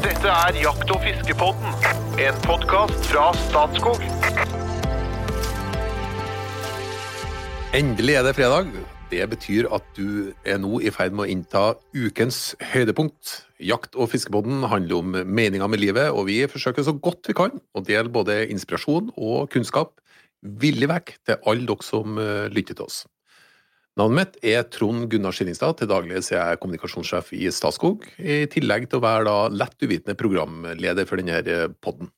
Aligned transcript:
Dette 0.00 0.30
er 0.32 0.56
Jakt- 0.56 0.88
og 0.94 1.02
fiskepodden, 1.04 1.74
en 2.24 2.38
podkast 2.46 3.04
fra 3.10 3.26
Statskog. 3.36 4.00
Endelig 7.76 8.16
er 8.16 8.24
det 8.24 8.32
fredag. 8.38 8.70
Det 9.12 9.26
betyr 9.28 9.68
at 9.76 9.84
du 9.98 10.32
er 10.48 10.56
nå 10.62 10.80
i 10.80 10.88
ferd 10.94 11.12
med 11.12 11.26
å 11.26 11.28
innta 11.34 11.64
ukens 11.92 12.54
høydepunkt. 12.72 13.34
Jakt- 13.60 13.98
og 14.00 14.08
fiskepodden 14.14 14.64
handler 14.72 15.02
om 15.02 15.20
meninga 15.36 15.68
med 15.68 15.84
livet, 15.84 16.08
og 16.08 16.30
vi 16.32 16.40
forsøker 16.48 16.86
så 16.86 16.96
godt 16.96 17.28
vi 17.28 17.36
kan 17.36 17.60
å 17.76 17.84
dele 17.84 18.08
både 18.08 18.46
inspirasjon 18.48 19.12
og 19.18 19.50
kunnskap 19.52 19.98
villig 20.40 20.88
vekk 20.88 21.18
til 21.28 21.42
alle 21.44 21.68
dere 21.68 21.84
som 21.84 22.16
eh, 22.16 22.48
lytter 22.48 22.72
til 22.72 22.88
oss. 22.88 23.02
Navnet 23.98 24.36
mitt 24.36 24.44
er 24.46 24.62
Trond 24.70 25.08
Gunnar 25.10 25.34
Skillingstad, 25.34 25.74
til 25.80 25.88
daglig 25.90 26.20
er 26.20 26.52
jeg 26.52 26.60
kommunikasjonssjef 26.62 27.32
i 27.34 27.48
Statskog, 27.50 28.06
i 28.22 28.44
tillegg 28.52 28.86
til 28.86 29.00
å 29.00 29.02
være 29.02 29.26
da 29.26 29.34
lett 29.50 29.82
uvitende 29.82 30.14
programleder 30.18 31.08
for 31.10 31.18
denne 31.18 31.66
podden. 31.82 32.12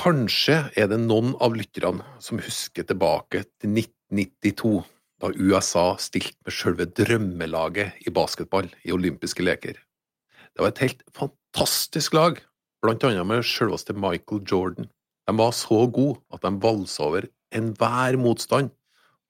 Kanskje 0.00 0.62
er 0.72 0.88
det 0.88 1.02
noen 1.02 1.34
av 1.44 1.52
lytterne 1.58 2.16
som 2.24 2.40
husker 2.40 2.88
tilbake 2.88 3.44
til 3.60 3.76
1992, 3.84 4.72
da 5.20 5.30
USA 5.36 5.84
stilte 6.00 6.40
med 6.48 6.56
selve 6.56 6.88
drømmelaget 6.88 8.08
i 8.08 8.14
basketball 8.16 8.72
i 8.82 8.96
olympiske 8.96 9.44
leker. 9.44 9.76
Det 9.76 10.64
var 10.64 10.72
et 10.72 10.84
helt 10.86 11.04
fantastisk 11.12 12.16
lag, 12.16 12.40
blant 12.82 13.04
annet 13.04 13.28
med 13.28 13.44
selveste 13.46 13.92
Michael 13.92 14.40
Jordan. 14.48 14.88
De 15.28 15.36
var 15.36 15.52
så 15.54 15.84
gode 15.84 16.18
at 16.32 16.42
de 16.42 16.56
valsa 16.64 17.04
over 17.06 17.28
enhver 17.52 18.16
motstand, 18.18 18.72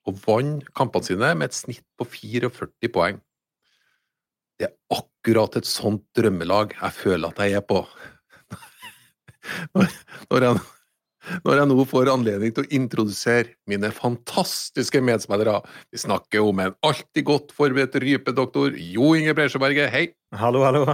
og 0.09 0.19
vant 0.25 0.65
kampene 0.75 1.07
sine 1.07 1.31
med 1.37 1.51
et 1.51 1.57
snitt 1.57 1.85
på 1.99 2.07
44 2.07 2.91
poeng. 2.93 3.21
Det 4.59 4.69
er 4.69 4.75
akkurat 4.93 5.57
et 5.59 5.67
sånt 5.67 6.03
drømmelag 6.17 6.75
jeg 6.77 6.97
føler 6.99 7.31
at 7.31 7.41
jeg 7.43 7.59
er 7.59 7.65
på. 7.67 7.83
Når, 10.31 10.43
jeg, 10.45 10.59
når 11.43 11.57
jeg 11.59 11.69
nå 11.71 11.85
får 11.89 12.11
anledning 12.13 12.53
til 12.55 12.63
å 12.63 12.71
introdusere 12.77 13.57
mine 13.67 13.91
fantastiske 13.91 15.01
medspillere. 15.03 15.57
Vi 15.91 15.99
snakker 15.99 16.47
om 16.47 16.61
en 16.63 16.77
alltid 16.79 17.27
godt 17.27 17.51
forberedt 17.57 17.99
rypedoktor 17.99 18.77
Jo 18.79 19.11
Inge 19.19 19.35
Bresjeberget, 19.35 19.91
hei! 19.91 20.05
Hallo, 20.39 20.63
hallo. 20.63 20.85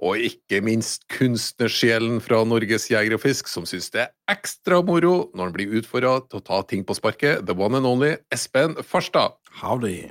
Og 0.00 0.22
ikke 0.24 0.62
minst 0.64 1.04
kunstnersjelen 1.12 2.22
fra 2.24 2.40
Norges 2.48 2.86
Jeger 2.88 3.18
og 3.18 3.20
Fisk, 3.20 3.50
som 3.52 3.66
syns 3.68 3.90
det 3.92 4.06
er 4.06 4.12
ekstra 4.32 4.80
moro 4.86 5.28
når 5.36 5.50
han 5.50 5.56
blir 5.56 5.74
utfordra 5.80 6.14
til 6.24 6.40
å 6.40 6.46
ta 6.46 6.62
ting 6.70 6.86
på 6.88 6.96
sparket, 6.96 7.44
the 7.44 7.56
one 7.56 7.76
and 7.76 7.88
only 7.88 8.14
Espen 8.32 8.78
Farstad. 8.80 9.36
Howdy. 9.60 10.08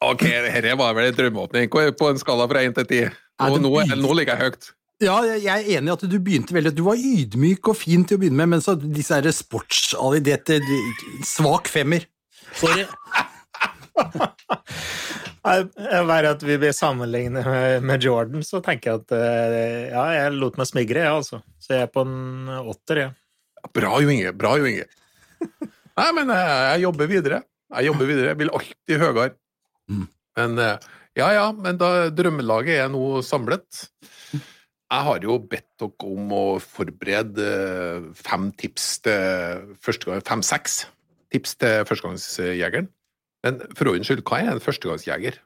Ok, 0.00 0.24
dette 0.26 0.74
var 0.80 0.96
vel 0.96 1.10
en 1.10 1.16
drømmeåpning 1.16 1.70
på 1.70 2.10
en 2.10 2.18
skala 2.18 2.48
fra 2.50 2.64
én 2.66 2.74
til 2.74 2.88
ti. 2.88 3.00
Nå, 3.40 3.60
nå 3.62 4.14
ligger 4.16 4.34
jeg 4.34 4.42
høyt. 4.42 4.72
Ja, 5.00 5.14
jeg 5.24 5.46
jeg 5.46 5.54
er 5.54 5.78
enig 5.78 5.88
i 5.88 5.94
at 5.94 6.02
du 6.12 6.16
begynte 6.20 6.52
veldig 6.52 6.74
Du 6.76 6.82
var 6.84 6.98
ydmyk 7.00 7.70
og 7.72 7.78
fin 7.80 8.02
til 8.04 8.18
å 8.18 8.20
begynne 8.20 8.42
med, 8.42 8.50
men 8.56 8.64
så 8.64 8.74
disse 8.76 9.16
her 9.16 9.30
sportsalidete 9.32 10.58
Svak 11.24 11.70
femmer. 11.72 12.04
Sorry. 12.60 12.84
Bare 15.42 16.34
at 16.34 16.42
vi 16.44 16.56
blir 16.60 16.72
sammenlignet 16.76 17.46
med- 17.46 17.82
med 17.88 18.02
Jordan, 18.04 18.42
så 18.44 18.60
tenker 18.62 18.90
jeg 18.92 19.00
at 19.00 19.12
eh, 19.16 19.90
ja, 19.90 20.04
jeg 20.12 20.32
lot 20.36 20.58
meg 20.60 20.66
smigre, 20.68 21.00
jeg, 21.06 21.12
altså. 21.22 21.40
Så 21.58 21.74
jeg 21.76 21.82
er 21.86 21.92
på 21.94 22.02
en 22.04 22.48
åtter, 22.60 22.96
jeg. 23.06 23.14
Bra, 23.76 23.94
Jo 24.00 24.08
Inge. 24.12 24.32
Bra, 24.36 24.56
Jo 24.60 24.66
Inge. 24.68 24.84
Nei, 25.96 26.10
men 26.16 26.28
jeg, 26.28 26.48
jeg 26.74 26.82
jobber 26.84 27.08
videre. 27.10 27.42
Jeg 27.70 27.86
jobber 27.90 28.06
videre. 28.08 28.26
Jeg 28.32 28.38
vil 28.40 28.50
alltid 28.56 29.00
høyere. 29.04 29.34
Mm. 29.90 30.06
Men 30.36 30.58
eh, 30.58 30.76
ja, 31.18 31.28
ja, 31.34 31.46
men 31.52 31.76
da 31.80 31.90
drømmelaget 32.14 32.84
er 32.84 32.88
nå 32.92 33.22
samlet. 33.26 33.86
Jeg 34.90 35.04
har 35.06 35.20
jo 35.22 35.36
bedt 35.38 35.68
dere 35.78 36.08
om 36.10 36.32
å 36.34 36.44
forberede 36.62 37.48
eh, 37.48 38.08
fem 38.18 38.48
tips 38.58 38.86
til 39.06 39.68
første 39.80 40.08
gang, 40.10 40.24
fem-seks 40.26 40.80
tips 41.30 41.54
til 41.62 41.84
førstegangsjegeren. 41.86 42.88
Men 43.46 43.62
for 43.76 43.92
ordens 43.92 44.10
skyld, 44.10 44.24
hva 44.28 44.42
er 44.42 44.52
en 44.54 44.64
førstegangsjeger? 44.64 45.38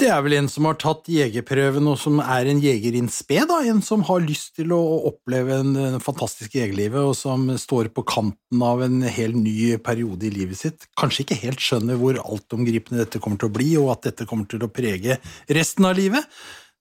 Det 0.00 0.08
er 0.08 0.22
vel 0.24 0.34
en 0.34 0.48
som 0.50 0.64
har 0.66 0.78
tatt 0.80 1.06
jegerprøven, 1.12 1.84
og 1.90 1.98
som 2.00 2.16
er 2.24 2.48
en 2.48 2.62
jeger 2.62 2.96
in 2.96 3.10
spe, 3.12 3.42
da. 3.46 3.58
En 3.68 3.82
som 3.84 4.00
har 4.08 4.22
lyst 4.24 4.54
til 4.56 4.72
å 4.74 4.78
oppleve 5.10 5.58
en, 5.60 5.74
en 5.76 6.02
fantastisk 6.02 6.56
jegerlivet, 6.56 6.98
og 6.98 7.12
som 7.18 7.44
står 7.60 7.90
på 7.94 8.02
kanten 8.08 8.64
av 8.66 8.82
en 8.86 9.02
helt 9.04 9.36
ny 9.38 9.76
periode 9.84 10.26
i 10.26 10.32
livet 10.32 10.58
sitt. 10.58 10.88
Kanskje 10.98 11.26
ikke 11.26 11.38
helt 11.44 11.62
skjønner 11.62 12.00
hvor 12.00 12.18
altomgripende 12.24 13.04
dette 13.04 13.20
kommer 13.22 13.38
til 13.38 13.52
å 13.52 13.54
bli, 13.54 13.68
og 13.82 13.92
at 13.94 14.08
dette 14.08 14.26
kommer 14.30 14.48
til 14.50 14.64
å 14.64 14.72
prege 14.72 15.20
resten 15.52 15.86
av 15.86 15.94
livet. 16.00 16.24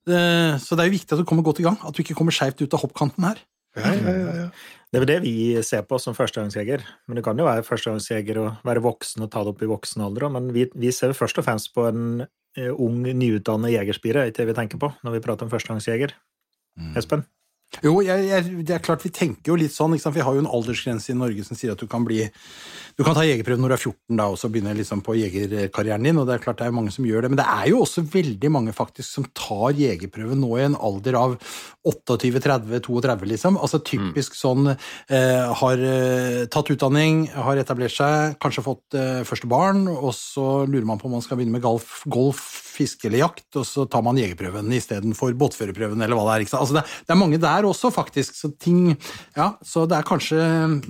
Eh, 0.10 0.58
Så 0.58 0.74
det 0.74 0.86
er 0.86 0.90
jo 0.90 0.98
viktig 0.98 1.14
at 1.14 1.22
du 1.22 1.28
kommer 1.28 1.46
godt 1.46 1.62
i 1.62 1.68
gang, 1.68 1.78
at 1.84 1.94
du 1.94 2.02
ikke 2.02 2.18
kommer 2.18 2.34
skeivt 2.34 2.64
ut 2.64 2.74
av 2.74 2.88
hoppkanten 2.88 3.28
her. 3.28 3.44
Ja, 3.78 3.92
ja, 3.92 4.16
ja, 4.16 4.32
ja. 4.46 4.48
Det 4.92 5.00
er 5.00 5.06
jo 5.06 5.08
det 5.08 5.22
vi 5.24 5.36
ser 5.64 5.86
på 5.88 5.96
som 6.04 6.16
førstegangsjeger. 6.18 6.84
Men 7.08 7.18
det 7.18 7.24
kan 7.24 7.40
jo 7.40 7.48
være 7.48 7.64
førstegangsjeger 7.64 8.42
og 8.42 8.66
være 8.68 8.84
voksen 8.84 9.24
og 9.24 9.32
ta 9.32 9.44
det 9.46 9.54
opp 9.54 9.64
i 9.64 9.70
voksen 9.72 10.04
alder 10.04 10.28
òg, 10.28 10.34
men 10.36 10.50
vi, 10.56 10.66
vi 10.76 10.92
ser 10.92 11.16
først 11.16 11.40
og 11.40 11.48
fremst 11.48 11.72
på 11.76 11.88
en 11.88 12.26
eh, 12.26 12.72
ung, 12.72 13.00
nyutdannet 13.08 13.72
jegerspire, 13.78 14.26
er 14.26 14.34
ikke 14.34 14.44
det 14.44 14.50
vi 14.52 14.58
tenker 14.60 14.82
på 14.84 14.92
når 15.00 15.16
vi 15.16 15.24
prater 15.24 15.48
om 15.48 15.54
førstegangsjeger. 15.54 16.18
Espen? 17.00 17.24
Jo, 17.80 17.94
jeg, 18.04 18.26
jeg, 18.28 18.64
det 18.68 18.74
er 18.76 18.84
klart 18.84 19.04
vi 19.06 19.14
tenker 19.16 19.54
jo 19.54 19.56
litt 19.56 19.72
sånn, 19.72 19.94
vi 19.96 20.24
har 20.26 20.36
jo 20.36 20.42
en 20.44 20.50
aldersgrense 20.50 21.14
i 21.14 21.16
Norge 21.16 21.46
som 21.48 21.56
sier 21.56 21.72
at 21.72 21.80
du 21.80 21.88
kan 21.88 22.04
bli 22.04 22.26
Du 22.98 23.06
kan 23.08 23.16
ta 23.16 23.24
jegerprøven 23.24 23.64
når 23.64 23.72
du 23.72 23.76
er 23.78 23.80
14 23.80 24.18
da, 24.20 24.26
og 24.28 24.36
så 24.38 24.50
begynne 24.52 24.74
liksom 24.76 25.00
på 25.06 25.16
jegerkarrieren 25.16 26.04
din, 26.04 26.20
og 26.20 26.28
det 26.28 26.36
er 26.36 26.44
klart 26.44 26.60
det 26.60 26.68
er 26.68 26.76
mange 26.76 26.92
som 26.92 27.08
gjør 27.08 27.24
det, 27.24 27.30
men 27.32 27.40
det 27.40 27.46
er 27.48 27.70
jo 27.72 27.80
også 27.86 28.04
veldig 28.12 28.52
mange 28.52 28.74
faktisk 28.76 29.08
som 29.08 29.28
tar 29.38 29.78
jegerprøven 29.80 30.44
nå 30.44 30.50
i 30.60 30.66
en 30.66 30.76
alder 30.76 31.16
av 31.18 31.38
28-30-32, 31.88 33.16
liksom. 33.32 33.58
Altså 33.64 33.80
typisk 33.88 34.36
sånn 34.38 34.74
eh, 34.74 35.56
har 35.62 35.86
eh, 35.88 36.44
tatt 36.52 36.74
utdanning, 36.76 37.24
har 37.32 37.64
etablert 37.64 37.96
seg, 37.96 38.36
kanskje 38.44 38.66
fått 38.68 39.00
eh, 39.00 39.24
første 39.26 39.50
barn, 39.50 39.88
og 39.88 40.12
så 40.18 40.68
lurer 40.68 40.92
man 40.92 41.00
på 41.02 41.08
om 41.08 41.16
man 41.16 41.26
skal 41.26 41.40
begynne 41.40 41.56
med 41.56 41.64
golf, 41.64 42.02
golf 42.12 42.71
fiske 42.72 43.10
eller 43.10 43.24
jakt, 43.26 43.48
og 43.60 43.66
så 43.68 43.86
tar 43.92 44.04
man 44.06 44.20
jegerprøven 44.20 44.72
istedenfor 44.78 45.36
båtførerprøven, 45.40 46.02
eller 46.02 46.18
hva 46.18 46.26
det 46.30 46.48
er. 46.48 46.58
Altså 46.62 46.78
det, 46.78 46.86
det 47.08 47.16
er 47.16 47.20
mange 47.20 47.42
der 47.42 47.68
også, 47.68 47.92
faktisk. 47.94 48.38
Så 48.38 48.54
ting 48.62 48.96
Ja, 49.36 49.54
så 49.64 49.86
det 49.90 49.98
er 49.98 50.08
kanskje 50.08 50.40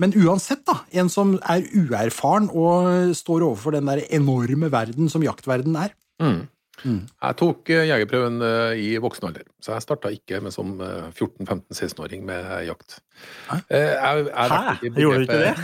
Men 0.00 0.14
uansett, 0.16 0.64
da. 0.68 0.80
En 0.92 1.10
som 1.12 1.34
er 1.42 1.66
uerfaren 1.74 2.48
og 2.50 3.12
står 3.16 3.46
overfor 3.48 3.76
den 3.76 3.90
der 3.90 4.04
enorme 4.14 4.70
verden 4.72 5.10
som 5.12 5.24
jaktverden 5.24 5.76
er. 5.78 5.94
Mm. 6.22 6.44
Jeg 6.82 7.36
tok 7.38 7.70
eh, 7.70 7.84
jegerprøven 7.86 8.42
eh, 8.42 8.80
i 8.82 8.88
voksen 9.02 9.28
alder, 9.28 9.44
så 9.62 9.76
jeg 9.76 9.84
starta 9.84 10.10
ikke 10.10 10.40
med 10.42 10.54
som 10.54 10.72
eh, 10.82 11.04
14-15-16-åring 11.14 12.24
med 12.26 12.48
jakt. 12.66 12.96
Hæ? 13.46 13.58
Eh, 13.70 13.92
Jeg, 13.92 14.26
jeg 14.26 14.50
Hæ? 14.50 14.58
Gjorde 14.98 15.18
du 15.18 15.22
ikke 15.22 15.38
det? 15.44 15.54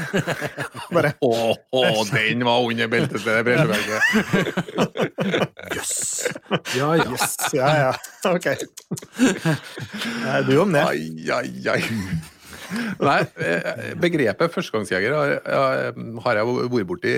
Bare 0.95 1.13
Å, 1.27 1.33
å, 1.75 1.83
den 2.15 2.47
var 2.47 2.63
under 2.63 2.93
beltet 2.93 3.19
til 3.19 3.43
Bresjeberget. 3.49 4.01
Jøss! 5.75 5.97
Ja, 6.79 6.95
jøss. 6.97 7.13
Yes, 7.13 7.37
ja, 7.57 7.69
ja. 7.77 7.93
Ok. 8.29 8.47
Du 10.49 10.55
om 10.63 10.73
det. 10.73 10.81
Ai, 10.81 11.11
ai, 11.35 11.51
ai. 11.75 11.83
Nei, 13.03 13.21
eh, 13.45 13.93
begrepet 14.01 14.55
førstegangsjeger 14.55 15.15
har, 15.17 15.35
har 16.25 16.41
jeg 16.41 16.57
vært 16.73 16.89
borti 16.89 17.15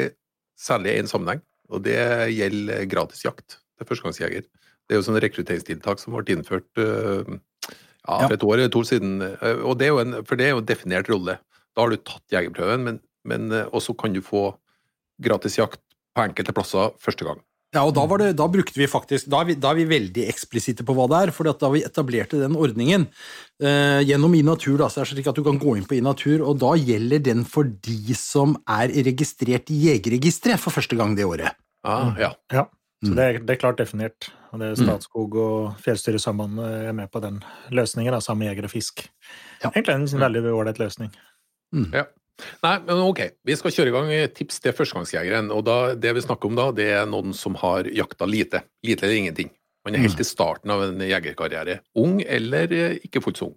særlig 0.61 0.97
i 0.97 1.03
en 1.05 1.11
sammenheng, 1.11 1.43
og 1.71 1.85
det 1.87 2.01
gjelder 2.35 2.87
gratisjakt 2.91 3.60
til 3.81 3.89
førstegangsjeger. 3.89 4.47
Det 4.87 4.97
er 4.97 5.01
jo 5.01 5.07
sånn 5.09 5.21
rekrutteringstiltak 5.25 6.03
som 6.03 6.17
ble 6.17 6.37
innført 6.37 6.69
eh, 6.83 7.37
ja, 7.71 8.17
for 8.27 8.37
et 8.37 8.47
år 8.47 8.57
eller 8.59 8.73
to 8.75 8.85
siden. 8.87 9.21
eh, 9.25 9.61
Og 9.65 9.79
det 9.81 9.89
er 9.89 9.95
jo 9.95 10.03
en, 10.05 10.19
for 10.25 10.41
det 10.41 10.49
er 10.49 10.55
jo 10.55 10.63
en 10.63 10.71
definert 10.71 11.11
rolle. 11.13 11.39
Da 11.75 11.85
har 11.85 11.93
du 11.93 12.01
tatt 12.03 12.35
jegerprøven, 12.35 12.85
men, 12.87 12.99
men 13.25 13.53
eh, 13.55 13.69
også 13.73 13.97
kan 13.99 14.13
du 14.17 14.21
få 14.25 14.51
gratisjakt 15.23 15.81
på 16.17 16.25
enkelte 16.27 16.53
plasser 16.57 16.93
første 17.01 17.27
gang. 17.27 17.41
Ja, 17.71 17.85
og 17.87 17.93
da, 17.95 18.03
var 18.11 18.19
det, 18.19 18.33
da 18.35 18.49
brukte 18.51 18.75
vi 18.75 18.89
faktisk 18.91 19.29
Da 19.31 19.45
er 19.45 19.47
vi, 19.53 19.55
da 19.55 19.71
er 19.71 19.77
vi 19.79 19.85
veldig 19.87 20.25
eksplisitte 20.27 20.83
på 20.83 20.95
hva 20.97 21.05
det 21.07 21.21
er. 21.21 21.31
For 21.31 21.47
da 21.47 21.69
vi 21.71 21.85
etablerte 21.87 22.41
den 22.41 22.57
ordningen 22.59 23.05
eh, 23.63 24.01
gjennom 24.09 24.35
iNatur, 24.35 24.75
da, 24.81 24.89
så 24.91 25.05
er 25.05 25.07
det 25.07 25.13
slik 25.13 25.31
at 25.31 25.39
du 25.39 25.45
kan 25.47 25.61
gå 25.61 25.77
inn 25.79 25.87
på 25.87 26.01
iNatur, 26.01 26.43
og 26.43 26.59
da 26.65 26.73
gjelder 26.75 27.23
den 27.31 27.45
for 27.47 27.71
de 27.71 28.17
som 28.19 28.57
er 28.67 28.91
registrert 29.07 29.71
i 29.71 29.85
Jegerregisteret 29.87 30.59
for 30.59 30.75
første 30.75 30.99
gang 30.99 31.15
det 31.15 31.29
året. 31.31 31.55
Ah, 31.87 32.11
ja. 32.19 32.35
Ja, 32.51 32.67
så 33.01 33.17
det 33.17 33.25
er, 33.25 33.41
det 33.41 33.55
er 33.55 33.61
klart 33.63 33.79
definert. 33.81 34.29
Og 34.53 34.61
det 34.61 34.67
er 34.71 34.81
Statskog 34.81 35.37
og 35.41 35.77
Fjellstyresambandet 35.81 36.89
er 36.91 36.97
med 36.97 37.09
på 37.13 37.23
den 37.25 37.39
løsningen, 37.73 38.13
da, 38.13 38.21
sammen 38.21 38.45
med 38.45 38.51
Jeger 38.51 38.67
og 38.69 38.73
Fisk. 38.75 39.07
Ja. 39.63 39.71
Egentlig 39.71 39.95
en 39.95 40.25
veldig 40.27 40.43
ålreit 40.53 40.81
løsning. 40.83 41.15
Ja. 41.95 42.05
Nei, 42.65 42.75
men 42.87 43.01
ok, 43.05 43.23
vi 43.47 43.57
skal 43.57 43.73
kjøre 43.75 43.91
i 43.91 43.95
gang 43.95 44.13
tips 44.37 44.61
til 44.65 44.75
førstegangsjegeren. 44.77 45.51
Og 45.55 45.65
da, 45.69 45.79
det 45.97 46.13
vi 46.17 46.25
snakker 46.25 46.51
om 46.51 46.59
da, 46.59 46.69
det 46.77 46.91
er 46.99 47.09
noen 47.09 47.35
som 47.37 47.57
har 47.61 47.89
jakta 47.89 48.29
lite. 48.29 48.65
Lite 48.87 49.07
eller 49.07 49.23
ingenting. 49.23 49.53
Man 49.87 49.97
er 49.97 50.05
helt 50.05 50.21
i 50.21 50.29
starten 50.29 50.73
av 50.73 50.85
en 50.85 51.01
jegerkarriere. 51.01 51.81
Ung 52.01 52.21
eller 52.21 52.73
eh, 52.77 52.99
ikke 53.07 53.23
fullt 53.25 53.41
så 53.41 53.49
ung. 53.49 53.57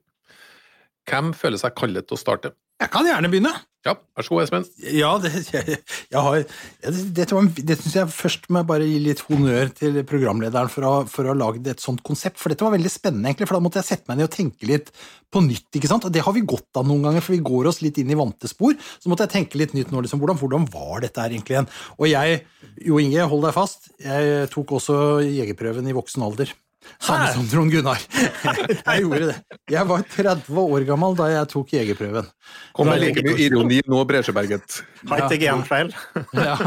Hvem 1.10 1.34
føler 1.36 1.60
seg 1.60 1.75
kallet 1.75 2.07
til 2.07 2.16
å 2.16 2.22
starte? 2.22 2.54
Jeg 2.84 2.92
kan 2.92 3.08
gjerne 3.08 3.30
begynne. 3.32 3.54
Ja, 3.84 3.98
vær 4.16 4.24
så 4.24 4.32
god, 4.32 4.46
Espen. 4.46 4.66
Ja, 4.96 5.10
det, 5.20 5.30
jeg, 5.52 5.76
jeg 6.12 6.22
har, 6.24 6.44
dette 6.84 7.40
det 7.68 7.76
syns 7.82 7.96
jeg 7.98 8.12
først 8.16 8.46
må 8.48 8.62
jeg 8.62 8.68
bare 8.70 8.88
gi 8.88 9.02
litt 9.04 9.24
honnør 9.28 9.74
til 9.76 10.00
programlederen 10.08 10.72
for 10.72 10.88
å, 10.88 10.92
for 11.12 11.28
å 11.28 11.34
ha 11.34 11.40
lagd 11.42 11.68
et 11.68 11.84
sånt 11.84 12.00
konsept, 12.08 12.40
for 12.40 12.52
dette 12.52 12.64
var 12.64 12.76
veldig 12.78 12.92
spennende, 12.92 13.28
egentlig, 13.28 13.50
for 13.50 13.60
da 13.60 13.66
måtte 13.66 13.82
jeg 13.82 13.90
sette 13.90 14.08
meg 14.08 14.22
ned 14.22 14.30
og 14.30 14.36
tenke 14.38 14.70
litt 14.70 14.94
på 15.34 15.44
nytt, 15.44 15.68
ikke 15.76 15.92
sant, 15.92 16.08
og 16.08 16.16
det 16.16 16.24
har 16.24 16.36
vi 16.36 16.46
godt 16.48 16.80
av 16.80 16.88
noen 16.88 17.04
ganger, 17.10 17.26
for 17.26 17.36
vi 17.36 17.44
går 17.44 17.72
oss 17.74 17.82
litt 17.84 18.00
inn 18.00 18.16
i 18.16 18.20
vante 18.20 18.52
spor, 18.52 18.76
så 18.80 19.12
måtte 19.12 19.28
jeg 19.28 19.36
tenke 19.36 19.60
litt 19.60 19.76
nytt 19.76 19.92
nå, 19.92 20.04
liksom, 20.08 20.24
hvordan, 20.24 20.40
hvordan 20.40 20.68
var 20.72 21.04
dette 21.04 21.20
her 21.20 21.36
egentlig 21.36 21.60
igjen? 21.60 21.72
Og 22.00 22.08
jeg, 22.12 22.44
Jo 22.88 23.04
Inge, 23.04 23.28
hold 23.32 23.44
deg 23.50 23.58
fast, 23.60 23.92
jeg 24.00 24.48
tok 24.54 24.78
også 24.80 24.98
jegerprøven 25.28 25.92
i 25.92 25.96
voksen 26.00 26.24
alder. 26.24 26.56
Samme 27.01 27.30
som 27.34 27.48
Trond 27.50 27.74
Gunnar. 27.74 28.01
Jeg 28.88 29.04
gjorde 29.04 29.30
det. 29.31 29.36
Jeg 29.72 29.88
var 29.90 30.04
30 30.13 30.60
år 30.63 30.86
gammel 30.88 31.18
da 31.18 31.30
jeg 31.31 31.50
tok 31.51 31.74
jegerprøven. 31.75 32.28
Kom 32.75 32.90
med 32.90 33.01
like 33.01 33.24
mye 33.25 33.38
ironi 33.45 33.80
nå, 33.90 34.01
Bresjeberget. 34.10 34.80
Har 35.10 35.25
ikke 35.28 35.48
jeg 35.48 35.68
feil? 35.69 35.92
Ja. 36.44 36.57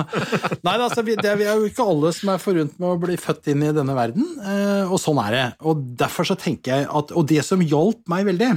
Nei, 0.64 0.74
altså, 0.74 1.02
vi, 1.06 1.16
det 1.20 1.32
er 1.34 1.42
jo 1.44 1.68
ikke 1.68 1.84
alle 1.86 2.12
som 2.16 2.30
er 2.32 2.42
forunt 2.42 2.76
med 2.80 2.88
å 2.88 3.00
bli 3.00 3.16
født 3.20 3.50
inn 3.52 3.64
i 3.66 3.72
denne 3.76 3.96
verden, 3.96 4.26
eh, 4.40 4.84
og 4.88 4.98
sånn 5.02 5.20
er 5.24 5.34
det. 5.34 5.44
Og 5.68 5.82
derfor 6.00 6.28
så 6.28 6.36
tenker 6.38 6.72
jeg 6.72 6.88
at, 6.88 7.12
og 7.12 7.26
det 7.28 7.42
som 7.46 7.62
hjalp 7.62 8.02
meg 8.10 8.28
veldig, 8.30 8.52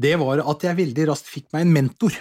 det 0.00 0.14
var 0.20 0.42
at 0.42 0.64
jeg 0.66 0.80
veldig 0.80 1.10
raskt 1.12 1.30
fikk 1.30 1.50
meg 1.54 1.66
en 1.66 1.74
mentor. 1.74 2.16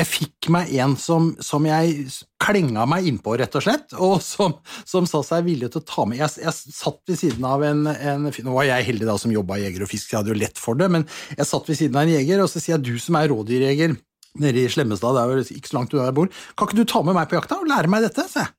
Jeg 0.00 0.08
fikk 0.08 0.48
meg 0.54 0.70
en 0.80 0.94
som, 0.96 1.30
som 1.44 1.66
jeg 1.68 2.06
klenga 2.40 2.86
meg 2.88 3.08
innpå, 3.10 3.34
rett 3.36 3.56
og 3.58 3.64
slett, 3.66 3.92
og 4.00 4.14
som, 4.24 4.54
som 4.88 5.08
sa 5.08 5.20
seg 5.26 5.44
villig 5.44 5.68
til 5.74 5.82
å 5.82 5.88
ta 5.88 6.06
med. 6.08 6.22
Jeg, 6.22 6.40
jeg 6.46 6.76
satt 6.76 7.02
ved 7.10 7.18
siden 7.20 7.44
av 7.44 7.64
en, 7.66 7.82
en, 7.90 8.28
Nå 8.30 8.54
var 8.54 8.68
jeg 8.70 8.86
heldig 8.88 9.08
da 9.10 9.18
som 9.20 9.34
jobba 9.34 9.58
jeger 9.60 9.84
og 9.84 9.90
fisk, 9.90 10.06
så 10.06 10.14
jeg 10.14 10.22
hadde 10.22 10.32
jo 10.32 10.38
lett 10.40 10.62
for 10.62 10.78
det, 10.80 10.88
men 10.94 11.04
jeg 11.34 11.48
satt 11.50 11.68
ved 11.68 11.80
siden 11.82 12.00
av 12.00 12.06
en 12.06 12.14
jeger, 12.14 12.40
og 12.40 12.48
så 12.48 12.62
sier 12.62 12.78
jeg 12.78 12.86
du 12.86 13.02
som 13.02 13.18
er 13.20 13.28
rådyrjeger 13.32 13.98
nede 14.40 14.62
i 14.62 14.70
Slemmestad, 14.72 15.18
det 15.18 15.26
er 15.26 15.34
jo 15.36 15.58
ikke 15.58 15.72
så 15.72 15.76
langt 15.76 15.92
unna 15.92 16.06
der 16.06 16.12
jeg 16.12 16.18
bor, 16.20 16.32
kan 16.54 16.70
ikke 16.70 16.80
du 16.80 16.88
ta 16.88 17.04
med 17.04 17.18
meg 17.18 17.28
på 17.28 17.36
jakta 17.36 17.60
og 17.60 17.68
lære 17.68 17.92
meg 17.92 18.06
dette? 18.06 18.24
sa 18.30 18.46
jeg. 18.46 18.54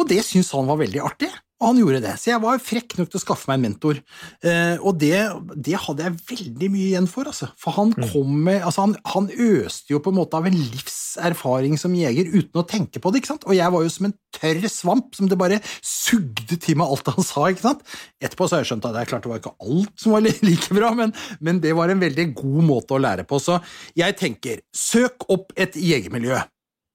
Og 0.00 0.08
det 0.10 0.22
syntes 0.26 0.50
han 0.56 0.66
var 0.66 0.80
veldig 0.80 1.02
artig. 1.06 1.30
Og 1.62 1.68
han 1.68 1.78
gjorde 1.78 2.00
det, 2.02 2.12
så 2.18 2.32
jeg 2.32 2.42
var 2.42 2.58
frekk 2.60 2.96
nok 2.98 3.10
til 3.12 3.18
å 3.20 3.22
skaffe 3.22 3.46
meg 3.46 3.60
en 3.60 3.64
mentor. 3.68 3.98
Eh, 4.42 4.74
og 4.82 4.96
det, 4.98 5.14
det, 5.54 5.76
hadde 5.84 6.02
jeg 6.02 6.16
veldig 6.32 6.70
mye 6.72 6.88
igjen 6.88 7.06
for, 7.10 7.30
altså. 7.30 7.46
For 7.60 7.76
han 7.76 7.92
kom 8.10 8.32
med 8.48 8.64
altså 8.66 8.88
han, 8.88 8.96
han, 9.12 9.28
øste 9.30 9.94
jo 9.94 10.00
på 10.02 10.10
en 10.10 10.18
måte 10.18 10.36
av 10.36 10.48
en 10.50 10.56
livserfaring 10.56 11.78
som 11.78 11.94
jeger 11.94 12.32
uten 12.32 12.58
å 12.58 12.66
tenke 12.66 12.98
på 12.98 13.12
det, 13.12 13.22
ikke 13.22 13.30
sant. 13.30 13.46
Og 13.46 13.54
jeg 13.54 13.70
var 13.70 13.86
jo 13.86 13.92
som 13.94 14.08
en 14.10 14.16
tørr 14.34 14.66
svamp 14.66 15.14
som 15.14 15.30
det 15.30 15.38
bare 15.38 15.60
sugde 15.78 16.58
til 16.58 16.80
meg 16.80 16.90
alt 16.90 17.12
han 17.14 17.28
sa, 17.28 17.46
ikke 17.46 17.66
sant. 17.68 17.84
Etterpå 18.18 18.48
så 18.48 18.58
har 18.58 18.64
jeg 18.64 18.72
skjønt 18.72 18.88
at 18.90 18.96
det 18.96 19.04
er 19.04 19.12
klart 19.12 19.28
det 19.28 19.30
var 19.30 19.44
ikke 19.44 19.54
alt 19.62 19.94
som 20.02 20.16
var 20.16 20.26
like 20.26 20.80
bra, 20.80 20.90
men, 20.98 21.14
men 21.38 21.62
det 21.62 21.76
var 21.78 21.92
en 21.92 22.02
veldig 22.02 22.32
god 22.40 22.64
måte 22.66 22.98
å 22.98 23.02
lære 23.04 23.28
på. 23.30 23.38
Så 23.38 23.60
jeg 23.94 24.18
tenker, 24.18 24.64
søk 24.74 25.30
opp 25.30 25.54
et 25.54 25.78
jegermiljø. 25.78 26.42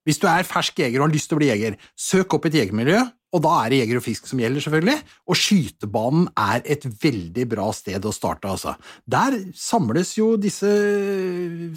Hvis 0.08 0.20
du 0.20 0.28
er 0.30 0.48
fersk 0.48 0.80
jeger 0.84 1.00
og 1.00 1.08
har 1.08 1.16
lyst 1.16 1.32
til 1.32 1.38
å 1.38 1.42
bli 1.42 1.50
jeger, 1.50 1.80
søk 1.96 2.36
opp 2.36 2.48
et 2.50 2.60
jegermiljø, 2.60 3.02
og 3.30 3.44
da 3.46 3.52
er 3.62 3.70
det 3.70 3.80
jeger 3.84 4.00
og 4.00 4.06
fisk 4.06 4.30
som 4.30 4.40
gjelder, 4.42 4.64
selvfølgelig. 4.66 4.98
Og 5.30 5.38
skytebanen 5.38 6.30
er 6.34 6.64
et 6.66 6.86
veldig 7.04 7.46
bra 7.52 7.68
sted 7.78 8.06
å 8.06 8.14
starte, 8.16 8.50
altså. 8.50 8.74
Der 9.06 9.38
samles 9.58 10.16
jo 10.18 10.32
disse 10.42 10.70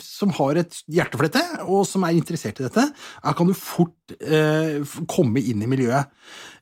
som 0.01 0.33
har 0.39 0.63
et 0.63 0.79
hjerteflette, 0.89 1.43
og 1.67 1.85
som 1.89 2.07
er 2.09 2.17
interessert 2.17 2.63
i 2.63 2.67
dette. 2.67 2.87
Her 3.21 3.37
kan 3.37 3.51
du 3.51 3.55
fort 3.59 4.15
eh, 4.17 4.81
komme 5.11 5.45
inn 5.45 5.63
i 5.65 5.69
miljøet. 5.69 6.09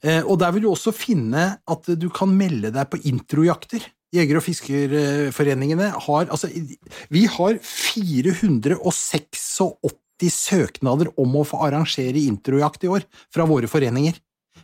Eh, 0.03 0.23
og 0.25 0.41
der 0.43 0.57
vil 0.57 0.67
du 0.67 0.73
også 0.73 0.95
finne 0.97 1.63
at 1.71 1.91
du 1.95 2.09
kan 2.15 2.35
melde 2.35 2.73
deg 2.75 2.91
på 2.91 3.03
introjakter. 3.11 3.87
Jeger- 4.11 4.41
og 4.41 4.43
fiskerforeningene 4.43 5.93
har 5.95 6.33
Altså, 6.35 6.51
vi 7.15 7.29
har 7.31 7.61
486 7.63 10.35
søknader 10.35 11.13
om 11.17 11.37
å 11.39 11.45
få 11.47 11.63
arrangere 11.65 12.19
introjakt 12.27 12.83
i 12.85 12.91
år 12.91 13.07
fra 13.33 13.47
våre 13.49 13.71
foreninger. 13.71 14.19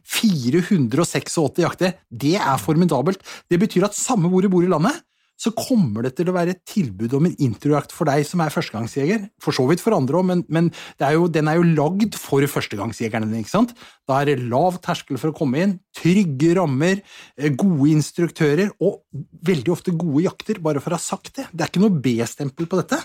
486 0.06 1.60
jakter. 1.62 1.98
Det 2.10 2.36
er 2.38 2.62
formidabelt. 2.62 3.22
Det 3.50 3.60
betyr 3.60 3.88
at 3.88 3.98
samme 3.98 4.30
hvor 4.30 4.44
du 4.44 4.50
bor 4.52 4.64
i 4.64 4.70
landet, 4.70 5.02
så 5.36 5.52
kommer 5.52 6.06
det 6.06 6.14
til 6.16 6.30
å 6.30 6.34
være 6.34 6.54
et 6.54 6.62
tilbud 6.68 7.12
om 7.18 7.26
en 7.28 7.34
introjakt 7.44 7.92
for 7.92 8.08
deg 8.08 8.24
som 8.24 8.40
er 8.40 8.52
førstegangsjeger. 8.52 9.26
For 9.42 9.56
så 9.56 9.66
vidt 9.68 9.82
for 9.84 9.96
andre 9.96 10.20
òg, 10.20 10.28
men, 10.30 10.44
men 10.48 10.70
er 10.96 11.16
jo, 11.18 11.26
den 11.32 11.50
er 11.50 11.58
jo 11.58 11.66
lagd 11.76 12.16
for 12.16 12.44
førstegangsjegerne. 12.48 13.28
ikke 13.42 13.52
sant? 13.52 13.74
Da 14.08 14.22
er 14.22 14.30
det 14.30 14.46
lav 14.48 14.80
terskel 14.84 15.20
for 15.20 15.32
å 15.32 15.36
komme 15.36 15.60
inn, 15.60 15.74
trygge 15.96 16.54
rammer, 16.56 17.02
eh, 17.36 17.52
gode 17.52 17.90
instruktører 17.92 18.72
og 18.80 19.02
veldig 19.46 19.74
ofte 19.76 19.92
gode 19.92 20.24
jakter, 20.24 20.62
bare 20.64 20.80
for 20.80 20.96
å 20.96 21.00
ha 21.00 21.04
sagt 21.04 21.34
det. 21.36 21.50
Det 21.52 21.66
er 21.66 21.72
ikke 21.72 21.84
noe 21.84 22.00
B-stempel 22.00 22.70
på 22.70 22.80
dette. 22.80 23.02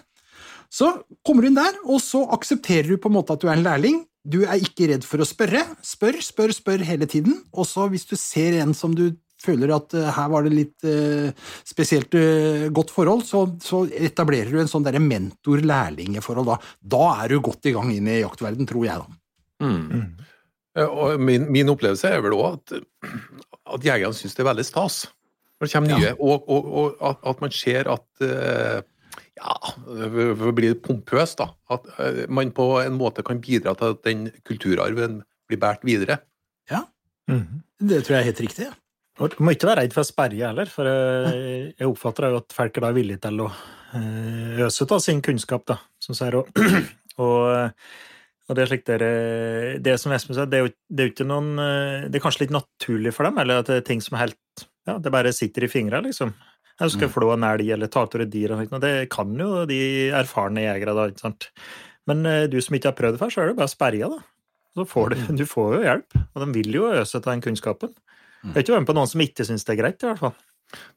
Så 0.72 0.88
kommer 1.28 1.44
du 1.44 1.52
inn 1.52 1.60
der, 1.60 1.76
og 1.84 2.00
så 2.04 2.24
aksepterer 2.32 2.94
du 2.94 3.00
på 3.02 3.12
en 3.12 3.18
måte 3.18 3.36
at 3.36 3.44
du 3.44 3.50
er 3.50 3.58
en 3.58 3.66
lærling. 3.66 4.06
Du 4.24 4.44
er 4.46 4.62
ikke 4.62 4.88
redd 4.92 5.04
for 5.08 5.22
å 5.22 5.28
spørre. 5.28 5.66
Spør, 5.84 6.20
spør, 6.24 6.54
spør 6.56 6.86
hele 6.88 7.08
tiden. 7.10 7.42
Og 7.52 7.68
så 7.68 7.90
hvis 7.92 8.08
du 8.08 8.16
ser 8.20 8.60
en 8.62 8.74
som 8.78 8.96
du 8.96 9.10
føler 9.42 9.74
at 9.74 9.96
uh, 9.98 10.10
her 10.14 10.28
var 10.32 10.46
det 10.46 10.54
litt 10.54 10.86
uh, 10.86 11.32
spesielt 11.68 12.14
uh, 12.14 12.68
godt 12.74 12.94
forhold, 12.94 13.26
så, 13.28 13.48
så, 13.64 13.84
etablerer 13.90 14.54
du 14.54 14.60
en 14.62 14.70
sånn 14.70 14.86
mentor-lærlingeforhold 14.86 16.52
da. 16.54 16.60
Da 16.96 17.08
er 17.24 17.34
du 17.34 17.42
godt 17.44 17.68
i 17.70 17.74
gang 17.76 17.90
inn 17.94 18.10
i 18.10 18.22
jaktverden, 18.22 18.70
tror 18.70 18.86
jeg, 18.86 19.02
da. 19.02 19.18
Mm. 19.66 19.82
Mm. 19.90 20.30
Og 20.86 21.18
min, 21.22 21.50
min, 21.52 21.70
opplevelse 21.74 22.08
er 22.08 22.22
vel 22.24 22.38
òg 22.38 22.46
at, 22.54 22.78
at 23.76 23.84
jegerne 23.86 24.16
syns 24.16 24.38
det 24.38 24.46
er 24.46 24.48
veldig 24.54 24.66
stas 24.66 25.04
når 25.60 25.68
det 25.68 25.74
kommer 25.76 25.92
nye, 25.92 26.06
ja. 26.08 26.14
og, 26.18 26.48
og, 26.50 26.70
og 26.72 27.04
at, 27.06 27.20
at, 27.30 27.42
man 27.44 27.52
ser 27.54 27.90
at 27.92 28.86
ja, 29.42 29.74
for 30.38 30.52
å 30.52 30.56
bli 30.56 30.72
pompøs, 30.78 31.34
da. 31.40 31.50
At 31.74 31.88
eh, 31.98 32.24
man 32.32 32.54
på 32.56 32.68
en 32.84 32.98
måte 33.00 33.26
kan 33.26 33.42
bidra 33.44 33.74
til 33.78 33.96
at 33.96 34.04
den 34.06 34.28
kulturarven 34.48 35.22
blir 35.50 35.62
båret 35.62 35.84
videre. 35.88 36.22
Ja, 36.72 36.86
mm. 37.32 37.64
det 37.90 38.04
tror 38.06 38.18
jeg 38.18 38.22
er 38.22 38.30
helt 38.30 38.44
riktig. 38.46 38.70
Ja. 38.70 38.78
Du 39.22 39.42
må 39.44 39.54
ikke 39.54 39.70
være 39.70 39.84
redd 39.84 39.94
for 39.94 40.02
å 40.02 40.08
sperre 40.08 40.40
heller, 40.40 40.70
for 40.72 40.88
eh, 40.90 41.74
jeg 41.74 41.90
oppfatter 41.90 42.32
jo 42.32 42.40
at 42.42 42.56
folk 42.56 42.78
er 42.78 42.86
da 42.86 42.94
villige 42.96 43.22
til 43.26 43.44
å 43.44 43.50
eh, 43.50 44.62
øse 44.66 44.88
av 44.88 45.04
sin 45.04 45.22
kunnskap, 45.26 45.66
da, 45.70 45.78
som 46.02 46.18
sier. 46.18 46.40
Og, 46.40 46.62
og, 47.26 47.76
og 48.48 48.58
det 48.58 48.64
er 48.64 48.72
slik 48.72 48.88
dere, 48.88 49.12
det 49.84 49.98
som 50.02 50.14
Espen 50.16 50.38
sa, 50.38 50.48
det 50.50 50.62
er 50.62 50.66
jo 50.66 50.74
det 50.90 51.04
er 51.04 51.12
ikke 51.14 51.28
noen 51.28 51.54
Det 52.08 52.18
er 52.18 52.24
kanskje 52.24 52.46
litt 52.46 52.56
naturlig 52.56 53.14
for 53.16 53.28
dem, 53.28 53.38
eller 53.42 53.62
at 53.62 53.70
det 53.70 53.82
er 53.82 53.86
ting 53.88 54.02
som 54.04 54.18
er 54.18 54.28
helt 54.28 54.66
Ja, 54.90 54.98
det 54.98 55.14
bare 55.14 55.34
sitter 55.36 55.68
i 55.68 55.70
fingra, 55.72 56.02
liksom. 56.04 56.34
Jeg 56.82 56.96
skal 56.96 57.10
mm. 57.10 57.14
flå 57.14 57.30
en 57.36 57.46
elg 57.46 57.72
eller 57.76 57.90
ta 57.92 58.04
ut 58.08 58.18
et 58.18 58.34
dyr. 58.34 58.56
Og 58.58 58.76
det 58.82 58.94
kan 59.14 59.32
jo 59.38 59.64
de 59.70 59.80
erfarne 60.18 60.64
jegere, 60.66 60.96
da. 60.98 61.08
ikke 61.12 61.26
sant? 61.28 61.50
Men 62.10 62.26
eh, 62.26 62.48
du 62.50 62.58
som 62.64 62.78
ikke 62.78 62.90
har 62.90 62.98
prøvd 62.98 63.18
det 63.18 63.22
før, 63.22 63.34
så 63.34 63.44
er 63.44 63.52
det 63.52 63.58
bare 63.60 63.70
å 63.70 63.74
sperre 63.74 64.12
da. 64.16 64.22
Så 64.78 64.88
får 64.88 65.12
du, 65.12 65.18
mm. 65.20 65.38
du 65.38 65.46
får 65.50 65.76
jo 65.76 65.82
hjelp. 65.86 66.20
Og 66.24 66.44
de 66.44 66.50
vil 66.58 66.80
jo 66.80 66.90
øse 66.90 67.20
av 67.20 67.28
den 67.28 67.44
kunnskapen. 67.46 67.94
Jeg 68.42 68.56
er 68.56 68.66
ikke 68.66 68.80
med 68.80 68.90
på 68.90 68.98
noen 68.98 69.10
som 69.12 69.22
ikke 69.22 69.46
syns 69.46 69.68
det 69.68 69.76
er 69.76 69.82
greit, 69.84 70.02
i 70.02 70.10
hvert 70.10 70.22
fall. 70.24 70.38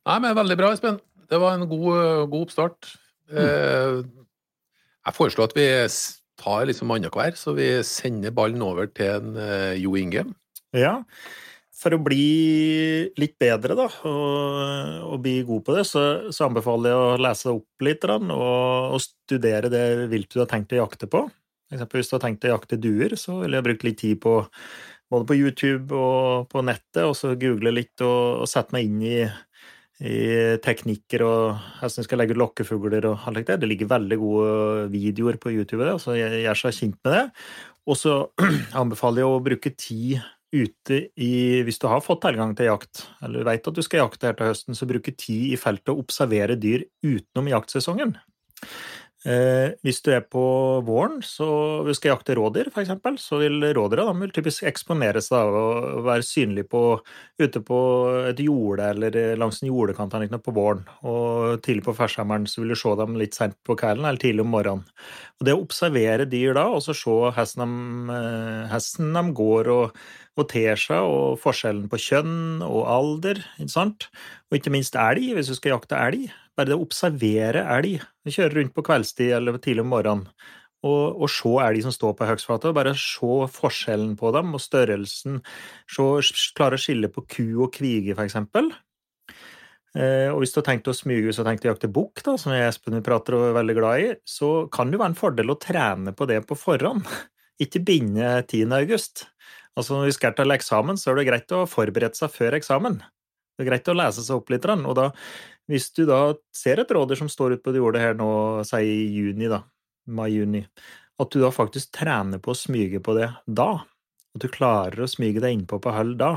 Nei, 0.08 0.18
men 0.24 0.36
veldig 0.38 0.56
bra, 0.56 0.70
Espen. 0.72 1.00
Det 1.28 1.40
var 1.40 1.58
en 1.58 1.66
god, 1.68 2.30
god 2.32 2.46
oppstart. 2.46 2.94
Mm. 3.28 3.40
Eh, 3.42 3.98
jeg 5.04 5.18
foreslår 5.18 5.50
at 5.50 5.56
vi 5.58 5.66
tar 6.40 6.68
liksom 6.70 6.92
annenhver, 6.94 7.36
så 7.36 7.52
vi 7.56 7.68
sender 7.84 8.32
ballen 8.34 8.64
over 8.64 8.88
til 8.88 9.18
en 9.18 9.36
Jo 9.76 9.92
Inge. 10.00 10.24
Ja, 10.74 11.02
for 11.84 11.94
å 11.96 12.00
bli 12.00 12.24
litt 13.20 13.36
bedre 13.40 13.76
da, 13.76 13.86
og, 14.08 15.06
og 15.10 15.22
bli 15.24 15.36
god 15.46 15.64
på 15.66 15.76
det, 15.76 15.84
så, 15.88 16.04
så, 16.32 16.48
anbefaler 16.48 16.92
jeg 16.92 17.00
å 17.00 17.22
lese 17.26 17.52
opp 17.52 17.84
litt 17.84 18.06
og, 18.08 18.32
og 18.32 19.00
studere 19.04 19.70
det 19.72 19.84
viltet 20.12 20.38
du 20.38 20.42
har 20.42 20.50
tenkt 20.50 20.72
å 20.72 20.80
jakte 20.80 21.10
på. 21.10 21.26
Eksempel 21.74 22.00
hvis 22.00 22.10
du 22.10 22.16
har 22.16 22.24
tenkt 22.24 22.46
å 22.46 22.54
jakte 22.54 22.80
duer, 22.80 23.16
så 23.20 23.38
vil 23.42 23.56
jeg 23.56 23.66
bruke 23.66 23.88
litt 23.88 24.00
tid 24.00 24.20
på 24.22 24.38
både 25.12 25.28
på 25.28 25.36
YouTube 25.36 25.96
og 25.96 26.48
på 26.52 26.62
nettet, 26.64 27.04
og 27.04 27.16
så 27.18 27.34
google 27.38 27.74
litt 27.74 28.00
og, 28.04 28.44
og 28.44 28.50
sette 28.50 28.74
meg 28.74 28.88
inn 28.88 29.02
i, 29.04 29.18
i 30.04 30.18
teknikker 30.64 31.24
og 31.26 31.44
hvordan 31.80 32.00
du 32.00 32.08
skal 32.08 32.22
legge 32.22 32.36
ut 32.36 32.42
lokkefugler 32.42 33.10
og 33.10 33.28
alt 33.28 33.44
det. 33.50 33.60
Det 33.62 33.70
ligger 33.70 33.92
veldig 33.92 34.20
gode 34.22 34.88
videoer 34.94 35.38
på 35.42 35.52
YouTube, 35.54 35.84
det, 35.84 35.98
så 36.02 36.16
jeg 36.18 36.46
gjør 36.46 36.62
seg 36.64 36.78
kjent 36.80 36.98
med 37.04 37.18
det. 37.18 37.24
Og 37.84 38.00
så 38.00 38.16
anbefaler 38.80 39.24
jeg 39.24 39.30
å 39.30 39.44
bruke 39.44 39.74
tid 39.76 40.24
ute 40.54 41.00
i 41.18 41.62
Hvis 41.66 41.80
du 41.82 41.88
har 41.90 42.02
fått 42.04 42.22
tilgang 42.24 42.54
til 42.56 42.70
jakt, 42.70 43.08
eller 43.24 43.46
vet 43.46 43.66
at 43.66 43.76
du 43.76 43.82
skal 43.84 44.04
jakte 44.04 44.30
her 44.30 44.38
til 44.38 44.52
høsten, 44.52 44.78
så 44.78 44.88
bruke 44.88 45.14
tid 45.18 45.54
i 45.54 45.58
feltet 45.60 45.92
og 45.92 46.04
observere 46.06 46.56
dyr 46.60 46.86
utenom 47.02 47.50
jaktsesongen. 47.50 48.14
Eh, 49.24 49.72
hvis 49.80 50.02
du 50.04 50.10
er 50.12 50.24
på 50.28 50.40
våren 50.84 51.22
og 51.40 51.86
skal 51.96 52.10
jakte 52.10 52.34
rådyr, 52.36 52.68
f.eks., 52.68 52.90
så 53.22 53.38
vil 53.40 53.62
rådyra 53.76 54.04
typisk 54.36 54.66
eksponere 54.68 55.22
seg 55.24 55.38
av 55.38 55.56
og 55.56 56.02
være 56.04 56.26
synlige 56.28 56.68
på, 56.68 56.82
ute 57.40 57.62
på 57.64 57.78
et 58.28 58.42
jorde 58.44 58.90
eller 58.92 59.38
langs 59.40 59.62
en 59.62 59.70
jordekant 59.70 60.12
på 60.44 60.52
våren. 60.52 60.84
Og 61.08 61.62
tidlig 61.64 61.86
på 61.86 61.96
førsommeren 61.96 62.44
så 62.46 62.60
vil 62.60 62.74
du 62.74 62.76
se 62.76 62.92
dem 63.00 63.16
litt 63.16 63.38
sent 63.38 63.56
på 63.64 63.78
kvelden 63.80 64.04
eller 64.04 64.20
tidlig 64.20 64.44
om 64.44 64.52
morgenen. 64.52 64.84
Og 65.40 65.48
Det 65.48 65.56
å 65.56 65.64
observere 65.64 66.28
dyr 66.28 66.52
da, 66.54 66.68
og 66.68 66.84
så 66.84 66.92
se 66.92 67.16
hvordan 67.32 67.74
de, 68.10 68.20
hesten 68.74 69.16
de 69.16 69.24
går 69.32 69.72
og 69.72 70.04
og 70.34 70.48
ter 70.50 70.78
seg, 70.80 70.98
og 71.06 71.38
forskjellen 71.42 71.86
på 71.90 72.00
kjønn 72.08 72.62
og 72.66 72.88
alder, 72.90 73.38
ikke 73.54 73.74
sant? 73.74 74.08
Og 74.50 74.58
ikke 74.58 74.72
minst 74.74 74.98
elg, 74.98 75.28
hvis 75.36 75.50
du 75.50 75.54
skal 75.54 75.76
jakte 75.76 76.00
elg. 76.00 76.32
Bare 76.54 76.70
det 76.70 76.76
å 76.78 76.84
observere 76.84 77.64
elg, 77.76 78.04
kjøre 78.28 78.58
rundt 78.58 78.74
på 78.76 78.84
kveldstid 78.86 79.34
eller 79.36 79.58
tidlig 79.62 79.84
om 79.84 79.92
morgenen, 79.94 80.28
og, 80.84 81.20
og 81.24 81.30
se 81.32 81.52
elg 81.64 81.84
som 81.86 81.94
står 81.94 82.16
på 82.18 82.28
høgstflatet, 82.28 82.76
bare 82.76 82.92
se 82.98 83.36
forskjellen 83.56 84.14
på 84.20 84.32
dem 84.36 84.52
og 84.56 84.62
størrelsen, 84.62 85.40
se, 85.88 86.08
klare 86.56 86.76
å 86.76 86.82
skille 86.82 87.08
på 87.12 87.24
ku 87.24 87.46
og 87.64 87.72
kvige, 87.76 88.16
eksempel. 88.20 88.68
Eh, 89.94 90.26
og 90.32 90.40
hvis 90.42 90.50
du 90.50 90.58
har 90.58 90.66
tenkt 90.66 90.90
å 90.90 90.96
smyge 90.96 91.28
hvis 91.28 91.38
du 91.38 91.44
tenkt 91.46 91.64
å 91.68 91.70
jakte 91.70 91.90
bukk, 91.92 92.24
som 92.34 92.52
jeg 92.52 92.66
Espen 92.66 92.98
prater 93.06 93.36
og 93.38 93.46
er 93.48 93.56
veldig 93.60 93.76
glad 93.78 94.02
i, 94.02 94.08
så 94.26 94.66
kan 94.74 94.90
det 94.90 94.98
være 95.00 95.14
en 95.14 95.18
fordel 95.18 95.54
å 95.54 95.60
trene 95.62 96.14
på 96.16 96.26
det 96.30 96.40
på 96.48 96.58
forhånd. 96.58 97.06
Ikke 97.62 97.82
binde 97.86 98.42
10. 98.42 98.74
august. 98.74 99.28
Altså 99.78 99.96
Når 99.96 100.10
vi 100.10 100.16
skal 100.16 100.34
til 100.34 100.54
eksamen, 100.54 100.98
så 100.98 101.12
er 101.12 101.20
det 101.20 101.28
greit 101.30 101.54
å 101.54 101.64
forberede 101.70 102.18
seg 102.18 102.32
før 102.34 102.58
eksamen. 102.58 102.98
Det 103.54 103.62
er 103.62 103.70
greit 103.70 103.90
å 103.90 103.94
lese 103.94 104.22
seg 104.26 104.40
opp 104.40 104.50
litt. 104.50 104.66
Og 104.66 104.96
da, 104.98 105.08
hvis 105.70 105.88
du 105.96 106.04
da 106.08 106.34
ser 106.54 106.82
et 106.82 106.92
rådyr 106.92 107.18
som 107.22 107.30
står 107.32 107.56
ute 107.56 107.64
på 107.64 107.72
det 107.72 107.80
jordet 107.80 108.02
her 108.02 108.18
nå, 108.18 108.28
si 108.68 108.82
i 108.84 109.08
juni, 109.14 109.48
da, 109.50 109.62
mai-juni, 110.12 110.64
at 111.22 111.32
du 111.32 111.40
da 111.40 111.50
faktisk 111.54 111.92
trener 111.94 112.42
på 112.42 112.52
å 112.52 112.58
smyge 112.58 113.00
på 113.04 113.16
det 113.16 113.30
da. 113.46 113.70
At 114.34 114.42
du 114.42 114.50
klarer 114.50 115.04
å 115.04 115.10
smyge 115.10 115.42
deg 115.42 115.60
innpå 115.60 115.78
på 115.82 115.92
hull 115.94 116.16
da, 116.18 116.36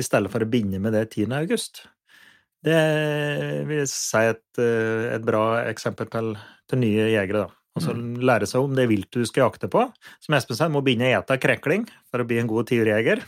i 0.00 0.04
stedet 0.04 0.32
for 0.32 0.44
å 0.44 0.48
binde 0.48 0.80
med 0.80 0.96
det 0.96 1.10
10. 1.10 1.34
august. 1.36 1.84
Det 2.64 2.80
vil 3.68 3.82
jeg 3.82 3.90
si 3.92 4.22
et, 4.30 4.46
eh, 4.62 5.10
et 5.12 5.24
bra 5.24 5.44
eksempel 5.68 6.08
til, 6.08 6.32
til, 6.70 6.80
nye 6.80 7.10
jegere. 7.12 7.44
da. 7.44 7.60
Altså 7.74 7.92
mm. 7.92 8.22
lære 8.24 8.48
seg 8.48 8.64
om 8.64 8.76
det 8.78 8.86
viltet 8.88 9.20
du 9.20 9.28
skal 9.28 9.48
jakte 9.48 9.68
på. 9.68 9.84
Som 10.24 10.38
Espen 10.38 10.56
sa, 10.56 10.70
må 10.72 10.80
begynne 10.86 11.10
å 11.10 11.18
ete 11.18 11.36
krekling 11.42 11.84
for 12.08 12.22
å 12.22 12.28
bli 12.28 12.40
en 12.40 12.48
god 12.48 12.70
tiurjeger. 12.70 13.20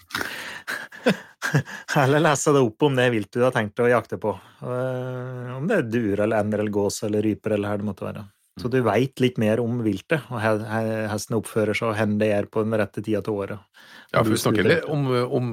eller 2.03 2.23
lese 2.25 2.55
deg 2.55 2.69
opp 2.69 2.87
om 2.89 2.97
det 2.99 3.07
viltet 3.15 3.39
du 3.41 3.45
har 3.47 3.55
tenkt 3.55 3.83
å 3.83 3.91
jakte 3.91 4.19
på. 4.23 4.33
Eh, 4.63 5.53
om 5.57 5.69
det 5.69 5.81
er 5.81 5.91
duer 5.91 6.25
eller 6.25 6.43
ender 6.43 6.63
eller 6.63 6.75
gås 6.75 7.03
eller 7.07 7.25
ryper 7.27 7.57
eller 7.57 7.73
hva 7.73 7.81
det 7.81 7.89
måtte 7.89 8.07
være. 8.07 8.25
Så 8.57 8.71
du 8.73 8.79
veit 8.81 9.21
litt 9.21 9.37
mer 9.37 9.61
om 9.61 9.83
viltet, 9.85 10.31
og 10.33 10.41
hesten 10.41 11.37
oppfører 11.37 11.77
seg, 11.77 11.91
og 11.91 11.99
hvor 11.99 12.15
det 12.23 12.29
er 12.33 12.47
på 12.49 12.63
den 12.65 12.77
rette 12.81 13.03
tida 13.05 13.21
til 13.25 13.37
året. 13.37 13.83
Ja, 14.15 14.23
for 14.23 14.33
vi 14.33 14.39
snakker 14.41 14.87
om, 14.89 15.11
om, 15.13 15.51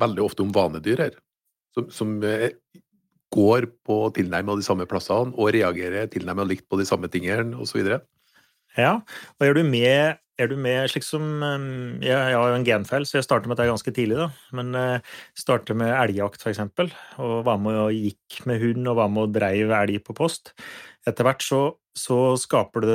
veldig 0.00 0.22
ofte 0.24 0.46
om 0.46 0.54
vanedyr 0.56 1.02
her, 1.04 1.18
som, 1.76 1.90
som 1.92 2.14
går 3.34 3.68
på 3.84 3.98
tilnærmet 4.16 4.62
de 4.62 4.64
samme 4.64 4.86
plassene 4.88 5.36
og 5.36 5.52
reagerer 5.52 6.08
tilnærmet 6.08 6.48
likt 6.54 6.68
på 6.70 6.80
de 6.80 6.88
samme 6.88 7.10
tingene 7.12 7.58
osv. 7.60 7.82
Ja, 8.76 8.98
og 9.38 9.46
er 9.46 9.56
du 9.56 9.64
med 9.66 10.18
er 10.38 10.46
du 10.46 10.54
med 10.60 10.86
slik 10.90 11.02
som 11.02 11.22
um, 11.42 11.98
Jeg, 11.98 12.14
jeg 12.14 12.36
har 12.38 12.52
jo 12.52 12.58
en 12.58 12.66
genfeil, 12.66 13.06
så 13.08 13.18
jeg 13.18 13.26
starter 13.26 13.50
med 13.50 13.58
dette 13.58 13.72
ganske 13.72 13.92
tidlig. 13.94 14.20
da, 14.20 14.28
Men 14.54 14.70
jeg 14.76 15.00
uh, 15.00 15.16
starter 15.38 15.74
med 15.78 15.90
elgjakt, 15.90 16.44
f.eks. 16.44 16.62
Og 17.18 17.40
var 17.46 17.58
med 17.62 17.78
og 17.82 17.96
gikk 17.96 18.44
med 18.46 18.62
hund 18.62 18.86
og 18.86 19.00
var 19.00 19.10
med 19.10 19.26
og 19.26 19.34
dreiv 19.34 19.74
elg 19.74 19.98
på 20.06 20.14
post. 20.14 20.54
Etter 21.08 21.26
hvert 21.26 21.42
så, 21.42 21.60
så 21.96 22.36
skaper 22.38 22.86
du 22.86 22.92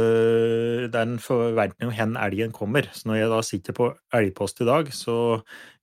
den 0.94 1.18
forventning 1.20 1.92
om 1.92 1.98
hvor 1.98 2.24
elgen 2.30 2.56
kommer. 2.56 2.88
Så 2.96 3.10
når 3.10 3.20
jeg 3.20 3.34
da 3.34 3.42
sitter 3.44 3.76
på 3.76 3.92
elgpost 4.16 4.64
i 4.64 4.70
dag, 4.70 4.94
så 4.96 5.18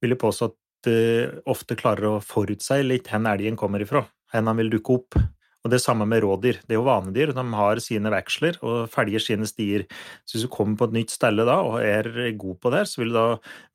vil 0.00 0.16
jeg 0.16 0.22
påstå 0.22 0.50
at 0.50 0.58
du 0.86 1.42
ofte 1.50 1.76
klarer 1.76 2.08
å 2.08 2.24
forutse 2.24 2.80
litt 2.86 3.10
hvor 3.12 3.26
elgen 3.28 3.58
kommer 3.60 3.84
ifra 3.84 4.06
Hen 4.32 4.46
han 4.46 4.56
vil 4.60 4.70
dukke 4.72 4.94
opp. 4.94 5.18
Og 5.60 5.70
Det 5.70 5.80
samme 5.82 6.06
med 6.08 6.22
rådyr. 6.24 6.62
Det 6.64 6.72
er 6.72 6.78
jo 6.78 6.86
vanedyr. 6.86 7.34
De 7.36 7.44
har 7.52 7.80
sine 7.84 8.12
veksler 8.12 8.56
og 8.64 8.88
følger 8.92 9.20
sine 9.20 9.48
stier. 9.48 9.84
Så 10.24 10.36
hvis 10.36 10.46
du 10.46 10.52
kommer 10.52 10.78
på 10.80 10.88
et 10.88 10.96
nytt 10.96 11.12
sted 11.12 11.36
da, 11.36 11.58
og 11.60 11.82
er 11.84 12.32
god 12.40 12.60
på 12.62 12.72
det, 12.72 12.86
så 12.88 13.02
vil 13.02 13.12
du 13.12 13.18
da 13.18 13.26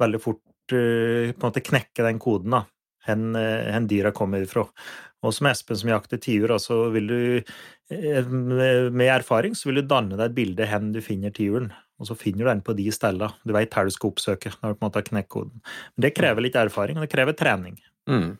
veldig 0.01 0.21
fort 0.23 0.41
uh, 0.73 1.29
på 1.29 1.37
en 1.37 1.45
måte 1.45 1.65
knekke 1.65 2.07
den 2.07 2.21
koden. 2.21 2.57
da, 2.57 2.63
hen, 3.05 3.35
uh, 3.37 3.77
dyra 3.85 4.11
kommer 4.11 4.41
ifra. 4.41 4.65
Og 5.25 5.33
som 5.33 5.49
Espen 5.49 5.77
som 5.77 5.93
jakter 5.93 6.21
tiur, 6.21 6.55
så 6.61 6.87
vil 6.93 7.07
du 7.09 7.19
uh, 7.93 8.33
med 8.89 9.09
erfaring 9.11 9.53
så 9.53 9.69
vil 9.69 9.83
du 9.83 9.89
danne 9.89 10.17
deg 10.17 10.25
et 10.25 10.37
bilde 10.37 10.69
hen 10.69 10.89
du 10.95 11.01
finner 11.05 11.29
tiuren. 11.29 11.69
Og 12.01 12.09
så 12.09 12.17
finner 12.17 12.43
du 12.43 12.49
den 12.49 12.65
på 12.65 12.73
de 12.75 12.89
stedene. 12.91 13.29
Du 13.45 13.53
veit 13.55 13.73
hvor 13.73 13.87
du 13.87 13.93
skal 13.93 14.11
oppsøke 14.11 14.51
når 14.57 14.73
du 14.73 14.79
på 14.79 14.81
en 14.81 14.87
måte 14.89 14.99
har 14.99 15.07
knekt 15.07 15.31
koden. 15.37 15.61
Men 15.95 16.07
det 16.07 16.15
krever 16.17 16.43
litt 16.43 16.57
erfaring, 16.59 16.97
og 16.97 17.05
det 17.05 17.13
krever 17.13 17.37
trening. 17.37 17.77
Mm. 18.09 18.33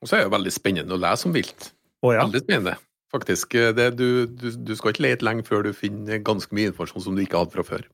Og 0.00 0.08
så 0.08 0.16
er 0.16 0.24
det 0.24 0.30
jo 0.30 0.36
veldig 0.36 0.52
spennende 0.54 0.96
å 0.96 1.00
lese 1.00 1.28
om 1.28 1.36
vilt. 1.36 1.70
Oh, 2.06 2.12
ja. 2.14 2.22
Veldig 2.26 2.44
spennende. 2.44 2.76
Faktisk, 3.14 3.54
det, 3.76 3.86
du, 3.98 4.26
du, 4.26 4.48
du, 4.66 4.72
skal 4.76 4.92
ikke 4.92 5.04
lete 5.06 5.26
lenge 5.26 5.46
før 5.46 5.62
du 5.66 5.70
finner 5.76 6.22
ganske 6.26 6.54
mye 6.56 6.70
informasjon 6.72 7.04
som 7.04 7.16
du 7.16 7.22
ikke 7.22 7.38
hadde 7.40 7.54
fra 7.54 7.64
før. 7.66 7.84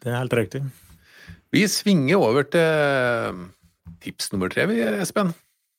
Det 0.00 0.10
er 0.10 0.20
helt 0.22 0.36
riktig. 0.38 0.62
Vi 1.54 1.64
svinger 1.70 2.22
over 2.22 2.46
til 2.46 3.40
tips 4.00 4.30
nummer 4.32 4.52
tre, 4.52 4.68
vi, 4.70 4.78
Espen. 5.02 5.34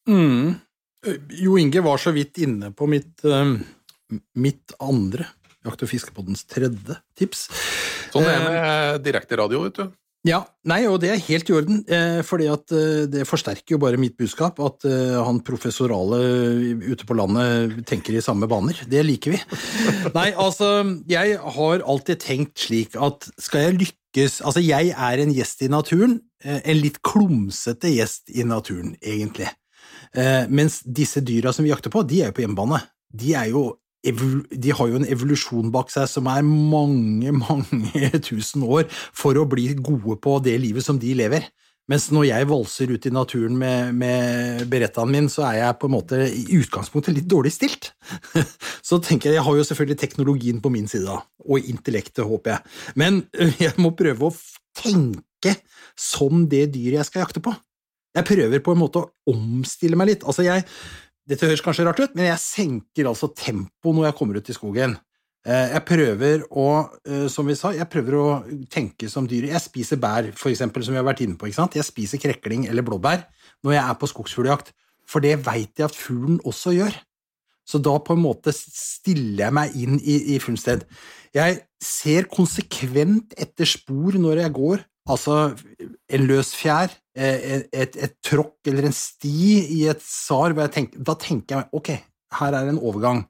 Mm. 0.10 0.58
Jo 1.40 1.56
Inge 1.58 1.84
var 1.86 2.02
så 2.02 2.14
vidt 2.14 2.42
inne 2.44 2.72
på 2.76 2.88
mitt, 2.92 3.24
mitt 4.38 4.76
andre 4.82 5.30
Jakt- 5.62 5.84
og 5.86 5.92
fiskepoddens 5.92 6.42
tredje 6.50 6.96
tips. 7.18 7.46
Sånn 8.10 8.26
er 8.26 8.40
det 8.40 8.46
med 8.50 9.04
direkte 9.06 9.38
radio, 9.38 9.62
vet 9.68 9.78
du. 9.78 9.92
Ja, 10.28 10.44
nei, 10.70 10.84
og 10.86 11.00
det 11.02 11.10
er 11.10 11.24
helt 11.26 11.48
i 11.50 11.54
orden, 11.58 11.80
for 11.88 12.28
fordi 12.30 12.50
at 12.54 12.74
eh, 12.78 13.06
det 13.10 13.24
forsterker 13.26 13.74
jo 13.74 13.80
bare 13.82 13.98
mitt 13.98 14.14
budskap 14.20 14.60
at 14.62 14.86
eh, 14.86 15.18
han 15.18 15.42
professorale 15.46 16.20
ute 16.78 17.08
på 17.10 17.18
landet 17.18 17.80
tenker 17.90 18.14
i 18.14 18.22
samme 18.22 18.46
baner. 18.50 18.84
Det 18.86 19.02
liker 19.06 19.34
vi. 19.34 19.40
Nei, 20.18 20.30
altså, 20.38 20.70
jeg 21.10 21.40
har 21.42 21.82
alltid 21.82 22.22
tenkt 22.22 22.62
slik 22.62 23.00
at 23.02 23.32
skal 23.42 23.68
jeg 23.68 23.80
lykkes 23.80 23.98
Altså, 24.44 24.60
jeg 24.60 24.92
er 24.92 25.22
en 25.24 25.30
gjest 25.32 25.62
i 25.64 25.70
naturen, 25.72 26.18
en 26.44 26.80
litt 26.82 26.98
klumsete 27.00 27.94
gjest 27.94 28.34
i 28.36 28.44
naturen, 28.44 28.90
egentlig. 29.00 29.48
Mens 30.52 30.82
disse 30.84 31.24
dyra 31.24 31.54
som 31.56 31.64
vi 31.64 31.72
jakter 31.72 31.94
på, 31.94 32.04
de 32.04 32.20
er 32.20 32.34
jo 32.34 32.36
på 32.36 32.44
hjemmebane. 32.44 32.82
De 33.08 33.32
er 33.40 33.54
jo 33.54 33.64
de 34.02 34.74
har 34.74 34.90
jo 34.90 34.98
en 34.98 35.06
evolusjon 35.06 35.72
bak 35.74 35.92
seg 35.94 36.08
som 36.10 36.30
er 36.32 36.46
mange, 36.46 37.34
mange 37.46 38.22
tusen 38.26 38.66
år 38.66 38.88
for 38.92 39.38
å 39.38 39.48
bli 39.50 39.72
gode 39.78 40.18
på 40.22 40.40
det 40.44 40.58
livet 40.62 40.86
som 40.86 41.00
de 41.02 41.14
lever. 41.18 41.50
Mens 41.90 42.06
når 42.14 42.28
jeg 42.30 42.48
valser 42.48 42.92
ut 42.94 43.06
i 43.08 43.12
naturen 43.12 43.58
med, 43.60 43.96
med 43.98 44.62
berettaen 44.72 45.12
min, 45.12 45.28
så 45.32 45.44
er 45.50 45.58
jeg 45.58 45.78
på 45.82 45.90
en 45.90 45.96
måte 45.96 46.20
i 46.30 46.60
utgangspunktet 46.62 47.18
litt 47.18 47.28
dårlig 47.30 47.52
stilt. 47.56 47.90
Så 48.88 49.02
tenker 49.04 49.32
jeg, 49.32 49.40
jeg 49.40 49.46
har 49.48 49.58
jo 49.58 49.66
selvfølgelig 49.68 49.98
teknologien 50.00 50.62
på 50.64 50.72
min 50.72 50.88
side, 50.88 51.18
og 51.44 51.68
intellektet, 51.74 52.24
håper 52.28 52.54
jeg. 52.54 52.78
Men 53.02 53.24
jeg 53.66 53.74
må 53.82 53.92
prøve 53.98 54.30
å 54.30 54.36
tenke 54.78 55.58
som 56.00 56.46
det 56.48 56.70
dyret 56.78 57.02
jeg 57.02 57.10
skal 57.10 57.26
jakte 57.26 57.44
på. 57.44 57.56
Jeg 58.16 58.28
prøver 58.28 58.64
på 58.64 58.76
en 58.76 58.82
måte 58.82 59.02
å 59.02 59.34
omstille 59.34 60.00
meg 60.00 60.14
litt. 60.14 60.24
Altså, 60.28 60.46
jeg 60.48 60.68
dette 61.30 61.48
høres 61.48 61.64
kanskje 61.64 61.86
rart 61.86 62.02
ut, 62.02 62.14
men 62.18 62.32
jeg 62.32 62.42
senker 62.44 63.10
altså 63.10 63.30
tempoet 63.38 63.98
når 63.98 64.10
jeg 64.10 64.18
kommer 64.18 64.40
ut 64.40 64.50
i 64.50 64.56
skogen. 64.56 64.98
Eh, 65.42 65.72
jeg 65.74 65.86
prøver 65.90 66.44
å, 66.54 66.68
eh, 67.06 67.28
som 67.32 67.48
vi 67.50 67.56
sa, 67.58 67.72
jeg 67.74 67.90
prøver 67.90 68.18
å 68.18 68.28
tenke 68.70 69.10
som 69.10 69.26
dyr. 69.26 69.48
Jeg 69.50 69.62
spiser 69.62 69.98
bær, 69.98 70.32
for 70.38 70.52
eksempel, 70.52 70.84
som 70.84 70.94
vi 70.94 71.02
har 71.02 71.08
vært 71.08 71.24
inne 71.26 71.38
på. 71.38 71.48
ikke 71.48 71.62
sant? 71.62 71.78
Jeg 71.78 71.88
spiser 71.88 72.22
krekling 72.22 72.68
eller 72.70 72.86
blåbær 72.86 73.26
når 73.64 73.74
jeg 73.74 73.84
er 73.84 73.98
på 73.98 74.10
skogsfugljakt, 74.10 74.72
for 75.08 75.20
det 75.20 75.40
veit 75.46 75.74
jeg 75.78 75.90
at 75.90 75.98
fuglen 75.98 76.40
også 76.46 76.76
gjør. 76.78 76.94
Så 77.66 77.82
da 77.82 77.98
på 78.00 78.14
en 78.14 78.22
måte 78.22 78.54
stiller 78.54 79.46
jeg 79.46 79.54
meg 79.54 79.76
inn 79.76 80.00
i, 80.00 80.36
i 80.36 80.40
funnsted. 80.40 80.86
Jeg 81.34 81.62
ser 81.82 82.28
konsekvent 82.30 83.34
etter 83.40 83.66
spor 83.66 84.18
når 84.20 84.44
jeg 84.44 84.54
går, 84.58 84.86
altså 85.10 85.38
en 86.12 86.28
løs 86.30 86.54
fjær, 86.58 86.94
Eh, 87.12 87.56
et, 87.58 87.66
et, 87.76 87.98
et, 88.06 88.14
tråkk 88.24 88.70
eller 88.72 88.88
en 88.88 88.96
sti 88.96 89.58
i 89.76 89.82
et 89.92 90.00
sar, 90.04 90.56
tenker, 90.72 91.02
da 91.04 91.18
tenker 91.20 91.58
jeg 91.58 91.68
ok, 91.76 91.90
her 92.40 92.56
er 92.56 92.72
en 92.72 92.80
overgang. 92.80 93.26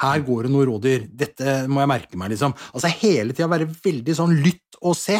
Her 0.00 0.22
går 0.26 0.46
det 0.46 0.50
noe 0.54 0.66
rådyr. 0.66 1.04
Dette 1.14 1.60
må 1.70 1.82
jeg 1.82 1.90
merke 1.92 2.18
meg, 2.18 2.32
liksom. 2.32 2.56
Altså 2.72 2.90
hele 3.02 3.36
tida 3.36 3.50
være 3.52 3.68
veldig 3.68 4.16
sånn 4.16 4.32
lytt 4.42 4.80
og 4.80 4.96
se. 4.98 5.18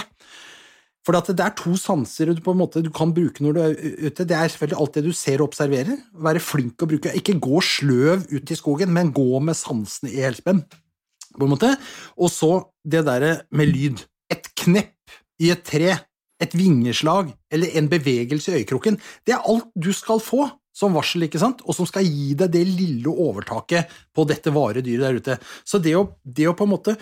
For 1.05 1.17
det 1.17 1.37
er 1.41 1.55
to 1.57 1.75
sanser 1.81 2.33
du 2.33 2.41
på 2.45 2.53
en 2.53 2.61
måte 2.61 2.83
du 2.85 2.91
kan 2.93 3.13
bruke 3.17 3.45
når 3.45 3.57
du 3.57 3.61
er 3.63 3.77
ute. 4.09 4.25
Det 4.25 4.37
er 4.37 4.51
selvfølgelig 4.51 4.81
alt 4.83 4.97
det 4.97 5.05
du 5.05 5.13
ser 5.17 5.41
og 5.41 5.51
observerer. 5.51 6.01
Være 6.27 6.43
flink 6.45 6.83
å 6.83 6.89
bruke. 6.89 7.13
Ikke 7.17 7.37
gå 7.41 7.61
sløv 7.65 8.25
ut 8.33 8.53
i 8.53 8.59
skogen, 8.59 8.93
men 8.97 9.13
gå 9.17 9.29
med 9.45 9.59
sansene 9.59 10.11
i 10.13 10.25
helspenn. 10.25 10.65
På 11.37 11.45
en 11.45 11.55
måte. 11.55 11.75
Og 12.17 12.33
så 12.33 12.55
det 12.83 13.05
derre 13.07 13.37
med 13.53 13.71
lyd. 13.71 14.03
Et 14.33 14.49
knepp 14.65 14.97
i 15.41 15.51
et 15.53 15.65
tre 15.67 15.97
et 16.41 16.57
vingeslag 16.57 17.35
eller 17.53 17.77
en 17.77 17.89
bevegelse 17.91 18.53
i 18.53 18.63
øyekroken. 18.63 18.97
Det 19.27 19.35
er 19.37 19.45
alt 19.45 19.69
du 19.77 19.93
skal 19.93 20.23
få 20.25 20.47
som 20.77 20.95
varsel, 20.97 21.27
ikke 21.27 21.41
sant? 21.43 21.61
og 21.67 21.77
som 21.77 21.89
skal 21.89 22.07
gi 22.07 22.33
deg 22.39 22.53
det 22.55 22.63
lille 22.65 23.11
overtaket 23.11 23.91
på 24.17 24.25
dette 24.29 24.53
varedyret 24.55 25.03
der 25.05 25.19
ute. 25.19 25.37
Så 25.67 25.81
det 25.83 25.97
å, 25.99 26.07
det 26.25 26.49
å, 26.49 26.55
på 26.57 26.65
en 26.65 26.73
måte 26.73 26.97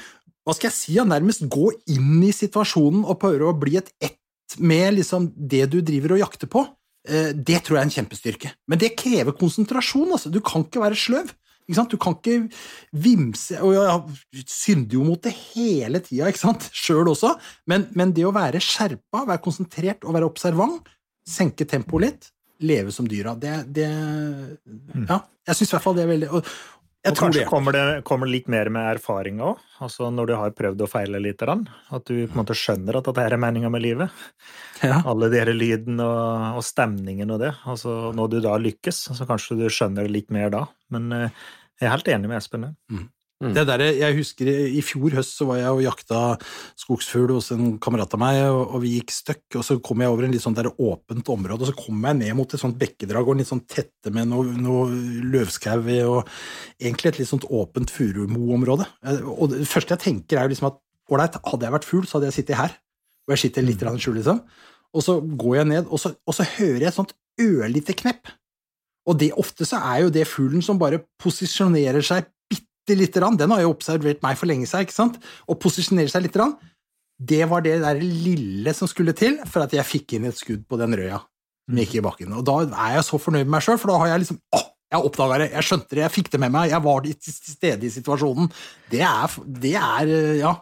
hva 0.49 0.54
skal 0.57 0.71
jeg 0.71 0.78
si, 0.78 0.95
nærmest 1.04 1.45
gå 1.52 1.68
inn 1.92 2.23
i 2.25 2.33
situasjonen 2.33 3.04
og 3.04 3.18
prøve 3.21 3.50
å 3.50 3.57
bli 3.57 3.76
et 3.78 3.92
ett 4.00 4.57
med 4.64 4.97
liksom 4.97 5.28
det 5.37 5.66
du 5.68 5.83
driver 5.85 6.14
og 6.16 6.23
jakter 6.23 6.49
på, 6.49 6.62
eh, 7.04 7.35
det 7.37 7.61
tror 7.66 7.76
jeg 7.76 7.83
er 7.83 7.88
en 7.90 7.97
kjempestyrke. 7.99 8.52
Men 8.66 8.80
det 8.80 8.95
krever 8.97 9.37
konsentrasjon. 9.37 10.09
altså. 10.16 10.33
Du 10.33 10.40
kan 10.40 10.64
ikke 10.64 10.80
være 10.80 10.97
sløv. 10.97 11.35
Du 11.68 11.98
kan 12.00 12.14
ikke 12.16 12.48
vimse 12.96 13.58
Og 13.60 13.75
jeg 13.76 14.44
synder 14.48 14.96
jo 14.96 15.04
mot 15.04 15.20
det 15.20 15.34
hele 15.37 16.00
tida, 16.00 16.30
sjøl 16.72 17.10
også, 17.12 17.34
men, 17.68 17.87
men, 17.92 18.14
det 18.16 18.25
å 18.25 18.32
være 18.32 18.62
skjerpa, 18.62 19.26
være 19.28 19.42
konsentrert 19.44 20.06
og 20.08 20.16
være 20.16 20.28
observant, 20.28 20.88
senke 21.28 21.66
tempoet 21.68 22.04
litt, 22.06 22.30
leve 22.64 22.92
som 22.94 23.06
dyra, 23.08 23.37
det, 23.38 23.52
det 23.76 23.88
mm. 23.92 25.04
Ja, 25.10 25.20
jeg 25.48 25.58
syns 25.58 25.70
i 25.70 25.76
hvert 25.76 25.84
fall 25.84 25.98
det 25.98 26.06
er 26.06 26.12
veldig 26.14 26.30
og, 26.34 26.48
Jeg 27.07 27.12
og 27.12 27.17
tror 27.17 27.28
kanskje 27.28 27.43
det. 27.45 27.49
kommer 27.49 27.76
det 27.76 27.83
kommer 28.09 28.26
litt 28.31 28.49
mer 28.50 28.69
med 28.75 28.88
erfaring 28.97 29.38
òg, 29.45 29.61
altså 29.85 30.09
når 30.11 30.31
du 30.31 30.33
har 30.40 30.55
prøvd 30.59 30.83
å 30.83 30.88
feile 30.90 31.21
litt. 31.23 31.45
At 31.47 32.09
du 32.11 32.25
på 32.26 32.35
en 32.35 32.40
måte 32.40 32.57
skjønner 32.59 32.99
at 32.99 33.07
dette 33.07 33.23
er 33.23 33.38
meninga 33.38 33.71
med 33.73 33.85
livet. 33.87 34.11
Ja. 34.78 35.00
Alle 35.11 35.26
de 35.26 35.40
lyden 35.50 35.99
og, 35.99 36.59
og 36.61 36.62
stemningen 36.62 37.33
og 37.35 37.40
det. 37.43 37.49
Altså 37.67 38.12
Når 38.14 38.28
du 38.31 38.37
da 38.45 38.52
lykkes, 38.62 39.00
så 39.11 39.25
kanskje 39.26 39.57
du 39.59 39.64
skjønner 39.67 40.07
det 40.07 40.12
litt 40.14 40.28
mer 40.31 40.52
da. 40.55 40.61
Men 40.95 41.09
eh, 41.17 41.40
jeg 41.81 41.88
er 41.88 41.97
helt 41.97 42.11
enig 42.14 42.31
med 42.31 42.38
Espen. 42.38 42.69
der. 42.69 43.09
Det 43.54 43.62
der, 43.68 43.83
jeg 43.95 44.16
husker 44.16 44.49
I 44.50 44.80
fjor 44.83 45.14
høst 45.14 45.37
så 45.38 45.47
var 45.47 45.61
jeg 45.61 45.71
og 45.71 45.83
jakta 45.85 46.21
skogsfugl 46.75 47.37
hos 47.37 47.52
en 47.54 47.76
kamerat 47.78 48.16
av 48.16 48.18
meg, 48.18 48.38
og, 48.50 48.75
og 48.75 48.83
vi 48.83 48.97
gikk 48.97 49.12
støkk. 49.14 49.45
og 49.61 49.62
Så 49.62 49.76
kom 49.85 50.02
jeg 50.02 50.11
over 50.11 50.26
en 50.26 50.33
litt 50.35 50.42
sånn 50.42 50.57
der 50.57 50.71
åpent 50.75 51.30
område, 51.30 51.62
og 51.62 51.71
så 51.71 51.76
kom 51.78 52.02
jeg 52.02 52.18
ned 52.18 52.35
mot 52.35 52.50
et 52.50 52.62
sånt 52.62 52.78
bekkedrag 52.80 53.30
og 53.30 53.38
litt 53.38 53.50
sånn 53.50 53.62
tette 53.71 54.11
med 54.11 54.26
noe, 54.33 54.57
noe 54.59 54.88
løvskau 55.30 55.87
og 56.09 56.33
egentlig 56.83 57.12
et 57.12 57.21
litt 57.23 57.30
sånt 57.30 57.47
åpent 57.47 57.92
furumoområde. 57.95 58.88
Eh, 59.07 59.23
Og 59.23 59.54
det 59.54 59.68
første 59.71 59.95
jeg 59.95 60.02
tenker, 60.09 60.40
er 60.40 60.49
jo 60.49 60.57
liksom 60.57 60.73
at 60.73 60.80
ålreit, 61.09 61.38
hadde 61.38 61.68
jeg 61.68 61.76
vært 61.76 61.87
fugl, 61.88 62.09
så 62.09 62.18
hadde 62.18 62.33
jeg 62.33 62.38
sittet 62.40 62.59
her. 62.59 62.75
Og 63.28 63.37
jeg 63.37 63.45
sitter 63.45 63.62
litt 63.62 63.83
i 63.85 63.92
skjul, 64.02 64.18
liksom. 64.18 64.42
Og 64.97 65.04
så 65.04 65.21
går 65.21 65.61
jeg 65.61 65.71
ned, 65.71 65.87
og 65.92 66.00
så, 66.00 66.14
og 66.26 66.35
så 66.35 66.42
hører 66.57 66.80
jeg 66.80 66.90
et 66.90 66.99
sånt 66.99 67.14
ørlite 67.38 67.95
knepp. 67.95 68.35
Og 69.09 69.16
det 69.21 69.30
ofte 69.40 69.64
så 69.68 69.78
er 69.78 70.02
jo 70.04 70.12
det 70.12 70.26
fuglen 70.28 70.64
som 70.64 70.80
bare 70.80 71.00
posisjonerer 71.23 72.02
seg 72.04 72.26
bitte 72.88 72.99
lite 72.99 73.21
grann. 73.21 73.37
Den 73.37 73.52
har 73.52 73.62
jo 73.62 73.73
observert 73.75 74.23
meg 74.25 74.38
for 74.38 74.49
lenge 74.49 74.66
siden, 74.66 74.87
ikke 74.87 74.97
sant? 74.97 75.18
Og 75.49 75.61
posisjonere 75.61 76.11
seg 76.12 76.25
lite 76.25 76.38
grann. 76.38 76.57
Det 77.18 77.42
var 77.50 77.64
det 77.64 77.80
der 77.83 77.99
lille 78.00 78.75
som 78.76 78.88
skulle 78.88 79.14
til 79.16 79.40
for 79.50 79.64
at 79.64 79.75
jeg 79.75 79.87
fikk 79.87 80.16
inn 80.16 80.28
et 80.28 80.38
skudd 80.38 80.64
på 80.68 80.78
den 80.78 80.95
røya 80.95 81.18
som 81.68 81.80
gikk 81.83 81.99
i 81.99 82.04
bakken. 82.04 82.33
Og 82.38 82.45
da 82.47 82.61
er 82.64 82.99
jeg 82.99 83.07
så 83.09 83.18
fornøyd 83.21 83.45
med 83.45 83.57
meg 83.57 83.64
sjøl, 83.66 83.78
for 83.80 83.92
da 83.92 83.99
har 84.04 84.12
jeg 84.14 84.25
liksom 84.25 84.38
Å, 84.54 84.61
jeg 84.88 85.04
oppdaga 85.04 85.40
det, 85.42 85.49
jeg 85.52 85.66
skjønte 85.68 85.97
det, 85.97 86.04
jeg 86.07 86.14
fikk 86.14 86.30
det 86.33 86.40
med 86.40 86.54
meg, 86.54 86.71
jeg 86.71 86.85
var 86.87 87.02
til 87.04 87.35
stede 87.35 87.85
i 87.85 87.92
situasjonen. 87.92 88.49
Det 88.88 89.02
er, 89.04 89.37
det 89.45 89.75
er 89.76 90.14
Ja. 90.38 90.54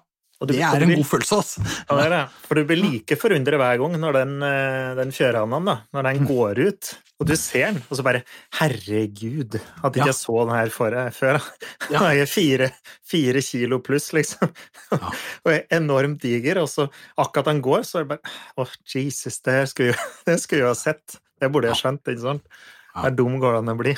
Det 0.44 0.58
er 0.60 0.82
en 0.84 0.90
god 0.98 1.06
følelse, 1.08 1.36
altså. 1.40 1.62
Ja, 1.64 1.96
det 1.96 2.02
er 2.04 2.12
det. 2.12 2.22
For 2.44 2.58
du 2.58 2.66
blir 2.68 2.76
like 2.82 3.16
forundret 3.16 3.56
hver 3.56 3.78
gang 3.80 3.94
når 4.02 4.18
den, 4.18 4.34
eh, 4.44 4.90
den 4.98 5.14
fjørhannen, 5.16 5.70
da, 5.70 5.76
når 5.96 6.08
den 6.10 6.26
går 6.28 6.60
ut, 6.66 6.90
og 7.16 7.30
du 7.30 7.32
ser 7.40 7.70
den, 7.70 7.78
og 7.88 7.96
så 7.96 8.04
bare 8.04 8.20
Herregud, 8.58 9.56
at 9.56 9.96
ikke 9.96 10.10
jeg 10.10 10.18
så 10.18 10.36
den 10.42 10.52
her 10.52 10.72
for, 10.74 10.98
før. 11.16 11.40
Ja. 11.88 12.02
Den 12.10 12.20
er 12.20 12.28
fire, 12.28 12.68
fire 13.00 13.40
kilo 13.40 13.80
pluss, 13.80 14.10
liksom. 14.12 14.52
Ja. 14.92 15.00
og 15.46 15.52
er 15.54 15.64
enormt 15.78 16.20
diger, 16.20 16.60
og 16.60 16.68
så 16.68 16.90
akkurat 17.16 17.48
den 17.48 17.64
går, 17.64 17.88
så 17.88 18.02
er 18.02 18.04
det 18.04 18.16
bare 18.18 18.36
Å, 18.60 18.68
Jesus, 18.92 19.40
det 19.40 19.62
skulle 19.72 19.94
jeg, 19.94 20.10
det 20.28 20.40
skulle 20.42 20.66
jeg 20.66 20.74
ha 20.74 20.76
sett. 20.76 21.20
Det 21.40 21.48
burde 21.52 21.72
jeg 21.72 21.80
skjønt, 21.80 22.04
ikke 22.12 22.26
sant? 22.28 22.44
Ja. 22.44 22.75
Hvor 22.96 23.16
dum 23.18 23.36
går 23.42 23.56
det 23.56 23.60
an 23.62 23.72
å 23.72 23.76
bli? 23.78 23.92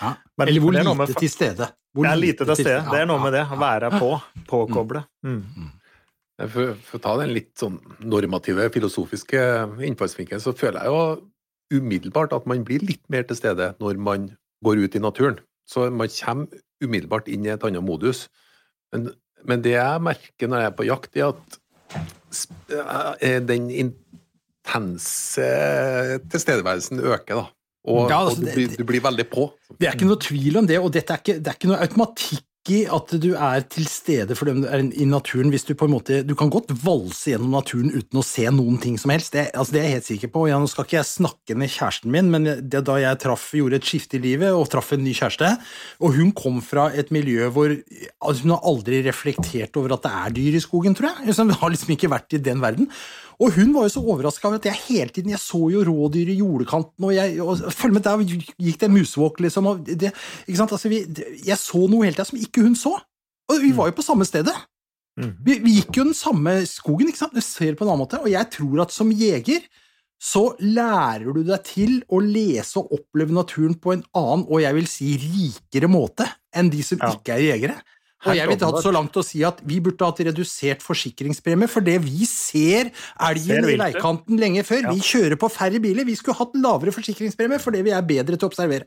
Ja. 0.00 0.14
Eller 0.46 0.62
hvor 0.64 0.76
det 0.76 0.84
med 0.86 1.10
lite 1.10 1.20
til 1.20 1.32
stede. 1.32 1.68
Hvor 1.92 2.06
Det 2.06 2.12
er 2.12 2.20
lite 2.20 2.46
til 2.48 2.58
stede. 2.60 2.80
Det 2.88 3.02
er 3.02 3.10
noe 3.10 3.20
med 3.22 3.34
det. 3.36 3.44
Å 3.44 3.58
være 3.60 3.90
på. 3.96 4.10
Mm. 4.16 4.46
Påkoble. 4.48 5.04
Mm. 5.26 5.70
For, 6.48 6.72
for 6.86 6.96
å 6.96 7.02
ta 7.04 7.14
den 7.20 7.34
litt 7.36 7.52
sånn 7.60 7.76
normative, 8.00 8.70
filosofiske 8.72 9.40
innfallsvinkelen, 9.90 10.40
så 10.40 10.54
føler 10.56 10.86
jeg 10.86 10.94
jo 10.94 11.80
umiddelbart 11.80 12.32
at 12.34 12.46
man 12.50 12.64
blir 12.66 12.82
litt 12.82 13.02
mer 13.12 13.26
til 13.28 13.38
stede 13.38 13.74
når 13.82 14.00
man 14.00 14.30
går 14.64 14.86
ut 14.86 14.96
i 14.96 15.02
naturen. 15.02 15.38
Så 15.68 15.90
man 15.92 16.10
kommer 16.10 16.62
umiddelbart 16.80 17.28
inn 17.28 17.44
i 17.46 17.52
et 17.52 17.64
annet 17.66 17.84
modus. 17.84 18.24
Men, 18.94 19.10
men 19.46 19.62
det 19.64 19.76
jeg 19.76 20.02
merker 20.02 20.50
når 20.50 20.64
jeg 20.64 20.70
er 20.70 20.78
på 20.78 20.88
jakt, 20.88 21.20
er 21.20 21.26
at 21.30 21.60
eh, 23.20 23.38
den 23.44 23.68
intense 23.70 25.48
tilstedeværelsen 26.32 27.04
øker, 27.04 27.42
da. 27.42 27.46
Og, 27.88 28.10
Ja, 28.10 28.20
altså, 28.20 28.40
og 28.42 28.44
du, 28.44 28.52
blir, 28.52 28.76
du 28.76 28.84
blir 28.84 29.00
veldig 29.04 29.26
på. 29.32 29.46
Det 29.78 29.88
er 29.88 29.96
ikke 29.96 30.08
noe 30.10 30.20
tvil 30.20 30.60
om 30.60 30.66
det, 30.68 30.78
og 30.82 30.92
er 31.14 31.22
ikke, 31.22 31.38
det 31.40 31.48
er 31.48 31.56
ikke 31.56 31.70
noe 31.70 31.80
automatikk 31.80 32.44
i 32.68 32.82
at 32.92 33.12
du 33.22 33.30
er 33.32 33.62
til 33.72 33.86
stede 33.88 34.36
for 34.36 34.50
dem 34.50 34.60
du 34.60 34.66
er 34.68 34.82
i 34.84 35.06
naturen 35.08 35.48
hvis 35.52 35.64
du 35.64 35.72
på 35.78 35.86
en 35.88 35.94
måte 35.94 36.18
Du 36.28 36.34
kan 36.36 36.50
godt 36.52 36.68
valse 36.82 37.32
gjennom 37.32 37.54
naturen 37.54 37.88
uten 37.94 38.20
å 38.20 38.24
se 38.26 38.44
noen 38.52 38.76
ting 38.82 38.98
som 39.00 39.14
helst, 39.14 39.32
det, 39.32 39.46
altså 39.54 39.72
det 39.72 39.80
er 39.80 39.86
jeg 39.86 39.96
helt 39.96 40.08
sikker 40.10 40.32
på. 40.34 40.42
Ja, 40.50 40.58
nå 40.60 40.68
skal 40.68 40.84
ikke 40.84 40.98
jeg 40.98 41.08
snakke 41.08 41.56
med 41.56 41.72
kjæresten 41.72 42.12
min, 42.12 42.28
men 42.32 42.44
det, 42.44 42.82
da 42.84 42.98
jeg 43.00 43.20
traff, 43.22 43.48
gjorde 43.56 43.80
et 43.80 43.88
skifte 43.88 44.18
i 44.18 44.22
livet 44.26 44.52
og 44.52 44.68
traff 44.72 44.92
en 44.92 45.02
ny 45.04 45.14
kjæreste, 45.16 45.54
og 46.04 46.18
hun 46.18 46.34
kom 46.36 46.60
fra 46.64 46.90
et 46.92 47.08
miljø 47.14 47.48
hvor 47.54 47.72
altså 47.72 48.44
Hun 48.44 48.54
har 48.54 48.68
aldri 48.68 49.00
reflektert 49.04 49.76
over 49.80 49.96
at 49.96 50.04
det 50.04 50.12
er 50.20 50.36
dyr 50.36 50.60
i 50.60 50.62
skogen, 50.62 50.94
tror 50.96 51.10
jeg. 51.10 51.34
Hun 51.40 51.56
har 51.56 51.72
liksom 51.72 51.96
ikke 51.96 52.12
vært 52.12 52.36
i 52.36 52.44
den 52.44 52.60
verden. 52.62 52.88
Og 53.40 53.54
hun 53.56 53.70
var 53.72 53.86
jo 53.86 53.92
så 53.94 54.02
overraska 54.04 54.48
over 54.48 54.58
at 54.60 54.66
jeg 54.68 54.80
hele 54.84 55.12
tiden 55.14 55.32
Jeg 55.32 55.40
så 55.40 55.60
jo 55.72 55.80
rådyr 55.86 56.28
i 56.28 56.38
jordekanten, 56.42 57.06
og 57.08 57.14
jeg 57.14 57.40
og, 57.40 57.62
følg 57.72 57.96
med, 57.96 58.04
der 58.04 58.20
gikk 58.20 58.80
det 58.80 58.88
en 58.88 58.96
musvåk, 58.98 59.40
liksom. 59.40 59.70
Det? 59.88 60.12
Altså, 60.50 60.92
jeg 60.92 61.56
så 61.56 61.80
noe 61.88 62.04
hele 62.04 62.16
tida 62.16 62.26
som 62.28 62.40
ikke 62.40 62.49
hun 62.58 62.74
så. 62.74 62.96
Og 63.50 63.62
vi 63.62 63.70
var 63.76 63.90
jo 63.90 63.96
på 63.98 64.06
samme 64.06 64.26
stedet. 64.26 64.54
Mm. 65.20 65.36
Vi, 65.44 65.58
vi 65.62 65.76
gikk 65.78 66.00
jo 66.00 66.08
den 66.08 66.16
samme 66.16 66.60
skogen, 66.66 67.10
ikke 67.10 67.22
sant? 67.22 67.36
Du 67.36 67.44
ser 67.44 67.76
på 67.76 67.84
en 67.84 67.92
annen 67.92 68.04
måte. 68.04 68.20
Og 68.22 68.30
jeg 68.32 68.50
tror 68.54 68.84
at 68.86 68.94
som 68.94 69.10
jeger 69.12 69.62
så 70.20 70.50
lærer 70.60 71.30
du 71.32 71.40
deg 71.48 71.62
til 71.64 71.94
å 72.12 72.18
lese 72.20 72.76
og 72.82 72.92
oppleve 72.98 73.32
naturen 73.32 73.72
på 73.80 73.94
en 73.94 74.02
annen, 74.12 74.44
og 74.50 74.60
jeg 74.60 74.76
vil 74.76 74.90
si 74.90 75.14
rikere 75.16 75.88
måte, 75.88 76.26
enn 76.52 76.68
de 76.68 76.82
som 76.84 77.00
Ja. 77.00 77.14
ikke 77.16 77.38
er 77.38 77.46
jegere. 77.46 77.78
Og 78.28 78.36
jeg 78.36 78.48
vil 78.50 78.58
ta 78.60 78.68
det 78.70 78.82
så 78.84 78.92
langt 78.92 79.16
å 79.16 79.24
si 79.24 79.40
at 79.48 79.62
vi 79.64 79.78
burde 79.80 80.04
hatt 80.04 80.20
redusert 80.20 80.82
forsikringspremie, 80.84 81.66
for 81.66 81.80
det 81.80 81.96
vi 82.04 82.26
ser 82.28 82.92
elgen 83.16 83.64
i 83.64 83.78
veikanten 83.80 84.36
lenge 84.36 84.60
før. 84.62 84.82
Ja. 84.82 84.92
Vi 84.92 85.00
kjører 85.00 85.40
på 85.40 85.48
færre 85.48 85.80
biler. 85.80 86.04
Vi 86.04 86.18
skulle 86.20 86.36
hatt 86.36 86.52
lavere 86.52 86.92
forsikringspremie 86.92 87.58
fordi 87.58 87.80
vi 87.80 87.96
er 87.96 88.04
bedre 88.04 88.36
til 88.36 88.44
å 88.44 88.52
observere. 88.52 88.84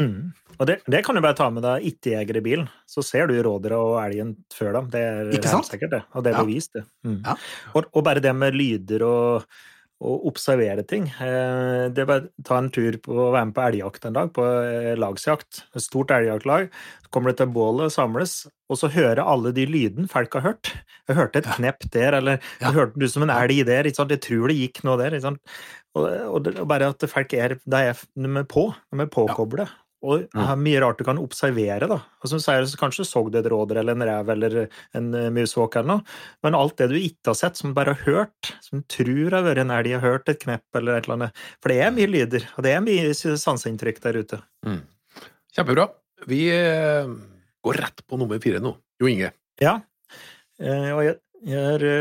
Mm. 0.00 0.32
Og 0.58 0.66
det, 0.66 0.80
det 0.90 1.04
kan 1.06 1.14
du 1.14 1.20
bare 1.22 1.36
ta 1.38 1.48
med 1.50 1.62
deg 1.66 1.84
ikke-jeger 1.92 2.36
i 2.40 2.44
bilen, 2.44 2.66
så 2.90 3.02
ser 3.02 3.26
du 3.30 3.36
rådyra 3.42 3.78
og 3.78 4.00
elgen 4.04 4.32
før 4.54 4.72
dem. 4.80 4.88
Det 4.90 5.00
er 5.02 5.30
helt 5.34 5.68
sikkert, 5.70 5.90
det. 5.94 6.02
Og 6.14 6.24
det 6.24 6.32
er 6.32 6.38
Ja. 6.38 6.42
bevist, 6.44 6.72
det. 6.74 6.84
Mm. 7.06 7.20
Ja. 7.24 7.36
Og, 7.74 7.86
og 7.92 8.04
bare 8.06 8.22
det 8.22 8.34
med 8.38 8.54
lyder 8.58 9.02
og, 9.06 9.44
og 10.04 10.26
observere 10.30 10.82
ting. 10.86 11.06
Eh, 11.22 11.88
det 11.94 12.02
er 12.02 12.08
bare 12.10 12.28
ta 12.44 12.58
en 12.58 12.70
tur 12.74 12.98
på 13.02 13.14
å 13.14 13.28
være 13.34 13.46
med 13.50 13.54
på 13.56 13.64
elgjakt 13.68 14.06
en 14.10 14.16
dag, 14.18 14.32
på 14.34 14.44
eh, 14.66 14.94
lagsjakt. 14.98 15.62
Et 15.74 15.82
stort 15.82 16.10
elgjaktlag. 16.14 16.66
Så 17.06 17.10
kommer 17.14 17.30
du 17.34 17.38
til 17.38 17.52
bålet 17.54 17.86
og 17.88 17.94
samles, 17.94 18.34
og 18.70 18.78
så 18.80 18.90
hører 18.94 19.22
alle 19.22 19.52
de 19.54 19.66
lydene 19.70 20.10
folk 20.10 20.34
har 20.38 20.46
hørt. 20.50 20.72
Jeg 21.08 21.16
hørte 21.18 21.38
et 21.42 21.46
Ja. 21.50 21.54
knepp 21.58 21.86
der, 21.94 22.18
eller 22.18 22.38
Ja. 22.60 22.66
jeg 22.70 22.74
hørte 22.78 22.98
du 22.98 23.06
som 23.08 23.22
en 23.26 23.30
elg 23.30 23.64
der. 23.66 23.84
Ikke 23.90 23.96
sant? 24.02 24.10
Jeg 24.10 24.20
tror 24.26 24.48
det 24.50 24.58
gikk 24.58 24.82
noe 24.84 24.98
der. 24.98 25.14
Ikke 25.14 25.22
sant? 25.30 25.40
Og, 25.94 26.06
og, 26.10 26.42
det, 26.42 26.58
og 26.58 26.66
bare 26.68 26.88
at 26.90 26.98
folk 27.10 27.32
er, 27.38 27.54
de 27.64 27.76
er, 27.90 27.94
de 28.18 28.30
er 28.40 28.44
på, 28.50 28.74
de 28.92 29.00
er 29.00 29.06
påkoblet. 29.14 29.70
Og 30.04 30.26
det 30.28 30.44
er 30.44 30.60
mye 30.60 30.80
rart 30.82 31.00
du 31.00 31.04
kan 31.06 31.20
observere. 31.20 31.88
da. 31.88 31.96
Og 32.20 32.30
som 32.30 32.40
du 32.40 32.44
sier, 32.44 32.66
så 32.68 32.80
Kanskje 32.80 33.06
så 33.08 33.22
du 33.24 33.38
et 33.38 33.48
rådyr 33.48 33.80
eller 33.80 33.96
en 33.96 34.04
rev 34.04 34.32
eller 34.34 34.56
en 34.98 35.06
eh, 35.16 35.30
musvåk 35.32 35.78
eller 35.80 35.90
noe, 35.94 36.16
men 36.44 36.56
alt 36.58 36.76
det 36.80 36.90
du 36.92 36.96
ikke 36.98 37.32
har 37.32 37.38
sett, 37.38 37.56
som 37.56 37.72
du 37.72 37.78
bare 37.78 37.94
har 37.96 38.04
hørt, 38.04 38.52
som 38.64 38.82
du 38.82 38.86
tror 38.92 39.38
har 39.38 39.46
vært 39.46 39.64
en 39.64 39.72
elg, 39.72 39.94
har 39.96 40.04
hørt 40.04 40.28
et 40.28 40.42
knepp 40.42 40.78
eller 40.78 40.98
et 40.98 41.08
eller 41.08 41.16
annet 41.16 41.44
For 41.62 41.72
det 41.72 41.80
er 41.80 41.94
mye 41.96 42.10
lyder, 42.10 42.48
og 42.56 42.66
det 42.66 42.74
er 42.74 42.84
mye 42.84 43.14
sanseinntrykk 43.16 44.02
der 44.04 44.20
ute. 44.20 44.40
Kjempebra. 45.56 45.88
Vi 46.28 46.44
eh, 46.52 47.12
går 47.64 47.80
rett 47.80 48.04
på 48.06 48.20
nummer 48.20 48.40
fire 48.44 48.60
nå. 48.62 48.76
Jo 49.00 49.10
Inge. 49.10 49.32
Ja. 49.62 49.78
Eh, 50.60 50.90
og 50.92 51.04
jeg, 51.06 51.18
jeg, 51.48 51.94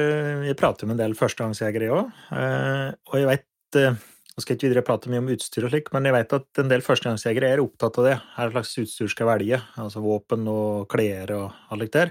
jeg 0.49 0.59
prater 0.59 0.89
med 0.89 0.97
en 0.97 1.05
del 1.05 1.19
førstegangsjegere, 1.19 1.87
jeg 1.87 1.95
òg. 2.01 2.97
Og 3.13 3.21
jeg 3.23 3.43
eh, 3.79 4.03
Nå 4.33 4.41
skal 4.41 4.55
jeg 4.55 4.57
ikke 4.57 4.65
videre 4.71 4.81
prate 4.87 5.09
mye 5.13 5.19
om 5.21 5.27
utstyr 5.29 5.67
og 5.67 5.69
slik, 5.69 5.91
men 5.93 6.07
jeg 6.09 6.13
vet 6.15 6.31
at 6.33 6.59
en 6.63 6.69
del 6.71 6.81
førstegangsjegere 6.81 7.51
er 7.53 7.61
opptatt 7.61 7.99
av 8.01 8.05
det. 8.07 8.13
Hva 8.33 8.47
slags 8.49 8.71
utstyr 8.81 9.11
skal 9.11 9.27
velge, 9.29 9.59
altså 9.77 10.01
våpen 10.01 10.47
og 10.49 10.87
klær 10.89 11.29
og 11.35 11.75
alt 11.75 11.93
der. 11.93 12.09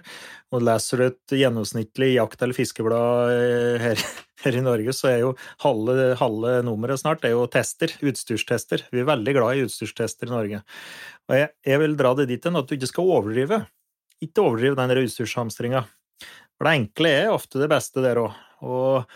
Og 0.54 0.62
leser 0.62 1.02
du 1.02 1.04
et 1.08 1.34
gjennomsnittlig 1.40 2.12
jakt- 2.12 2.44
eller 2.46 2.54
fiskeblad 2.54 3.32
eh, 3.34 3.82
her, 3.82 4.04
her 4.44 4.58
i 4.60 4.62
Norge, 4.62 4.94
så 4.94 5.10
er 5.10 5.18
jo 5.24 5.32
halve, 5.64 6.12
halve 6.20 6.52
nummeret 6.68 7.02
snart 7.02 7.26
er 7.26 7.34
jo 7.34 7.48
tester, 7.50 7.96
utstyrstester. 7.98 8.86
Vi 8.94 9.02
er 9.02 9.10
veldig 9.10 9.34
glad 9.40 9.58
i 9.58 9.66
utstyrstester 9.66 10.30
i 10.30 10.34
Norge. 10.36 10.62
Og 11.26 11.36
jeg, 11.40 11.50
jeg 11.72 11.82
vil 11.82 11.98
dra 11.98 12.14
det 12.20 12.28
dit 12.30 12.46
hen 12.46 12.60
at 12.62 12.70
du 12.70 12.76
ikke 12.78 12.92
skal 12.92 13.12
overdrive. 13.16 13.64
Ikke 14.22 14.46
overdrive 14.46 14.78
den 14.78 15.02
utstyrshamstringa. 15.02 15.82
For 16.54 16.70
det 16.70 16.78
enkle 16.78 17.14
er 17.24 17.34
ofte 17.34 17.58
det 17.58 17.72
beste 17.74 18.06
der 18.06 18.22
òg. 18.22 19.10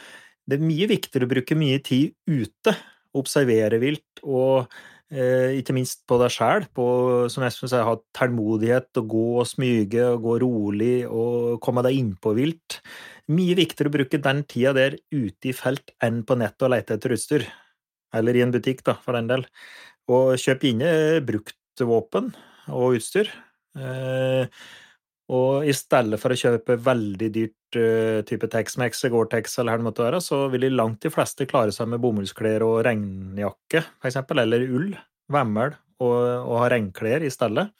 Det 0.46 0.58
er 0.58 0.68
mye 0.74 0.90
viktigere 0.90 1.26
å 1.26 1.30
bruke 1.30 1.54
mye 1.58 1.78
tid 1.86 2.16
ute, 2.26 2.74
observere 3.18 3.80
vilt, 3.82 4.22
og 4.22 4.66
eh, 5.10 5.56
ikke 5.60 5.74
minst 5.76 6.04
på 6.08 6.18
deg 6.20 6.32
sjæl, 6.34 6.66
som 7.32 7.46
Espen 7.46 7.72
sier, 7.72 7.86
ha 7.86 7.96
tålmodighet, 8.16 8.90
og 9.02 9.12
gå 9.12 9.26
og 9.42 9.48
smyge, 9.50 10.04
og 10.12 10.24
gå 10.26 10.38
rolig, 10.44 10.96
og 11.08 11.60
komme 11.64 11.84
deg 11.86 11.98
innpå 12.00 12.34
vilt. 12.38 12.80
Mye 13.32 13.58
viktigere 13.58 13.90
å 13.90 13.96
bruke 13.98 14.22
den 14.22 14.44
tida 14.46 14.74
der 14.76 14.98
ute 15.10 15.50
i 15.50 15.56
felt 15.56 15.94
enn 16.04 16.22
på 16.26 16.38
nettet 16.38 16.68
og 16.68 16.74
lete 16.76 16.98
etter 16.98 17.16
utstyr. 17.16 17.46
Eller 18.14 18.38
i 18.38 18.44
en 18.44 18.54
butikk, 18.54 18.84
da, 18.86 18.96
for 19.02 19.18
den 19.18 19.28
del. 19.30 19.46
Og 20.12 20.36
kjøp 20.38 20.68
inne 20.68 20.90
brukt 21.26 21.82
våpen 21.82 22.30
og 22.70 23.00
utstyr. 23.00 23.32
Eh, 23.76 24.46
og 25.34 25.66
i 25.66 25.74
stedet 25.74 26.18
for 26.22 26.32
å 26.32 26.38
kjøpe 26.38 26.78
veldig 26.78 27.28
dyrt 27.34 27.65
uh, 27.74 28.22
type 28.28 28.48
Tex-Mex, 28.52 29.02
Gore-Tex 29.10 29.58
eller 29.58 29.74
hva 29.74 29.80
det 29.80 29.86
måtte 29.88 30.04
være, 30.06 30.20
så 30.22 30.44
vil 30.52 30.68
de 30.68 30.70
langt 30.74 31.02
de 31.02 31.10
fleste 31.12 31.48
klare 31.50 31.74
seg 31.74 31.90
med 31.90 32.02
bomullsklær 32.04 32.64
og 32.66 32.78
regnjakke, 32.86 33.82
eksempel, 34.06 34.44
eller 34.44 34.66
ull, 34.68 34.92
vemmel, 35.32 35.74
og, 35.98 36.18
og 36.46 36.60
ha 36.62 36.70
regnklær 36.72 37.24
i 37.26 37.32
stedet. 37.32 37.70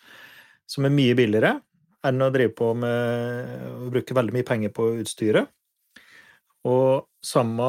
som 0.67 0.85
er 0.85 0.91
mye 0.91 1.15
billigere 1.15 1.61
enn 2.07 2.23
å 2.23 2.31
drive 2.35 2.55
på 2.59 2.73
med 2.75 3.67
å 3.71 3.91
bruke 3.93 4.15
veldig 4.15 4.35
mye 4.35 4.47
penger 4.47 4.73
på 4.75 4.89
utstyret. 5.03 5.47
Og 6.67 7.07
samme 7.23 7.67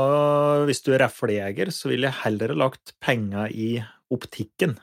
hvis 0.65 0.81
du 0.85 0.93
er 0.95 1.03
reflejeger, 1.05 1.69
så 1.73 1.91
ville 1.91 2.09
jeg 2.09 2.21
heller 2.23 2.55
lagt 2.57 2.95
penger 3.03 3.53
i 3.53 3.77
optikken. 4.13 4.77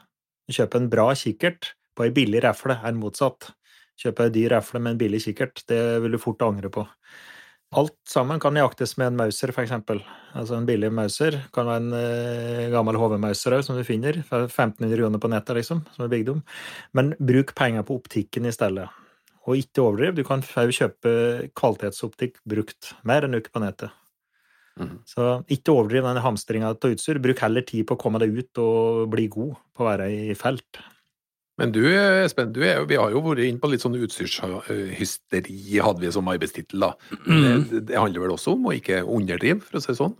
Kjøpe 0.51 0.79
en 0.79 0.91
bra 0.93 1.09
kikkert 1.19 1.73
på 1.95 2.07
ei 2.07 2.15
billig 2.15 2.43
refle 2.45 2.77
enn 2.87 2.99
motsatt. 3.01 3.53
Kjøpe 4.01 4.27
ei 4.27 4.35
dyr 4.35 4.57
refle 4.57 4.83
med 4.83 4.95
en 4.95 5.01
billig 5.01 5.23
kikkert, 5.27 5.63
det 5.71 5.81
vil 6.03 6.17
du 6.17 6.23
fort 6.23 6.43
angre 6.43 6.71
på. 6.73 6.87
Alt 7.75 7.97
sammen 8.07 8.39
kan 8.43 8.55
jaktes 8.55 8.95
med 9.01 9.09
en 9.11 9.17
Mauser, 9.19 9.51
eksempel. 9.59 9.99
Altså 10.39 10.55
en 10.59 10.67
billig 10.69 10.93
Mauser 10.95 11.41
kan 11.55 11.67
være 11.67 11.83
en 11.83 11.97
eh, 11.99 12.69
gammel 12.71 12.99
HV-Mauser 13.01 13.57
som 13.67 13.79
du 13.79 13.83
finner. 13.87 14.21
For 14.29 14.47
1500 14.47 14.95
kroner 15.01 15.23
på 15.23 15.31
nettet, 15.33 15.59
liksom, 15.59 15.83
som 15.97 16.07
er 16.07 16.13
bygd 16.13 16.37
om. 16.37 16.45
Men 16.95 17.15
bruk 17.19 17.55
penger 17.59 17.87
på 17.87 17.99
optikken 17.99 18.47
i 18.47 18.55
stedet. 18.55 18.87
Og 19.45 19.59
ikke 19.59 19.83
overdriv. 19.83 20.15
Du 20.15 20.23
kan 20.27 20.45
kjøpe 20.45 21.51
kvalitetsoptikk 21.59 22.39
brukt. 22.49 22.95
Mer 23.03 23.27
enn 23.27 23.41
uke 23.41 23.51
på 23.51 23.65
nettet. 23.65 23.91
Mhm. 24.79 25.03
Så 25.07 25.45
ikke 25.51 25.75
overdriv 25.75 26.07
den 26.07 26.23
hamstringa 26.23 26.71
av 26.71 26.79
utstyr. 26.95 27.23
Bruk 27.23 27.43
heller 27.43 27.67
tid 27.67 27.87
på 27.87 27.99
å 27.99 28.01
komme 28.01 28.23
deg 28.23 28.35
ut 28.39 28.63
og 28.63 29.11
bli 29.11 29.29
god 29.29 29.55
på 29.75 29.83
å 29.83 29.91
være 29.91 30.11
i 30.31 30.35
felt. 30.39 30.83
Men 31.59 31.71
du, 31.71 31.85
Espen, 32.25 32.53
du 32.53 32.61
er, 32.67 32.81
vi 32.91 32.97
har 32.99 33.13
jo 33.15 33.21
vært 33.23 33.45
inne 33.47 33.61
på 33.63 33.69
litt 33.71 33.81
sånn 33.85 33.95
utstyrshysteri, 33.95 35.79
hadde 35.85 36.03
vi 36.03 36.11
som 36.15 36.27
arbeidstittel. 36.33 36.81
da. 36.89 36.93
Mm. 37.29 37.65
Det, 37.71 37.85
det 37.93 37.99
handler 38.01 38.25
vel 38.27 38.35
også 38.35 38.57
om 38.57 38.67
å 38.71 38.75
ikke 38.75 39.05
underdrive, 39.07 39.61
for 39.63 39.79
å 39.79 39.83
si 39.85 39.93
det 39.93 40.01
sånn? 40.01 40.17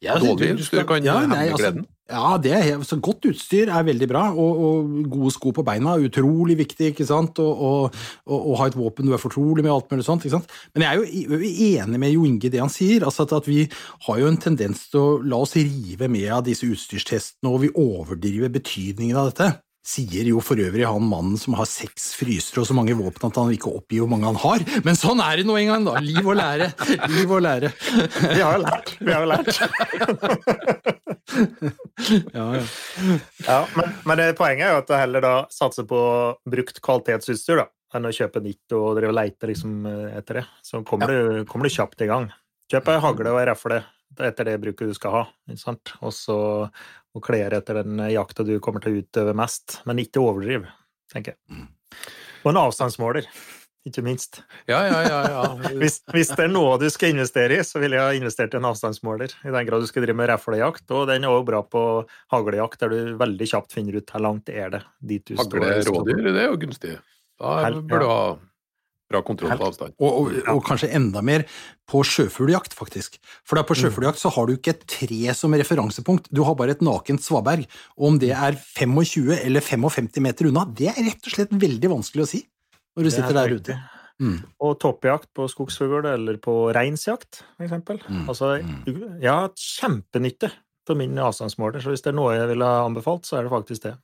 Ja, 0.00 0.14
Dårlig 0.16 0.54
du- 0.54 0.56
du 0.56 0.62
skal- 0.64 0.80
utstyr 0.80 0.88
kan 0.88 1.04
ja, 1.04 1.18
hemme 1.20 1.34
nei, 1.36 1.48
altså. 1.52 1.84
Ja, 2.08 2.36
det 2.38 2.52
er, 2.52 2.62
helt- 2.62 3.02
godt 3.02 3.20
utstyr 3.28 3.68
er 3.68 3.82
veldig 3.84 4.08
bra, 4.08 4.30
og, 4.32 4.60
og 4.64 5.10
gode 5.12 5.32
sko 5.32 5.52
på 5.52 5.64
beina 5.64 5.94
er 5.96 6.08
utrolig 6.08 6.56
viktig. 6.56 6.92
ikke 6.92 7.04
sant? 7.06 7.38
Og, 7.38 7.92
og 8.26 8.56
ha 8.58 8.66
et 8.66 8.76
våpen 8.76 9.04
du 9.06 9.12
er 9.12 9.20
fortrolig 9.20 9.62
med, 9.62 9.72
alt 9.72 9.90
mulig 9.90 10.04
sånt. 10.04 10.24
ikke 10.24 10.36
sant? 10.38 10.48
Men 10.74 10.82
jeg 10.84 10.92
er 10.92 11.02
jo 11.28 11.84
enig 11.84 11.98
med 12.00 12.12
Jo 12.12 12.24
Inge 12.24 12.44
i 12.44 12.48
det 12.50 12.60
han 12.60 12.68
sier. 12.72 13.04
altså 13.04 13.22
at, 13.24 13.32
at 13.32 13.46
Vi 13.46 13.68
har 14.06 14.18
jo 14.18 14.26
en 14.26 14.36
tendens 14.40 14.88
til 14.90 15.00
å 15.00 15.22
la 15.24 15.36
oss 15.36 15.54
rive 15.56 16.08
med 16.08 16.30
av 16.30 16.44
disse 16.44 16.64
utstyrstestene, 16.64 17.48
og 17.52 17.60
vi 17.60 17.68
overdriver 17.72 18.48
betydningen 18.52 19.16
av 19.16 19.32
dette. 19.32 19.60
Sier 19.84 20.24
jo 20.30 20.40
for 20.40 20.56
øvrig 20.56 20.86
han 20.88 21.04
mannen 21.04 21.36
som 21.36 21.56
har 21.58 21.68
seks 21.68 22.14
frysere 22.16 22.62
og 22.62 22.68
så 22.70 22.76
mange 22.76 22.94
våpen 22.96 23.28
at 23.28 23.36
han 23.36 23.52
ikke 23.52 23.68
oppgir 23.68 24.00
hvor 24.00 24.08
mange 24.14 24.30
han 24.30 24.38
har. 24.40 24.64
Men 24.86 24.96
sånn 24.96 25.20
er 25.20 25.42
det 25.42 25.44
nå 25.44 25.58
en 25.60 25.72
gang, 25.74 25.84
da. 25.84 26.00
Liv 26.00 26.24
og 26.24 26.38
lære. 26.40 26.70
Liv 27.12 27.34
og 27.36 27.42
lære. 27.44 27.68
Vi 27.76 28.40
har 28.40 28.56
jo 28.56 28.62
lært. 28.64 28.94
Vi 29.00 29.12
har 29.12 29.26
jo 29.26 29.32
lært. 29.34 29.52
Ja, 32.34 32.44
ja. 32.54 32.62
Ja, 33.46 33.56
men, 33.74 33.94
men 34.06 34.20
det, 34.20 34.26
poenget 34.38 34.68
er 34.68 34.74
jo 34.74 34.82
at 34.82 34.90
jeg 34.92 35.02
heller 35.02 35.24
da 35.24 35.32
satser 35.52 35.86
på 35.88 35.98
brukt 36.50 36.78
kvalitetsutstyr, 36.84 37.62
da, 37.62 37.66
enn 37.96 38.06
å 38.06 38.12
kjøpe 38.14 38.42
nytt 38.44 38.74
og 38.76 38.98
drive 38.98 39.14
leite 39.16 39.48
liksom, 39.50 39.86
etter 40.14 40.40
det. 40.40 40.44
Så 40.62 40.82
kommer, 40.86 41.10
du, 41.10 41.42
kommer 41.50 41.66
du 41.66 41.74
kjapt 41.74 42.04
i 42.04 42.10
gang. 42.10 42.28
Kjøp 42.70 42.92
ei 42.92 43.00
hagle 43.02 43.32
og 43.34 43.40
ei 43.40 43.48
refle 43.50 43.80
etter 44.20 44.50
det 44.50 44.60
bruket 44.62 44.92
du 44.92 44.94
skal 44.96 45.16
ha, 45.18 45.24
og 46.00 46.14
så 46.14 46.38
og 47.14 47.22
klær 47.22 47.54
etter 47.54 47.82
den 47.82 48.00
jakta 48.10 48.46
du 48.46 48.56
kommer 48.62 48.82
til 48.82 48.94
å 48.94 49.02
utøve 49.02 49.34
mest. 49.38 49.80
Men 49.88 50.02
ikke 50.02 50.22
overdriv, 50.22 50.66
tenker 51.12 51.36
jeg. 51.36 51.66
Og 52.42 52.50
en 52.50 52.58
avstandsmåler, 52.64 53.28
ikke 53.86 54.02
minst. 54.04 54.40
Ja, 54.66 54.80
ja, 54.88 55.02
ja. 55.04 55.20
ja. 55.30 55.42
Hvis, 55.80 56.00
hvis 56.10 56.30
det 56.32 56.46
er 56.46 56.50
noe 56.50 56.78
du 56.80 56.86
skal 56.92 57.12
investere 57.12 57.58
i, 57.58 57.64
så 57.66 57.78
ville 57.82 57.98
jeg 57.98 58.08
ha 58.08 58.16
investert 58.16 58.56
i 58.56 58.58
en 58.58 58.66
avstandsmåler. 58.70 59.36
I 59.44 59.52
den 59.52 59.68
grad 59.68 59.84
du 59.84 59.88
skal 59.90 60.06
drive 60.06 60.16
med 60.18 60.30
reflejakt. 60.32 60.86
Og 60.90 61.04
den 61.10 61.26
er 61.26 61.34
også 61.34 61.48
bra 61.52 61.60
på 61.68 61.82
haglejakt, 62.32 62.80
der 62.80 62.94
du 62.94 63.14
veldig 63.20 63.50
kjapt 63.52 63.76
finner 63.76 64.00
ut 64.00 64.14
hvor 64.14 64.24
langt 64.24 64.50
er 64.50 64.72
det 64.74 64.82
dit 65.04 65.26
du 65.28 65.36
Hagle 65.38 65.76
står. 65.84 66.00
rådyr, 66.00 66.24
det 66.30 66.42
er 66.46 66.48
jo 66.48 66.58
gunstig. 66.64 66.96
Da 67.38 67.54
burde 67.60 67.86
bør 67.92 68.02
du 68.02 68.08
ha 68.08 68.24
bra 69.14 69.22
kontroll 69.24 69.54
på 69.56 69.70
avstand. 69.70 69.96
Og, 70.02 70.18
og, 70.20 70.36
og 70.52 70.60
kanskje 70.66 70.90
enda 70.98 71.22
mer 71.24 71.46
på 71.90 72.02
sjøfugljakt, 72.06 72.76
faktisk. 72.76 73.16
For 73.46 73.60
på 73.64 73.78
sjøfugljakt 73.78 74.20
så 74.20 74.32
har 74.34 74.48
du 74.48 74.56
ikke 74.56 74.74
et 74.74 74.84
tre 74.90 75.36
som 75.38 75.54
referansepunkt, 75.56 76.30
du 76.34 76.42
har 76.44 76.58
bare 76.58 76.76
et 76.76 76.84
nakent 76.84 77.24
svaberg. 77.24 77.68
Og 77.98 78.12
om 78.12 78.20
det 78.20 78.32
er 78.34 78.58
25 78.58 79.32
eller 79.40 79.64
55 79.64 80.22
meter 80.24 80.50
unna, 80.50 80.66
det 80.68 80.90
er 80.92 81.02
rett 81.10 81.28
og 81.30 81.36
slett 81.36 81.54
veldig 81.54 81.94
vanskelig 81.96 82.26
å 82.26 82.32
si 82.34 82.44
når 82.94 83.06
du 83.06 83.10
er 83.10 83.14
sitter 83.16 83.36
der 83.36 83.54
ute. 83.58 83.76
Mm. 84.22 84.36
Og 84.62 84.76
toppjakt 84.82 85.32
på 85.34 85.46
skogsfugl 85.50 86.06
eller 86.06 86.38
på 86.42 86.54
reinsjakt, 86.74 87.42
for 87.56 87.66
eksempel. 87.66 87.98
Mm, 88.06 88.28
Altså, 88.30 88.56
jeg 88.86 89.26
har 89.26 89.48
hatt 89.48 89.58
kjempenytte 89.58 90.52
av 90.90 90.98
min 91.00 91.18
avstandsmåler, 91.18 91.82
så 91.82 91.90
hvis 91.90 92.04
det 92.04 92.12
er 92.12 92.18
noe 92.20 92.36
jeg 92.36 92.50
ville 92.52 92.68
ha 92.68 92.84
anbefalt, 92.86 93.26
så 93.26 93.38
er 93.38 93.46
det 93.46 93.54
faktisk 93.54 93.88
det. 93.88 93.96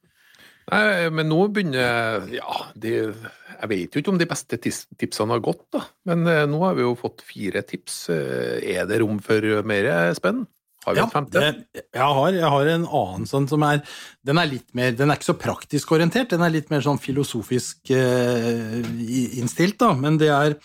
Nei, 0.71 1.11
men 1.11 1.29
nå 1.31 1.41
begynner 1.53 2.29
Ja, 2.35 2.61
de, 2.79 2.93
jeg 3.11 3.69
vet 3.73 3.95
jo 3.97 4.01
ikke 4.03 4.13
om 4.15 4.21
de 4.21 4.29
beste 4.31 4.59
tipsene 4.61 5.35
har 5.37 5.43
gått, 5.45 5.65
da. 5.75 5.83
Men 6.09 6.27
eh, 6.31 6.45
nå 6.51 6.61
har 6.65 6.77
vi 6.79 6.85
jo 6.87 6.95
fått 6.99 7.25
fire 7.27 7.63
tips. 7.67 8.09
Eh, 8.15 8.77
Er 8.79 8.87
det 8.89 9.01
rom 9.03 9.19
for 9.25 9.45
mer 9.67 9.91
spenn? 10.17 10.47
Har 10.87 10.95
vi 10.97 11.01
Ja, 11.03 11.07
et 11.11 11.13
femte? 11.13 11.41
det- 11.43 11.83
jeg, 11.93 12.01
har, 12.01 12.31
jeg 12.33 12.49
har 12.55 12.67
en 12.73 12.87
annen 12.87 13.27
sånn 13.29 13.49
som 13.51 13.63
er 13.69 13.83
Den 14.25 14.39
er 14.41 14.47
litt 14.49 14.71
mer, 14.75 14.93
den 14.97 15.11
er 15.11 15.17
ikke 15.19 15.29
så 15.35 15.39
praktisk 15.39 15.93
orientert, 15.93 16.31
den 16.33 16.41
er 16.47 16.49
litt 16.55 16.71
mer 16.73 16.81
sånn 16.81 16.99
filosofisk 17.03 17.91
eh, 17.93 18.81
innstilt, 19.37 19.77
da. 19.83 19.93
Men 19.95 20.17
det 20.23 20.31
er 20.33 20.57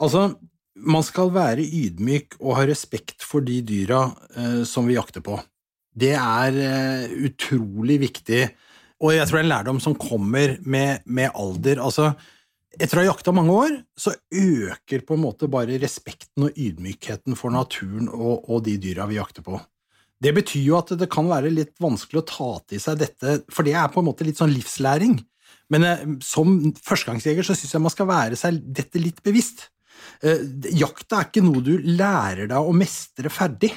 Altså, 0.00 0.34
man 0.74 1.04
skal 1.06 1.30
være 1.30 1.62
ydmyk 1.62 2.34
og 2.40 2.56
ha 2.58 2.64
respekt 2.66 3.22
for 3.22 3.44
de 3.46 3.60
dyra 3.62 4.08
eh, 4.34 4.64
som 4.66 4.88
vi 4.90 4.96
jakter 4.96 5.22
på. 5.22 5.36
Det 5.94 6.16
er 6.18 6.56
eh, 6.58 7.12
utrolig 7.28 8.00
viktig, 8.02 8.40
og 9.04 9.12
jeg 9.12 9.28
tror 9.28 9.36
det 9.36 9.42
er 9.42 9.46
en 9.46 9.52
lærdom 9.52 9.82
som 9.84 9.98
kommer 10.00 10.56
med, 10.64 11.04
med 11.04 11.34
alder. 11.36 11.82
Altså, 11.84 12.14
etter 12.78 12.98
å 12.98 13.02
ha 13.02 13.10
jakta 13.10 13.34
mange 13.36 13.52
år, 13.52 13.76
så 14.00 14.14
øker 14.32 15.04
på 15.04 15.18
en 15.18 15.22
måte 15.26 15.50
bare 15.52 15.76
respekten 15.82 16.48
og 16.48 16.56
ydmykheten 16.56 17.36
for 17.38 17.52
naturen 17.54 18.08
og, 18.08 18.48
og 18.48 18.64
de 18.66 18.78
dyra 18.80 19.06
vi 19.10 19.18
jakter 19.20 19.44
på. 19.46 19.60
Det 20.24 20.32
betyr 20.32 20.64
jo 20.64 20.78
at 20.78 20.94
det 20.96 21.10
kan 21.12 21.28
være 21.28 21.52
litt 21.52 21.74
vanskelig 21.82 22.22
å 22.22 22.28
ta 22.30 22.50
til 22.70 22.80
seg 22.80 23.00
dette, 23.02 23.38
for 23.52 23.66
det 23.66 23.74
er 23.76 23.92
på 23.92 24.00
en 24.00 24.08
måte 24.08 24.24
litt 24.26 24.40
sånn 24.40 24.54
livslæring. 24.54 25.18
Men 25.72 25.86
eh, 25.88 26.04
som 26.24 26.56
førstegangsjeger 26.84 27.46
så 27.46 27.56
syns 27.56 27.76
jeg 27.76 27.84
man 27.84 27.92
skal 27.92 28.08
være 28.08 28.38
seg 28.40 28.60
dette 28.64 29.02
litt 29.02 29.20
bevisst. 29.26 29.68
Eh, 30.24 30.46
jakta 30.80 31.20
er 31.20 31.28
ikke 31.28 31.44
noe 31.44 31.62
du 31.64 31.74
lærer 31.84 32.48
deg 32.50 32.56
å 32.56 32.76
mestre 32.76 33.32
ferdig. 33.32 33.74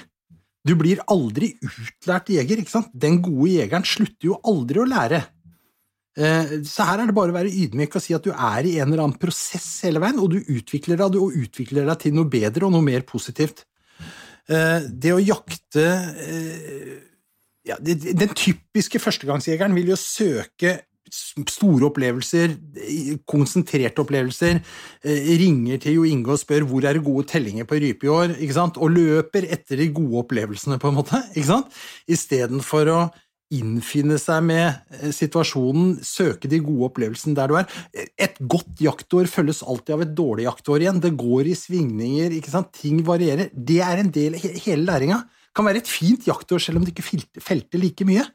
Du 0.67 0.75
blir 0.79 0.99
aldri 1.07 1.53
utlært 1.63 2.29
jeger. 2.33 2.59
ikke 2.61 2.73
sant? 2.73 2.91
Den 2.93 3.21
gode 3.23 3.53
jegeren 3.55 3.85
slutter 3.87 4.31
jo 4.33 4.39
aldri 4.43 4.81
å 4.83 4.87
lære. 4.89 5.21
Eh, 6.17 6.57
Så 6.65 6.85
her 6.87 7.03
er 7.03 7.09
det 7.09 7.15
bare 7.15 7.31
å 7.31 7.37
være 7.37 7.53
ydmyk 7.53 7.95
og 7.95 8.03
si 8.03 8.15
at 8.17 8.25
du 8.25 8.31
er 8.33 8.65
i 8.67 8.77
en 8.81 8.89
eller 8.91 9.05
annen 9.05 9.19
prosess 9.21 9.83
hele 9.85 10.01
veien, 10.03 10.19
og 10.19 10.31
du 10.33 10.39
utvikler 10.41 10.97
deg, 10.99 11.15
og 11.21 11.35
utvikler 11.37 11.85
deg 11.87 11.99
til 12.03 12.15
noe 12.17 12.29
bedre 12.29 12.65
og 12.67 12.73
noe 12.73 12.85
mer 12.85 13.05
positivt. 13.07 13.63
Eh, 14.49 14.81
Det 14.89 15.13
å 15.13 15.21
jakte 15.21 15.85
eh, 15.85 16.97
ja, 17.67 17.75
Den 17.79 18.31
typiske 18.33 18.99
førstegangsjegeren 19.03 19.75
vil 19.75 19.91
jo 19.91 19.97
søke 19.99 20.77
store 21.11 21.87
opplevelser, 21.89 22.55
konsentrerte 23.29 24.03
opplevelser, 24.03 24.59
eh, 25.03 25.29
ringer 25.41 25.81
til 25.83 25.99
Jo 25.99 26.07
Inge 26.07 26.35
og 26.35 26.41
spør 26.41 26.65
hvor 26.67 26.87
er 26.87 26.97
det 26.97 27.05
gode 27.05 27.27
tellinger 27.29 27.67
på 27.67 27.79
rype 27.81 28.07
i 28.07 28.13
år, 28.13 28.35
og 28.77 28.91
løper 28.91 29.47
etter 29.49 29.77
de 29.77 29.91
gode 29.93 30.23
opplevelsene, 30.25 30.79
på 30.79 30.91
en 30.91 30.99
måte, 30.99 31.21
ikke 31.35 31.51
sant? 31.51 31.79
istedenfor 32.07 32.91
å 32.93 32.99
innfinne 33.53 34.17
seg 34.19 34.43
med 34.43 34.65
eh, 34.99 35.11
situasjonen, 35.15 35.97
søke 36.03 36.49
de 36.51 36.59
gode 36.63 36.89
opplevelsene 36.91 37.37
der 37.37 37.51
du 37.51 37.55
er. 37.59 37.67
Et 38.19 38.35
godt 38.43 38.83
jaktår 38.83 39.29
følges 39.31 39.63
alltid 39.63 39.95
av 39.95 40.03
et 40.03 40.15
dårlig 40.17 40.47
jaktår 40.49 40.83
igjen. 40.83 41.01
Det 41.03 41.13
går 41.19 41.51
i 41.51 41.55
svingninger, 41.57 42.35
ikke 42.37 42.53
sant? 42.53 42.73
ting 42.75 42.99
varierer. 43.07 43.51
Det 43.53 43.79
er 43.85 44.03
en 44.03 44.11
del 44.13 44.35
av 44.35 44.47
hele 44.65 44.83
læringa. 44.89 45.21
Kan 45.55 45.65
være 45.65 45.81
et 45.81 45.89
fint 45.89 46.27
jaktår 46.27 46.61
selv 46.61 46.81
om 46.81 46.85
det 46.85 46.93
ikke 46.93 47.41
felte 47.41 47.79
like 47.81 48.05
mye. 48.07 48.27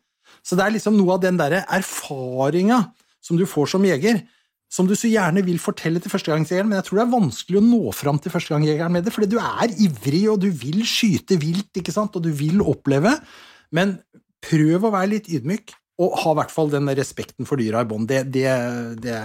Så 0.42 0.58
det 0.58 0.66
er 0.66 0.74
liksom 0.74 0.96
noe 0.98 1.16
av 1.16 1.22
den 1.22 1.38
derre 1.38 1.62
erfaringa 1.70 2.84
som 3.22 3.38
du 3.38 3.44
får 3.46 3.70
som 3.74 3.84
jeger, 3.86 4.24
som 4.72 4.88
du 4.88 4.94
så 4.96 5.10
gjerne 5.10 5.44
vil 5.44 5.60
fortelle 5.60 6.00
til 6.00 6.10
førstegangsjegeren, 6.10 6.70
men 6.70 6.80
jeg 6.80 6.88
tror 6.88 6.98
det 6.98 7.04
er 7.04 7.12
vanskelig 7.12 7.60
å 7.60 7.64
nå 7.66 7.92
fram 7.94 8.18
til 8.22 8.32
førstegangsjegeren 8.32 8.94
med 8.94 9.04
det, 9.04 9.12
fordi 9.14 9.28
du 9.34 9.36
er 9.38 9.74
ivrig, 9.84 10.22
og 10.32 10.40
du 10.40 10.48
vil 10.48 10.80
skyte 10.88 11.36
vilt, 11.40 11.70
ikke 11.76 11.92
sant, 11.94 12.16
og 12.16 12.24
du 12.24 12.30
vil 12.34 12.64
oppleve, 12.64 13.12
men 13.76 13.98
prøv 14.42 14.88
å 14.88 14.92
være 14.94 15.10
litt 15.12 15.28
ydmyk, 15.28 15.74
og 16.02 16.16
ha 16.22 16.32
i 16.32 16.38
hvert 16.40 16.54
fall 16.54 16.72
den 16.72 16.88
respekten 16.96 17.46
for 17.46 17.60
dyra 17.60 17.84
i 17.84 17.88
bånd. 17.90 18.08
Det, 18.10 18.24
det, 18.32 18.48
det, 19.04 19.18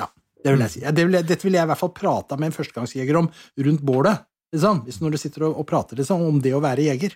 ja, 0.00 0.08
det 0.42 0.54
vil 0.54 0.64
jeg 0.64 0.72
si. 0.72 0.82
Det 0.88 1.04
vil 1.04 1.18
dette 1.20 1.44
ville 1.44 1.60
jeg 1.60 1.68
i 1.68 1.70
hvert 1.70 1.82
fall 1.82 1.92
prata 1.94 2.40
med 2.40 2.50
en 2.50 2.56
førstegangsjeger 2.56 3.20
om 3.20 3.28
rundt 3.68 3.84
bålet, 3.86 4.24
liksom, 4.56 4.80
hvis 4.88 5.02
når 5.04 5.14
du 5.14 5.20
sitter 5.20 5.46
og, 5.50 5.60
og 5.60 5.68
prater 5.68 6.00
liksom, 6.00 6.24
om 6.24 6.40
det 6.42 6.56
å 6.56 6.62
være 6.64 6.88
jeger. 6.88 7.14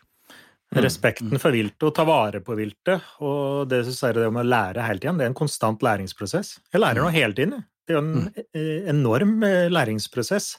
Respekten 0.71 1.35
for 1.43 1.51
viltet 1.51 1.83
og 1.83 1.95
ta 1.97 2.05
vare 2.07 2.39
på 2.47 2.55
viltet, 2.55 3.03
og 3.27 3.67
det 3.71 3.83
det 4.23 4.29
om 4.29 4.39
å 4.39 4.47
lære 4.47 4.85
hele 4.87 5.03
tiden, 5.03 5.19
det 5.19 5.27
er 5.27 5.33
en 5.33 5.41
konstant 5.41 5.83
læringsprosess. 5.83 6.61
Jeg 6.71 6.83
lærer 6.83 7.03
noe 7.03 7.15
hele 7.15 7.35
tiden. 7.35 7.65
Det 7.83 7.97
er 7.97 7.99
jo 7.99 8.03
en 8.05 8.29
eh, 8.55 8.85
enorm 8.93 9.41
læringsprosess. 9.43 10.53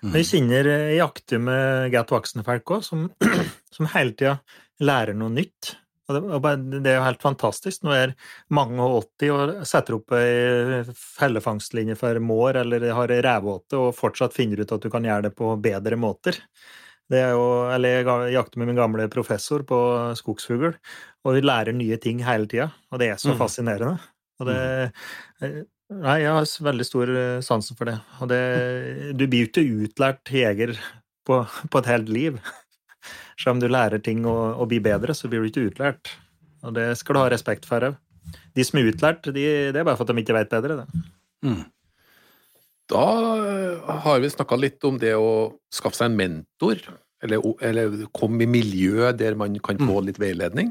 læringsprosess. 0.00 0.14
Jeg 0.14 0.28
kjenner 0.30 0.70
eh, 0.72 0.86
jeg 0.94 1.02
jakter 1.02 1.42
med 1.44 1.92
godt 1.92 2.14
voksne 2.16 2.46
folk 2.46 2.72
òg, 2.78 2.86
som, 2.86 3.04
som 3.76 3.90
hele 3.92 4.16
tida 4.16 4.38
lærer 4.80 5.18
noe 5.18 5.34
nytt. 5.36 5.74
Og 6.08 6.16
det, 6.16 6.80
er 6.88 6.96
jo 6.96 7.04
helt 7.04 7.20
fantastisk. 7.22 7.82
Nå 7.84 7.92
er 7.92 8.14
mange 8.56 8.80
og 8.80 9.02
80 9.20 9.32
og 9.34 9.66
setter 9.68 9.98
opp 9.98 10.14
ei 10.16 10.80
fellefangstlinje 10.96 11.98
for 12.00 12.20
mår 12.24 12.62
eller 12.62 12.88
har 12.96 13.12
ei 13.12 13.20
revåte 13.24 13.76
og 13.76 13.96
fortsatt 13.96 14.36
finner 14.36 14.64
ut 14.64 14.72
at 14.72 14.84
du 14.84 14.88
kan 14.92 15.04
gjøre 15.04 15.28
det 15.28 15.34
på 15.36 15.52
bedre 15.60 16.00
måter. 16.00 16.40
Det 17.08 17.18
er 17.24 17.30
jo, 17.32 17.44
eller 17.72 18.02
jeg 18.02 18.34
jakter 18.34 18.60
med 18.60 18.68
min 18.68 18.76
gamle 18.76 19.06
professor 19.08 19.62
på 19.64 19.78
skogsfugl, 20.18 20.74
og 21.24 21.34
vi 21.34 21.40
lærer 21.40 21.72
nye 21.72 21.96
ting 22.02 22.20
hele 22.26 22.46
tida, 22.50 22.66
og 22.92 23.00
det 23.00 23.08
er 23.14 23.16
så 23.22 23.32
Mm. 23.32 23.38
fascinerende. 23.40 23.98
Og 24.40 24.46
det 24.46 24.58
eh, 25.42 25.62
Nei, 25.88 26.18
jeg 26.20 26.28
har 26.36 26.44
veldig 26.66 26.84
stor 26.84 27.08
eh, 27.16 27.40
sansen 27.40 27.74
for 27.78 27.88
det. 27.88 27.94
Og 28.20 28.28
det 28.28 29.16
Du 29.16 29.24
blir 29.26 29.46
jo 29.46 29.48
ikke 29.48 29.86
utlært 29.88 30.28
jeger 30.28 30.74
på, 31.24 31.38
på 31.72 31.78
et 31.80 31.86
helt 31.88 32.10
liv. 32.12 32.36
Selv 33.40 33.54
om 33.54 33.60
du 33.62 33.68
lærer 33.72 34.02
ting 34.04 34.26
og, 34.28 34.60
og 34.60 34.68
blir 34.68 34.82
bedre, 34.84 35.14
så 35.16 35.30
blir 35.32 35.40
du 35.40 35.48
ikke 35.48 35.70
utlært. 35.72 36.12
Og 36.62 36.74
det 36.76 36.90
skal 37.00 37.14
du 37.16 37.20
ha 37.22 37.30
respekt 37.32 37.64
for 37.64 37.80
òg. 37.80 37.96
De 38.54 38.64
som 38.68 38.78
er 38.82 38.90
utlært, 38.92 39.24
de, 39.32 39.46
det 39.72 39.80
er 39.80 39.86
bare 39.88 39.96
for 39.96 40.04
at 40.04 40.12
de 40.12 40.20
ikke 40.20 40.36
vet 40.36 40.50
bedre. 40.52 40.76
Det. 40.82 41.02
Mm. 41.48 41.64
Da 42.88 43.04
eh, 43.36 43.92
har 44.04 44.20
vi 44.22 44.30
snakka 44.32 44.56
litt 44.56 44.84
om 44.88 44.98
det 45.00 45.14
å 45.18 45.58
skaffe 45.74 46.00
seg 46.00 46.10
en 46.10 46.18
mentor, 46.18 46.80
eller, 47.24 47.42
eller 47.64 48.04
komme 48.16 48.44
i 48.46 48.50
miljø 48.50 49.10
der 49.16 49.36
man 49.38 49.56
kan 49.64 49.80
få 49.82 50.00
litt 50.06 50.20
veiledning. 50.22 50.70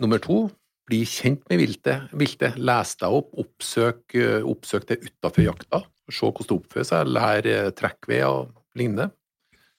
Nummer 0.00 0.22
to, 0.22 0.46
bli 0.88 1.02
kjent 1.08 1.42
med 1.50 1.60
viltet. 1.60 2.08
viltet. 2.12 2.56
Les 2.56 2.94
deg 3.00 3.18
opp, 3.18 3.32
oppsøk, 3.44 4.02
eh, 4.16 4.40
oppsøk 4.44 4.88
det 4.88 5.00
utafor 5.04 5.44
jakta. 5.44 5.82
Se 6.12 6.28
hvordan 6.28 6.48
det 6.48 6.56
oppfører 6.58 6.88
seg, 6.88 7.12
lær 7.12 7.50
eh, 7.50 7.70
trekkved 7.76 8.24
og 8.28 8.52
lignende. 8.78 9.10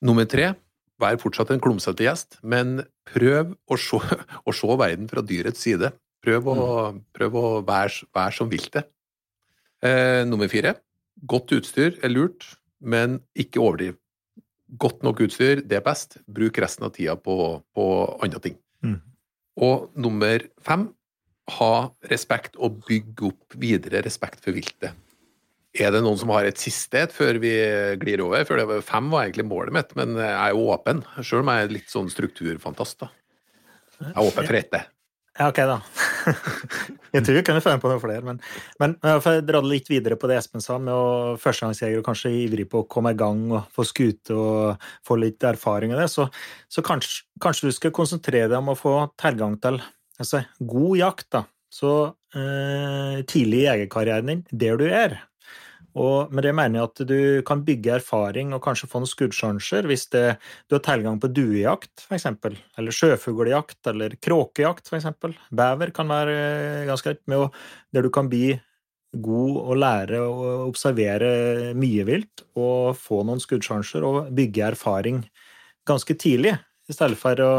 Nummer 0.05 0.27
tre, 0.29 0.53
vær 1.01 1.19
fortsatt 1.21 1.53
en 1.53 1.61
klumsete 1.63 2.05
gjest, 2.05 2.39
men 2.43 2.81
prøv 3.09 3.55
å 3.69 3.77
se, 3.79 4.01
å 4.47 4.55
se 4.55 4.77
verden 4.81 5.09
fra 5.11 5.25
dyrets 5.25 5.65
side. 5.65 5.93
Prøv 6.25 6.49
å, 6.49 6.59
prøv 7.13 7.37
å 7.37 7.47
være, 7.65 8.05
være 8.15 8.37
som 8.37 8.49
viltet. 8.49 8.89
Eh, 9.83 10.23
nummer 10.27 10.49
fire. 10.51 10.75
Godt 11.27 11.53
utstyr 11.55 11.95
er 12.03 12.11
lurt, 12.11 12.47
men 12.79 13.19
ikke 13.37 13.61
overdriv. 13.63 13.97
Godt 14.81 15.03
nok 15.05 15.21
utstyr, 15.27 15.61
det 15.63 15.79
er 15.79 15.85
best. 15.85 16.19
Bruk 16.27 16.57
resten 16.61 16.87
av 16.87 16.93
tida 16.95 17.15
på, 17.19 17.61
på 17.75 17.85
andre 18.25 18.41
ting. 18.43 18.59
Mm. 18.85 18.99
Og 19.65 19.89
nummer 19.95 20.45
fem. 20.65 20.89
Ha 21.59 21.73
respekt 22.09 22.55
og 22.57 22.79
bygge 22.87 23.27
opp 23.27 23.55
videre 23.61 24.01
respekt 24.01 24.41
for 24.41 24.55
viltet. 24.55 24.95
Er 25.75 25.91
det 25.91 26.01
noen 26.01 26.17
som 26.17 26.31
har 26.33 26.47
et 26.47 26.57
siste 26.57 27.03
et 27.03 27.13
før 27.13 27.37
vi 27.43 27.51
glir 28.01 28.23
over? 28.23 28.47
For 28.47 28.57
det 28.57 28.65
var, 28.69 28.81
fem 28.85 29.11
var 29.11 29.27
egentlig 29.27 29.45
målet 29.45 29.75
mitt, 29.75 29.93
men 29.99 30.15
jeg 30.17 30.33
er 30.33 30.55
jo 30.55 30.65
åpen. 30.73 31.03
Sjøl 31.19 31.43
om 31.43 31.51
jeg 31.51 31.67
er 31.67 31.75
litt 31.75 31.91
sånn 31.91 32.09
strukturfantast. 32.09 33.03
da. 33.03 33.11
Jeg 33.99 34.13
er 34.15 34.23
åpen 34.23 34.47
for 34.47 34.57
ett, 34.57 34.73
jeg. 34.73 34.94
Ja, 35.35 35.49
ok, 35.51 35.57
da. 35.67 35.79
jeg 37.15 37.25
tror 37.25 37.35
vi 37.35 37.41
kunne 37.43 37.61
funnet 37.63 37.81
på 37.83 37.89
noe 37.91 37.99
flere, 37.99 38.23
men, 38.23 38.37
men 38.79 38.93
jeg 39.03 39.19
å 39.19 39.33
dra 39.43 39.59
det 39.59 39.71
litt 39.71 39.89
videre 39.91 40.15
på 40.19 40.29
det 40.31 40.37
Espen 40.39 40.63
sa, 40.63 40.77
med 40.79 40.95
å 40.95 41.35
førstegangsjeger 41.41 41.99
og 41.99 42.05
kanskje 42.07 42.31
ivrig 42.45 42.69
på 42.71 42.85
å 42.85 42.87
komme 42.87 43.11
i 43.11 43.19
gang 43.19 43.41
og 43.51 43.67
få 43.75 43.83
skute 43.87 44.31
og 44.31 44.85
få 45.03 45.17
litt 45.19 45.43
erfaring 45.43 45.91
i 45.91 45.99
det, 45.99 46.07
så, 46.13 46.29
så 46.71 46.85
kanskje, 46.87 47.25
kanskje 47.43 47.67
du 47.67 47.75
skal 47.75 47.93
konsentrere 47.95 48.47
deg 48.47 48.61
om 48.61 48.71
å 48.71 48.79
få 48.79 48.95
tilgang 49.19 49.59
til 49.59 49.81
altså, 50.21 50.45
god 50.71 51.01
jakt, 51.01 51.27
da. 51.35 51.43
Så 51.75 51.91
eh, 52.31 53.19
tidlig 53.27 53.65
i 53.65 53.67
jegerkarrieren 53.67 54.31
din, 54.31 54.45
der 54.55 54.79
du 54.79 54.87
er. 54.87 55.17
Og 55.95 56.33
med 56.35 56.43
det 56.43 56.51
mener 56.55 56.81
jeg 56.81 56.89
at 56.89 57.01
du 57.07 57.19
kan 57.47 57.63
bygge 57.63 57.93
erfaring 58.01 58.51
og 58.55 58.61
kanskje 58.65 58.89
få 58.91 58.99
noen 58.99 59.11
skuddsjanser 59.11 59.87
hvis 59.87 60.09
det, 60.11 60.23
du 60.67 60.75
har 60.75 60.83
tilgang 60.83 61.21
på 61.23 61.31
duejakt, 61.31 62.03
f.eks., 62.03 62.27
eller 62.35 62.97
sjøfugljakt, 62.97 63.79
eller 63.93 64.17
kråkejakt, 64.19 64.91
f.eks. 64.91 65.07
Bever 65.55 65.93
kan 65.95 66.11
være 66.11 66.35
eh, 66.35 66.85
ganske 66.89 67.13
greit, 67.13 67.23
med 67.31 67.45
å, 67.45 67.49
der 67.95 68.03
du 68.03 68.11
kan 68.13 68.27
bli 68.31 68.57
god 69.15 69.57
og 69.61 69.79
lære 69.79 70.19
å 70.19 70.47
observere 70.65 71.73
mye 71.79 72.03
vilt 72.07 72.43
og 72.59 72.97
få 72.99 73.21
noen 73.23 73.39
skuddsjanser 73.39 74.03
og 74.03 74.33
bygge 74.35 74.65
erfaring 74.73 75.23
ganske 75.87 76.17
tidlig, 76.19 76.57
i 76.89 76.93
stedet 76.93 77.17
for 77.17 77.39
å 77.41 77.51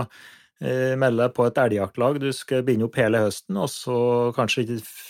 melde 0.61 1.21
deg 1.21 1.33
på 1.37 1.45
et 1.45 1.59
elgjaktlag. 1.61 2.19
Du 2.23 2.31
skal 2.33 2.63
binde 2.65 2.87
opp 2.87 2.97
hele 2.97 3.21
høsten, 3.27 3.59
og 3.61 3.69
så 3.69 3.97
kanskje 4.37 4.65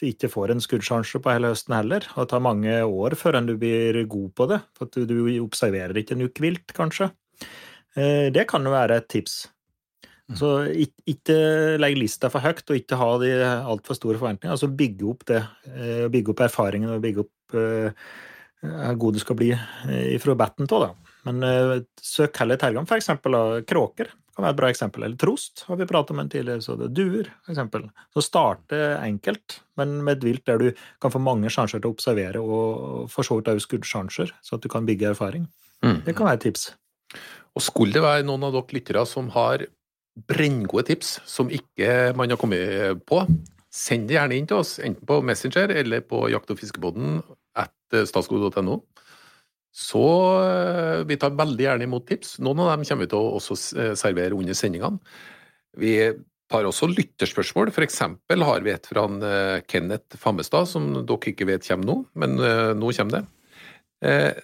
ikke, 0.08 0.30
får 0.32 0.50
en 0.50 0.62
skuddsjanse 0.64 1.20
på 1.22 1.30
hele 1.30 1.52
høsten 1.52 1.76
heller. 1.76 2.06
Og 2.16 2.24
det 2.24 2.32
tar 2.32 2.42
mange 2.42 2.80
år 2.82 3.14
før 3.14 3.38
du 3.46 3.54
blir 3.60 4.00
god 4.10 4.32
på 4.34 4.48
det, 4.50 4.58
for 4.74 4.90
du, 4.90 5.14
observerer 5.44 6.02
ikke 6.02 6.18
nok 6.18 6.42
vilt, 6.42 6.74
kanskje. 6.74 7.12
Eh, 7.94 8.26
det 8.34 8.48
kan 8.50 8.66
jo 8.66 8.74
være 8.74 8.98
et 8.98 9.08
tips. 9.12 9.44
Så 10.34 10.50
ikke, 10.74 11.36
legg 11.78 11.94
lista 12.00 12.30
for 12.32 12.42
høyt, 12.42 12.64
og 12.66 12.80
ikke 12.80 12.98
ha 12.98 13.10
de 13.22 13.32
altfor 13.46 13.94
store 13.94 14.18
forventninger. 14.18 14.50
Altså 14.56 14.72
bygge 14.74 15.10
opp 15.12 15.22
det, 15.30 15.44
eh, 15.70 16.06
bygge 16.10 16.34
opp 16.34 16.42
erfaringen 16.48 16.90
og 16.96 17.04
bygge 17.04 17.22
opp 17.22 17.58
eh, 17.62 18.08
hvor 18.66 18.98
god 19.04 19.14
du 19.14 19.22
skal 19.22 19.38
bli 19.38 19.52
eh, 19.54 20.16
fra 20.18 20.34
batten 20.34 20.66
av, 20.66 20.88
da. 20.88 21.18
Men 21.28 21.46
eh, 21.46 21.74
søk 22.02 22.42
heller 22.42 22.58
tilgang, 22.58 22.88
eksempel 22.90 23.38
kråker 23.68 24.10
kan 24.36 24.44
være 24.44 24.54
et 24.54 24.60
bra 24.60 24.70
eksempel. 24.72 25.06
Eller 25.06 25.18
trost, 25.20 25.64
har 25.68 25.78
vi 25.80 25.88
pratet 25.88 26.12
om 26.14 26.20
en 26.22 26.30
tidligere. 26.32 26.64
Så 26.64 26.76
det 26.78 26.90
er 26.90 26.96
duer, 26.96 27.30
eksempel. 27.48 27.86
Så 28.14 28.24
starte 28.24 28.80
enkelt, 29.00 29.60
men 29.80 29.98
med 30.04 30.18
et 30.18 30.26
vilt 30.28 30.44
der 30.48 30.60
du 30.60 30.66
kan 31.02 31.14
få 31.14 31.22
mange 31.22 31.52
sjanser 31.52 31.80
til 31.80 31.90
å 31.90 31.96
observere, 31.96 32.42
og 32.42 33.06
for 33.12 33.26
så 33.26 33.38
vidt 33.38 33.52
også 33.52 33.68
skuddsjanser, 33.68 34.34
så 34.44 34.58
at 34.58 34.64
du 34.64 34.70
kan 34.72 34.88
bygge 34.88 35.14
erfaring. 35.14 35.48
Mm. 35.84 36.02
Det 36.06 36.16
kan 36.16 36.28
være 36.28 36.40
et 36.40 36.46
tips. 36.50 36.68
Og 37.56 37.64
skulle 37.64 37.96
det 37.96 38.04
være 38.04 38.26
noen 38.28 38.44
av 38.44 38.54
dere 38.56 38.76
lyttere 38.76 39.06
som 39.08 39.30
har 39.32 39.64
brenngode 40.28 40.86
tips 40.88 41.18
som 41.28 41.50
ikke 41.52 42.12
man 42.16 42.32
har 42.32 42.40
kommet 42.40 43.02
på, 43.08 43.22
send 43.72 44.08
det 44.08 44.16
gjerne 44.16 44.36
inn 44.36 44.48
til 44.48 44.62
oss, 44.62 44.76
enten 44.80 45.04
på 45.08 45.20
Messenger 45.24 45.72
eller 45.82 46.04
på 46.04 46.26
jakt- 46.32 46.52
og 46.52 46.60
fiskebåten 46.60 47.18
at 47.56 47.98
statskog.no. 48.08 48.80
Så 49.76 50.06
eh, 50.40 51.02
vi 51.04 51.18
tar 51.20 51.36
veldig 51.36 51.66
gjerne 51.66 51.84
imot 51.84 52.06
tips. 52.08 52.38
Noen 52.40 52.62
av 52.64 52.70
dem 52.72 52.86
kommer 52.88 53.04
vi 53.04 53.10
til 53.12 53.20
å 53.20 53.36
også 53.36 53.56
eh, 53.76 53.92
servere 53.98 54.36
under 54.38 54.56
sendingene. 54.56 54.96
Vi 55.76 55.92
tar 56.48 56.64
også 56.64 56.88
lytterspørsmål. 56.88 57.74
For 57.76 57.84
eksempel 57.84 58.44
har 58.46 58.64
vi 58.64 58.72
et 58.72 58.88
fra 58.88 59.04
en, 59.04 59.18
eh, 59.20 59.60
Kenneth 59.68 60.16
Fammestad, 60.22 60.70
som 60.70 60.88
dere 60.96 61.32
ikke 61.32 61.48
vet 61.50 61.68
kommer 61.68 61.90
nå, 61.90 61.96
men 62.16 62.38
nå 62.80 62.92
kommer 62.96 63.18
det. 63.18 63.24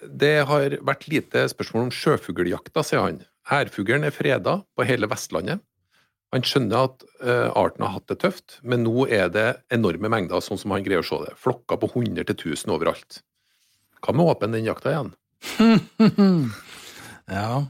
Det 0.03 0.31
har 0.49 0.73
vært 0.81 1.05
lite 1.11 1.43
spørsmål 1.51 1.85
om 1.85 1.91
sjøfugljakta, 1.93 2.81
sier 2.85 3.03
han. 3.03 3.19
Ærfuglen 3.53 4.05
er 4.07 4.13
freda 4.13 4.55
på 4.73 4.85
hele 4.89 5.07
Vestlandet. 5.07 5.61
Han 6.33 6.45
skjønner 6.45 6.89
at 6.89 7.05
arten 7.53 7.85
har 7.85 7.93
hatt 7.99 8.09
det 8.09 8.17
tøft, 8.25 8.57
men 8.65 8.81
nå 8.83 9.05
er 9.05 9.29
det 9.29 9.45
enorme 9.73 10.09
mengder, 10.09 10.41
sånn 10.41 10.57
som 10.57 10.73
han 10.73 10.85
greier 10.85 11.05
å 11.05 11.07
se 11.07 11.21
det. 11.21 11.37
Flokker 11.37 11.79
på 11.79 11.91
100 11.93 12.25
til 12.31 12.55
1000 12.57 12.73
overalt. 12.73 13.21
Hva 14.01 14.17
med 14.17 14.33
åpne 14.33 14.57
den 14.57 14.67
jakta 14.67 14.95
igjen? 14.95 15.13
Ja. 17.33 17.63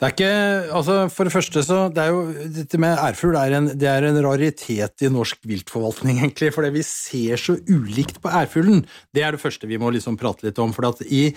Det 0.00 0.08
er 0.08 0.14
ikke 0.14 0.74
Altså, 0.74 0.94
for 1.12 1.28
det 1.28 1.32
første 1.32 1.62
så 1.62 1.80
Det 1.92 2.02
er 2.02 2.08
jo 2.10 2.22
Dette 2.56 2.80
med 2.80 2.98
ærfugl 2.98 3.36
er 3.38 3.52
det 3.78 3.88
er 3.88 4.06
en 4.08 4.18
raritet 4.24 5.04
i 5.04 5.10
norsk 5.12 5.38
viltforvaltning, 5.46 6.18
egentlig. 6.18 6.52
For 6.54 6.66
vi 6.72 6.82
ser 6.82 7.36
så 7.36 7.58
ulikt 7.68 8.20
på 8.22 8.32
ærfuglen. 8.32 8.86
Det 9.14 9.22
er 9.22 9.36
det 9.36 9.42
første 9.42 9.68
vi 9.68 9.78
må 9.78 9.92
liksom 9.92 10.16
prate 10.16 10.48
litt 10.48 10.58
om. 10.58 10.72
For 10.72 10.88
i, 11.04 11.28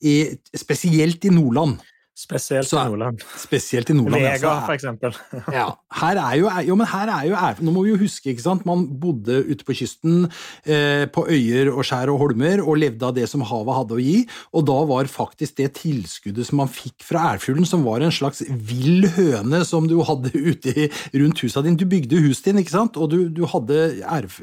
i 0.00 0.14
Spesielt 0.56 1.24
i 1.24 1.34
Nordland. 1.34 1.82
Spesielt 2.14 2.68
Så- 2.68 2.78
i 2.78 2.88
Nordland. 2.88 3.18
Spesielt 3.36 3.90
i 3.90 3.92
Nordland. 3.92 4.22
Vega, 4.22 4.48
altså, 4.48 4.66
for 4.66 4.74
eksempel. 4.76 5.14
ja, 5.52 5.64
her 6.00 6.16
er 6.22 6.36
jo, 6.38 6.50
jo, 6.68 6.74
men 6.78 6.86
her 6.86 7.08
er 7.10 7.24
jo 7.26 7.34
Nå 7.66 7.72
må 7.74 7.82
vi 7.82 7.90
jo 7.90 7.96
huske, 7.98 8.30
ikke 8.30 8.40
sant. 8.44 8.64
Man 8.64 8.84
bodde 9.02 9.40
ute 9.50 9.64
på 9.66 9.74
kysten, 9.74 10.28
eh, 10.64 11.06
på 11.10 11.24
øyer 11.26 11.72
og 11.74 11.82
skjær 11.84 12.12
og 12.12 12.20
holmer, 12.22 12.62
og 12.62 12.78
levde 12.78 13.02
av 13.02 13.14
det 13.16 13.26
som 13.28 13.42
havet 13.42 13.74
hadde 13.80 13.96
å 13.98 14.00
gi. 14.00 14.28
Og 14.54 14.64
da 14.64 14.78
var 14.86 15.04
faktisk 15.10 15.56
det 15.56 15.72
tilskuddet 15.80 16.46
som 16.46 16.58
man 16.62 16.68
fikk 16.70 17.02
fra 17.02 17.34
ærfuglen, 17.34 17.66
som 17.66 17.82
var 17.82 18.00
en 18.06 18.14
slags 18.14 18.44
vill 18.48 19.08
høne 19.16 19.64
som 19.66 19.88
du 19.90 19.98
hadde 20.06 20.30
ute 20.54 20.70
i, 20.70 20.88
rundt 21.18 21.42
husa 21.42 21.62
din. 21.66 21.74
Du 21.76 21.84
bygde 21.84 22.22
huset 22.22 22.44
din, 22.52 22.62
ikke 22.62 22.70
sant, 22.78 22.96
og 22.96 23.10
du, 23.10 23.28
du 23.28 23.42
hadde 23.50 23.80
ærf, 24.06 24.38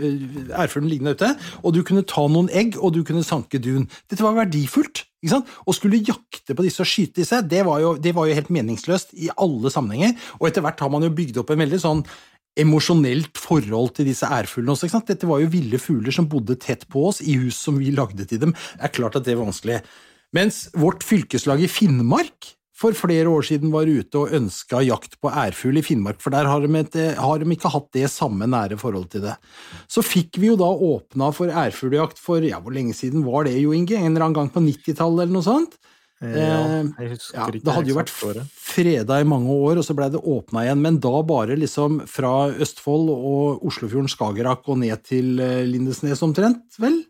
ærfuglen 0.51 0.89
liggende 0.91 1.15
ute, 1.15 1.31
og 1.63 1.73
du 1.73 1.81
kunne 1.88 2.03
ta 2.03 2.27
noen 2.27 2.51
egg, 2.51 2.75
og 2.81 2.93
du 2.99 3.03
kunne 3.07 3.23
sanke 3.23 3.62
dun. 3.63 3.88
Dette 4.12 4.27
var 4.27 4.36
verdifullt. 4.43 5.05
Å 5.21 5.75
skulle 5.75 6.01
jakte 6.01 6.55
på 6.57 6.65
disse 6.65 6.81
og 6.81 6.89
skyte 6.89 7.21
disse, 7.21 7.41
det 7.45 7.62
var, 7.67 7.79
jo, 7.84 7.93
det 8.01 8.13
var 8.17 8.25
jo 8.27 8.38
helt 8.38 8.49
meningsløst 8.53 9.13
i 9.21 9.29
alle 9.38 9.69
sammenhenger. 9.73 10.15
Og 10.39 10.47
etter 10.49 10.65
hvert 10.65 10.81
har 10.81 10.89
man 10.93 11.05
jo 11.05 11.13
bygd 11.13 11.41
opp 11.43 11.53
en 11.53 11.62
veldig 11.62 11.81
sånn 11.84 12.05
emosjonelt 12.60 13.39
forhold 13.39 13.93
til 13.95 14.10
disse 14.10 14.27
ærfuglene 14.27 14.73
også. 14.73 14.89
Dette 15.07 15.29
var 15.29 15.43
jo 15.43 15.51
ville 15.53 15.79
fugler 15.79 16.15
som 16.15 16.27
bodde 16.31 16.57
tett 16.60 16.88
på 16.91 17.05
oss 17.12 17.21
i 17.23 17.38
hus 17.39 17.60
som 17.60 17.77
vi 17.79 17.93
lagde 17.95 18.25
til 18.27 18.41
dem. 18.41 18.55
Det 18.75 18.89
er 18.89 18.95
klart 18.97 19.19
at 19.19 19.27
det 19.27 19.36
er 19.36 19.43
vanskelig. 19.43 19.77
Mens 20.36 20.65
vårt 20.79 21.05
fylkeslag 21.05 21.63
i 21.63 21.69
Finnmark 21.71 22.55
for 22.81 22.97
flere 22.97 23.29
år 23.29 23.45
siden 23.45 23.71
var 23.73 23.89
ute 23.89 24.23
og 24.23 24.33
ønska 24.37 24.81
jakt 24.83 25.19
på 25.21 25.29
ærfugl 25.29 25.79
i 25.79 25.85
Finnmark, 25.85 26.19
for 26.23 26.33
der 26.33 26.49
har 26.49 26.65
de, 26.65 26.71
et, 26.81 26.97
har 27.17 27.41
de 27.41 27.53
ikke 27.55 27.71
hatt 27.73 27.89
det 27.95 28.09
samme 28.11 28.49
nære 28.49 28.79
forholdet 28.81 29.15
til 29.15 29.25
det. 29.27 29.37
Så 29.91 30.03
fikk 30.05 30.41
vi 30.41 30.49
jo 30.49 30.57
da 30.59 30.67
åpna 30.67 31.29
for 31.35 31.53
ærfugljakt 31.53 32.19
for 32.21 32.43
ja, 32.45 32.59
hvor 32.61 32.75
lenge 32.75 32.97
siden 32.97 33.25
var 33.27 33.47
det, 33.47 33.59
Jo 33.61 33.75
Inge? 33.77 33.95
En 33.99 34.11
eller 34.11 34.27
annen 34.27 34.39
gang 34.39 34.51
på 34.53 34.65
90-tallet 34.65 35.27
eller 35.27 35.37
noe 35.37 35.47
sånt? 35.47 35.77
Ja, 35.77 35.87
Eh, 36.21 36.85
jeg 37.01 37.15
husker 37.15 37.39
Ja, 37.39 37.47
det 37.49 37.73
hadde 37.73 37.89
jo 37.89 37.97
vært 37.97 38.11
freda 38.13 39.17
i 39.17 39.25
mange 39.25 39.49
år, 39.49 39.79
og 39.81 39.85
så 39.85 39.95
blei 39.97 40.11
det 40.13 40.21
åpna 40.21 40.67
igjen, 40.67 40.81
men 40.83 40.99
da 41.01 41.15
bare 41.25 41.57
liksom 41.57 42.03
fra 42.09 42.51
Østfold 42.61 43.09
og 43.09 43.63
Oslofjorden, 43.65 44.09
Skagerrak 44.11 44.69
og 44.69 44.77
ned 44.83 45.01
til 45.07 45.41
eh, 45.41 45.63
Lindesnes 45.65 46.21
omtrent, 46.21 46.77
vel? 46.81 47.01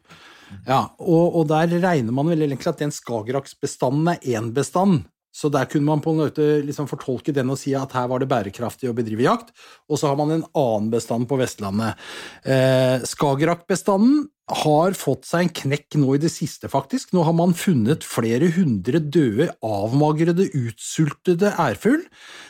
Ja, 0.67 0.85
og, 0.99 1.35
og 1.41 1.49
der 1.51 1.71
regner 1.83 2.15
man 2.15 2.31
vel 2.31 2.45
egentlig 2.45 2.71
at 2.71 2.79
den 2.79 2.95
Skagerraksbestanden 2.95 4.13
er 4.13 4.23
én 4.31 4.51
bestand. 4.55 5.03
Så 5.31 5.47
der 5.51 5.69
kunne 5.71 5.87
man 5.87 6.03
på 6.03 6.11
en 6.11 6.19
måte 6.25 6.47
liksom 6.65 6.89
fortolke 6.91 7.33
den 7.35 7.53
og 7.53 7.59
si 7.59 7.71
at 7.77 7.93
her 7.95 8.09
var 8.11 8.19
det 8.19 8.29
bærekraftig 8.31 8.89
å 8.91 8.95
bedrive 8.95 9.23
jakt. 9.23 9.53
Og 9.87 9.99
så 9.99 10.11
har 10.11 10.19
man 10.19 10.33
en 10.35 10.45
annen 10.57 10.91
bestand 10.91 11.29
på 11.29 11.39
Vestlandet. 11.39 11.99
Eh, 12.43 12.99
Skagerrak-bestanden 13.07 14.27
har 14.51 14.95
fått 14.99 15.23
seg 15.29 15.45
en 15.45 15.53
knekk 15.61 15.95
nå 16.01 16.17
i 16.17 16.21
det 16.21 16.31
siste, 16.33 16.67
faktisk. 16.71 17.13
Nå 17.15 17.23
har 17.23 17.35
man 17.37 17.55
funnet 17.55 18.03
flere 18.03 18.49
hundre 18.51 18.99
døde, 18.99 19.47
avmagrede, 19.63 20.49
utsultede 20.57 21.53
ærfugl. 21.55 22.03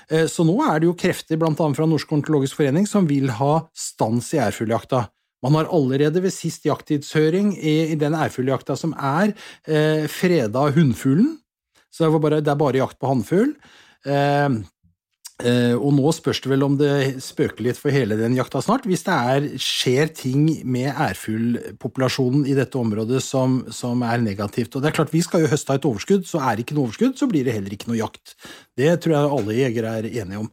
Eh, 0.10 0.26
så 0.32 0.46
nå 0.48 0.58
er 0.65 0.82
det 0.82 0.89
jo 0.89 0.98
krefter, 0.98 1.38
bl.a. 1.38 1.54
fra 1.54 1.89
Norsk 1.89 2.17
ornitologisk 2.17 2.58
forening, 2.60 2.89
som 2.89 3.10
vil 3.10 3.30
ha 3.38 3.67
stans 3.78 4.34
i 4.34 4.41
ærfugljakta. 4.41 5.06
Man 5.41 5.58
har 5.58 5.70
allerede 5.74 6.22
ved 6.22 6.34
sist 6.34 6.65
jakttidshøring 6.67 7.56
i, 7.58 7.94
i 7.94 8.00
den 8.00 8.13
ærfugljakta 8.17 8.78
som 8.78 8.94
er, 8.98 9.34
eh, 9.65 10.06
freda 10.10 10.67
hunnfuglen. 10.76 11.40
Så 11.91 12.08
det, 12.08 12.21
bare, 12.23 12.39
det 12.43 12.51
er 12.54 12.60
bare 12.60 12.80
jakt 12.80 12.99
på 13.01 13.10
hannfugl. 13.10 13.51
Eh, 14.08 14.54
eh, 15.43 15.75
og 15.75 15.91
nå 15.97 16.13
spørs 16.15 16.39
det 16.43 16.51
vel 16.54 16.63
om 16.65 16.77
det 16.80 17.19
spøker 17.23 17.65
litt 17.65 17.80
for 17.80 17.93
hele 17.93 18.17
den 18.19 18.38
jakta 18.38 18.62
snart, 18.63 18.88
hvis 18.89 19.04
det 19.08 19.17
er, 19.34 19.49
skjer 19.62 20.13
ting 20.15 20.47
med 20.63 20.89
ærfuglpopulasjonen 20.93 22.47
i 22.47 22.56
dette 22.58 22.80
området 22.80 23.21
som, 23.25 23.62
som, 23.75 24.06
er 24.08 24.23
negativt. 24.23 24.73
Og 24.73 24.84
det 24.84 24.91
er 24.91 24.97
klart, 25.01 25.13
Vi 25.13 25.23
skal 25.25 25.43
jo 25.43 25.51
høste 25.51 25.75
av 25.75 25.82
et 25.82 25.89
overskudd, 25.91 26.25
så 26.30 26.41
er 26.45 26.56
det 26.56 26.65
ikke 26.65 26.80
noe 26.80 26.88
overskudd, 26.88 27.19
så 27.19 27.30
blir 27.30 27.47
det 27.47 27.58
heller 27.60 27.75
ikke 27.75 27.91
noe 27.91 28.01
jakt. 28.01 28.36
Det 28.80 28.95
tror 29.04 29.17
jeg 29.17 29.38
alle 29.39 29.60
jegere 29.60 29.95
er 29.99 30.12
enige 30.12 30.45
om. 30.45 30.51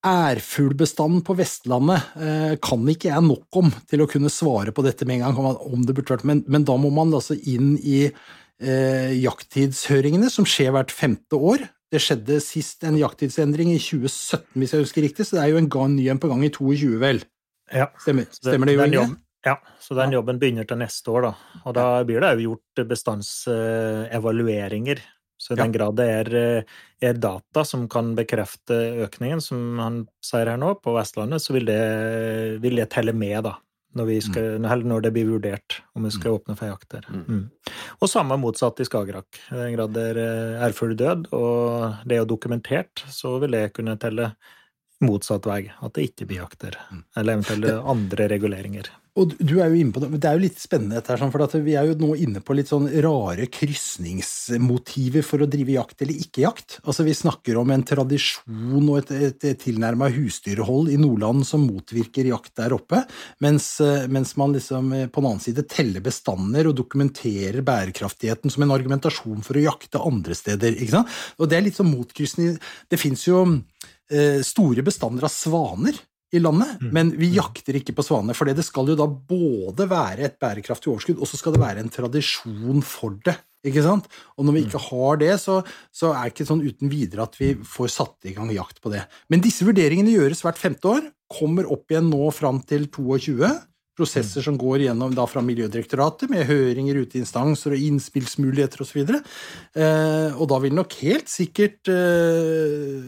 Ærfuglbestanden 0.00 1.20
på 1.20 1.34
Vestlandet 1.36 2.14
eh, 2.16 2.52
kan 2.64 2.86
ikke 2.88 3.10
jeg 3.10 3.22
nok 3.26 3.58
om 3.60 3.68
til 3.86 4.00
å 4.00 4.08
kunne 4.08 4.32
svare 4.32 4.72
på 4.72 4.82
dette 4.82 5.04
med 5.04 5.20
en 5.20 5.36
gang, 5.36 5.58
om 5.60 5.82
det 5.84 5.94
burde 5.94 6.16
vært, 6.16 6.24
men, 6.26 6.40
men 6.48 6.64
da 6.64 6.78
må 6.80 6.88
man 6.94 7.12
altså 7.12 7.36
inn 7.36 7.74
i 7.84 8.06
eh, 8.60 9.12
jakttidshøringene, 9.20 10.30
som 10.32 10.46
skjer 10.48 10.72
hvert 10.74 10.92
femte 10.94 11.36
år. 11.36 11.58
Det 11.90 12.00
skjedde 12.02 12.40
sist 12.44 12.84
en 12.86 12.98
jakttidsendring 13.00 13.68
i 13.74 13.80
2017, 13.82 14.60
hvis 14.60 14.72
jeg 14.74 14.80
husker 14.84 15.02
riktig, 15.06 15.24
så 15.26 15.32
det 15.36 15.42
er 15.44 15.50
jo 15.54 15.60
en 15.62 15.72
gang, 15.72 15.90
ny 15.96 16.04
en 16.12 16.22
på 16.22 16.30
gang 16.30 16.42
i 16.46 16.54
22, 16.54 16.92
vel? 17.02 17.18
Ja. 17.74 17.86
Stemmer, 18.02 18.24
stemmer 18.34 18.66
det, 18.70 18.76
Jo 18.76 18.82
Inge? 18.86 19.06
Ja, 19.46 19.54
så 19.80 19.90
den 19.96 20.12
jobben 20.12 20.38
begynner 20.40 20.64
til 20.68 20.78
neste 20.82 21.08
år, 21.08 21.20
da. 21.24 21.32
Og 21.64 21.72
da 21.78 21.84
blir 22.04 22.20
det 22.20 22.34
òg 22.34 22.40
gjort 22.44 22.76
bestandsevalueringer. 22.90 24.98
Så 25.40 25.48
i 25.54 25.56
den 25.56 25.72
grad 25.72 25.96
det 25.96 26.08
er, 26.12 26.28
er, 27.00 27.14
data 27.16 27.64
som 27.64 27.88
kan 27.88 28.12
bekrefte 28.18 28.76
økningen, 29.06 29.40
som 29.40 29.80
han 29.80 30.04
sier 30.20 30.46
her 30.52 30.60
nå, 30.60 30.74
på 30.84 30.92
Vestlandet, 30.92 31.40
så 31.40 31.56
vil 31.56 31.64
det, 31.70 31.80
vil 32.60 32.76
det 32.76 32.92
telle 32.92 33.16
med, 33.16 33.48
da 33.48 33.56
når, 33.98 34.12
skal, 34.22 34.60
mm. 34.62 34.86
når, 34.86 35.02
det 35.06 35.12
blir 35.14 35.28
vurdert 35.30 35.80
om 35.98 36.06
vi 36.06 36.12
skal 36.14 36.30
mm. 36.30 36.36
åpne 36.38 36.56
for 36.58 36.70
jakt 36.70 36.94
der. 36.94 37.08
Mm. 37.10 37.24
mm. 37.26 37.74
Og 38.00 38.10
samme 38.10 38.38
motsatt 38.40 38.80
i 38.82 38.86
Skagerrak. 38.86 39.40
I 39.50 39.58
den 39.58 39.74
grad 39.74 39.94
det 39.96 40.06
er 40.12 40.62
ærfugl 40.68 40.94
død, 40.98 41.28
og 41.36 42.06
det 42.06 42.16
er 42.16 42.22
jo 42.22 42.30
dokumentert, 42.34 43.04
så 43.10 43.38
vil 43.42 43.56
det 43.56 43.70
kunne 43.76 43.98
telle 44.00 44.32
motsatt 45.04 45.48
vei. 45.48 45.62
At 45.80 45.96
det 45.96 46.10
ikke 46.10 46.28
blir 46.30 46.42
jakter. 46.44 46.78
Mm. 46.90 47.04
Eller 47.16 47.38
eventuelle 47.38 47.76
andre 47.94 48.28
reguleringer. 48.32 48.90
Og 49.18 49.32
du 49.42 49.56
er 49.58 49.72
jo 49.72 49.80
inne 49.80 49.90
på 49.90 50.00
det, 50.02 50.08
Det 50.22 50.28
er 50.28 50.36
jo 50.36 50.44
litt 50.44 50.60
spennende, 50.62 51.00
dette 51.00 51.10
her, 51.10 51.18
sånn, 51.18 51.32
for 51.34 51.64
vi 51.64 51.74
er 51.74 51.88
jo 51.88 51.96
nå 51.98 52.12
inne 52.22 52.40
på 52.44 52.54
litt 52.54 52.70
sånn 52.70 52.86
rare 53.02 53.48
krysningsmotiver 53.50 55.24
for 55.26 55.42
å 55.42 55.48
drive 55.50 55.74
jakt 55.74 56.04
eller 56.04 56.20
ikke 56.22 56.44
jakt. 56.44 56.78
Altså 56.84 57.04
Vi 57.06 57.16
snakker 57.16 57.58
om 57.58 57.72
en 57.74 57.84
tradisjon 57.86 58.86
og 58.86 59.00
et, 59.00 59.10
et, 59.10 59.48
et 59.50 59.60
tilnærma 59.60 60.12
husdyrhold 60.14 60.92
i 60.94 60.98
Nordland 61.00 61.42
som 61.48 61.66
motvirker 61.66 62.30
jakt 62.30 62.54
der 62.60 62.76
oppe, 62.76 63.02
mens, 63.42 63.72
mens, 64.08 64.36
man 64.38 64.54
liksom 64.54 64.92
på 65.10 65.20
den 65.20 65.30
annen 65.32 65.42
side 65.42 65.66
teller 65.70 66.04
bestander 66.04 66.70
og 66.70 66.78
dokumenterer 66.78 67.64
bærekraftigheten 67.66 68.52
som 68.52 68.64
en 68.64 68.76
argumentasjon 68.76 69.42
for 69.46 69.58
å 69.58 69.66
jakte 69.66 70.02
andre 70.06 70.38
steder. 70.38 70.78
ikke 70.78 71.00
sant? 71.00 71.18
Og 71.42 71.50
det 71.50 71.58
er 71.58 71.66
litt 71.66 71.78
sånn 71.78 71.90
motkrysning. 71.90 72.54
Det 72.88 73.00
fins 73.00 73.26
jo 73.26 73.42
eh, 73.42 73.90
store 74.46 74.82
bestander 74.86 75.26
av 75.26 75.30
svaner 75.30 75.98
i 76.30 76.38
landet, 76.38 76.80
mm. 76.80 76.90
men 76.94 77.10
vi 77.16 77.28
mm. 77.30 77.36
jakter 77.40 77.78
ikke 77.80 77.94
på 77.98 78.04
svaner. 78.06 78.36
For 78.38 78.48
det 78.48 78.64
skal 78.66 78.92
jo 78.92 78.98
da 78.98 79.06
både 79.06 79.86
være 79.90 80.28
et 80.28 80.36
bærekraftig 80.42 80.92
overskudd, 80.92 81.18
og 81.18 81.30
så 81.30 81.40
skal 81.40 81.56
det 81.56 81.62
være 81.62 81.82
en 81.82 81.92
tradisjon 81.92 82.84
for 82.86 83.18
det. 83.26 83.36
Ikke 83.66 83.82
sant? 83.84 84.06
Og 84.38 84.46
når 84.46 84.56
vi 84.56 84.62
ikke 84.64 84.80
mm. 84.80 84.86
har 84.88 85.18
det, 85.20 85.32
så, 85.42 85.58
så 85.92 86.12
er 86.14 86.28
det 86.28 86.34
ikke 86.34 86.48
sånn 86.48 86.62
uten 86.64 86.92
videre 86.92 87.26
at 87.26 87.34
vi 87.40 87.52
får 87.66 87.90
satt 87.92 88.30
i 88.30 88.36
gang 88.36 88.52
jakt 88.54 88.80
på 88.80 88.92
det. 88.94 89.02
Men 89.32 89.42
disse 89.44 89.66
vurderingene 89.66 90.14
gjøres 90.14 90.44
hvert 90.46 90.60
femte 90.60 90.94
år, 90.94 91.10
kommer 91.30 91.68
opp 91.70 91.92
igjen 91.92 92.08
nå 92.10 92.30
fram 92.34 92.62
til 92.66 92.88
22 92.88 93.50
prosesser 94.00 94.44
som 94.44 94.56
går 94.58 94.86
gjennom 94.86 95.12
da 95.16 95.26
fra 95.28 95.42
Miljødirektoratet, 95.44 96.30
med 96.32 96.46
høringer 96.48 97.02
ute 97.02 97.18
i 97.18 97.22
instanser 97.24 97.74
og 97.76 97.84
innspillsmuligheter 97.84 98.84
osv. 98.84 99.02
Og, 99.02 99.10
så 99.12 99.82
eh, 99.82 100.38
og 100.38 100.46
da 100.52 100.60
vil 100.62 100.76
nok 100.78 100.96
helt 101.02 101.28
sikkert 101.28 101.90
eh, 101.92 103.02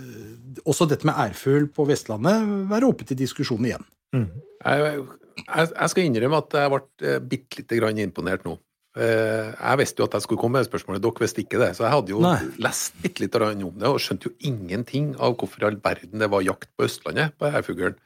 også 0.65 0.88
dette 0.91 1.09
med 1.09 1.19
ærfugl 1.19 1.69
på 1.75 1.87
Vestlandet 1.88 2.47
være 2.71 2.88
oppe 2.88 3.07
til 3.09 3.19
diskusjon 3.19 3.65
igjen. 3.69 3.87
Mm. 4.12 4.29
Jeg, 4.65 5.01
jeg, 5.47 5.71
jeg, 5.73 5.88
skal 5.93 6.05
innrømme 6.07 6.43
at 6.43 6.61
jeg 6.61 6.73
ble 6.75 7.09
eh, 7.09 7.25
bitte 7.33 7.62
lite 7.62 7.81
grann 7.81 8.03
imponert 8.03 8.47
nå. 8.47 8.59
Eh, 8.93 9.49
jeg 9.57 9.81
visste 9.81 10.03
jo 10.03 10.09
at 10.09 10.19
jeg 10.19 10.27
skulle 10.27 10.43
komme 10.43 10.61
med 10.61 10.69
spørsmålet, 10.69 11.03
dere 11.05 11.25
visste 11.25 11.45
ikke 11.45 11.61
det. 11.62 11.73
Så 11.79 11.87
jeg 11.87 11.95
hadde 11.95 12.12
jo 12.12 12.23
Nei. 12.25 12.38
lest 12.62 12.97
bitte 13.03 13.25
litt 13.25 13.38
om 13.41 13.77
det 13.81 13.88
og 13.91 14.01
skjønte 14.03 14.29
jo 14.29 14.37
ingenting 14.51 15.15
av 15.19 15.37
hvorfor 15.41 15.65
i 15.65 15.69
all 15.71 15.79
verden 15.83 16.23
det 16.23 16.31
var 16.33 16.45
jakt 16.45 16.71
på 16.77 16.88
Østlandet 16.88 17.38
på 17.41 17.49
ærfuglen. 17.49 17.97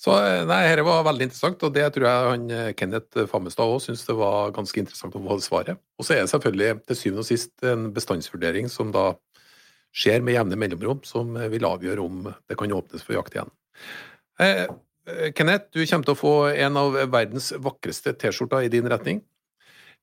Så 0.00 0.14
eh, 0.16 0.42
nei, 0.48 0.62
dette 0.64 0.86
var 0.86 1.06
veldig 1.06 1.28
interessant, 1.28 1.62
og 1.66 1.74
det 1.76 1.86
tror 1.94 2.08
jeg 2.08 2.28
han 2.32 2.74
Kenneth 2.78 3.26
Fammestad 3.30 3.68
òg 3.68 3.82
syntes 3.84 4.06
det 4.08 4.16
var 4.18 4.54
ganske 4.56 4.82
interessant 4.82 5.14
å 5.14 5.22
få 5.22 5.38
svaret. 5.44 5.80
Og 6.00 6.08
så 6.08 6.16
er 6.16 6.24
det 6.24 6.32
selvfølgelig 6.32 6.78
til 6.88 7.02
syvende 7.04 7.26
og 7.26 7.28
sist 7.28 7.68
en 7.68 7.90
bestandsvurdering 7.94 8.70
som 8.72 8.94
da 8.96 9.12
skjer 9.96 10.22
med 10.24 10.36
jevne 10.36 10.58
mellomrom, 10.60 11.02
som 11.06 11.34
vil 11.52 11.66
avgjøre 11.66 12.04
om 12.04 12.28
det 12.30 12.58
kan 12.58 12.72
åpnes 12.76 13.04
for 13.06 13.16
jakt 13.16 13.36
igjen. 13.36 13.50
Eh, 14.40 14.66
Kenneth, 15.34 15.72
du 15.74 15.82
kommer 15.82 16.06
til 16.06 16.14
å 16.14 16.20
få 16.20 16.34
en 16.52 16.78
av 16.78 16.96
verdens 17.10 17.50
vakreste 17.58 18.14
T-skjorter 18.20 18.66
i 18.66 18.72
din 18.72 18.88
retning. 18.90 19.24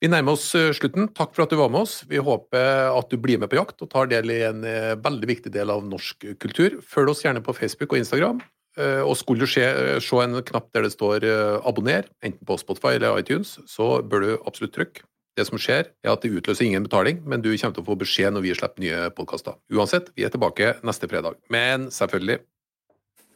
Vi 0.02 0.10
nærmer 0.12 0.36
oss 0.36 0.52
slutten. 0.78 1.08
Takk 1.16 1.32
for 1.34 1.46
at 1.46 1.54
du 1.54 1.58
var 1.58 1.72
med 1.74 1.88
oss. 1.88 2.02
Vi 2.10 2.20
håper 2.22 2.92
at 2.92 3.08
du 3.10 3.16
blir 3.18 3.40
med 3.42 3.50
på 3.50 3.58
jakt 3.58 3.82
og 3.82 3.90
tar 3.90 4.12
del 4.12 4.30
i 4.30 4.44
en 4.46 4.62
veldig 5.02 5.30
viktig 5.32 5.54
del 5.56 5.72
av 5.74 5.88
norsk 5.88 6.28
kultur. 6.44 6.76
Følg 6.86 7.14
oss 7.14 7.24
gjerne 7.24 7.42
på 7.46 7.56
Facebook 7.58 7.96
og 7.96 8.04
Instagram. 8.04 8.44
Eh, 8.78 9.02
og 9.02 9.16
skulle 9.18 9.42
du 9.42 9.50
se, 9.50 9.64
eh, 9.66 10.00
se, 10.00 10.18
en 10.22 10.38
knapp 10.46 10.70
der 10.74 10.86
det 10.86 10.94
står 10.94 11.26
eh, 11.26 11.58
'abonner', 11.66 12.06
enten 12.22 12.46
på 12.46 12.58
Spotify 12.62 12.96
eller 12.96 13.18
iTunes, 13.18 13.58
så 13.66 14.04
bør 14.04 14.20
du 14.22 14.38
absolutt 14.46 14.74
trykke. 14.74 15.02
Det 15.38 15.46
som 15.46 15.60
skjer, 15.62 15.92
er 16.02 16.10
at 16.10 16.24
det 16.26 16.32
utløser 16.34 16.66
ingen 16.66 16.88
betaling, 16.88 17.20
men 17.30 17.44
du 17.46 17.52
kommer 17.52 17.76
til 17.76 17.84
å 17.84 17.88
få 17.92 17.96
beskjed 18.02 18.34
når 18.34 18.42
vi 18.42 18.54
slipper 18.58 18.82
nye 18.82 19.02
podkaster. 19.14 19.60
Uansett, 19.70 20.10
vi 20.18 20.26
er 20.26 20.34
tilbake 20.34 20.72
neste 20.88 21.10
fredag. 21.12 21.38
Men 21.54 21.92
selvfølgelig, 21.94 22.40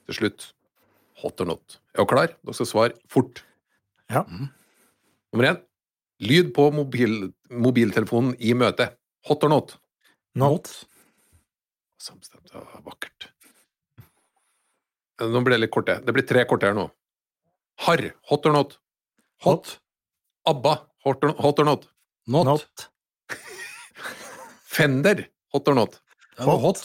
til 0.09 0.17
slutt, 0.17 0.47
hot 1.21 1.43
or 1.45 1.51
not. 1.51 1.77
Er 1.93 2.01
dere 2.01 2.09
klar? 2.09 2.33
Dere 2.41 2.57
skal 2.57 2.69
svare 2.71 2.97
fort. 3.11 3.43
Ja. 4.09 4.25
Mm. 4.25 4.49
Nummer 5.31 5.51
én. 5.51 5.61
Lyd 6.25 6.51
på 6.57 6.67
mobil, 6.73 7.31
mobiltelefonen 7.53 8.33
i 8.41 8.55
møte. 8.57 8.91
Hot 9.29 9.45
or 9.45 9.53
not? 9.53 9.77
Not. 10.33 10.73
Samstemt. 12.01 12.49
Vakkert. 12.85 13.29
Nå 15.21 15.45
ble 15.45 15.53
det 15.53 15.67
litt 15.67 15.73
korte. 15.73 15.99
Det 16.01 16.17
blir 16.17 16.25
tre 16.25 16.49
korte 16.49 16.65
her 16.65 16.77
nå. 16.77 16.89
Harr. 17.85 18.09
Hot 18.33 18.49
or 18.49 18.57
not? 18.57 18.79
Hot. 19.45 19.75
ABBA. 20.49 20.79
Hot 21.03 21.23
or, 21.23 21.33
hot 21.37 21.59
or 21.59 21.65
not? 21.65 21.87
Not. 22.27 22.45
not. 22.45 22.87
Fender. 24.75 25.27
Hot 25.53 25.67
or 25.67 25.75
not? 25.75 26.01
Det 26.37 26.45
var 26.45 26.57
hot. 26.57 26.83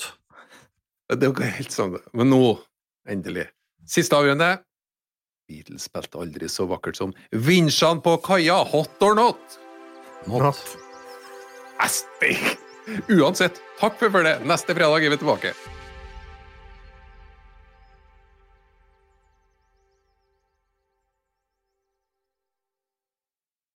Det 1.09 1.29
var 1.29 1.53
helt 1.59 1.75
sånn. 1.75 1.99
Men 2.17 2.33
nå, 2.33 2.41
endelig. 3.09 3.47
Siste 3.87 4.19
avgjørende. 4.19 4.57
Beatles 5.47 5.87
spilte 5.87 6.19
aldri 6.19 6.49
så 6.51 6.67
vakkert 6.67 6.99
som 6.99 7.13
Vinsjene 7.31 8.03
på 8.03 8.17
kaia. 8.25 8.59
Hot 8.73 9.07
or 9.07 9.15
not? 9.19 9.59
Not. 10.27 10.43
not. 10.49 10.77
Uansett, 13.13 13.61
takk 13.79 14.01
for 14.01 14.27
det. 14.27 14.39
Neste 14.47 14.75
fredag 14.75 15.05
er 15.07 15.13
vi 15.15 15.21
tilbake. 15.21 15.55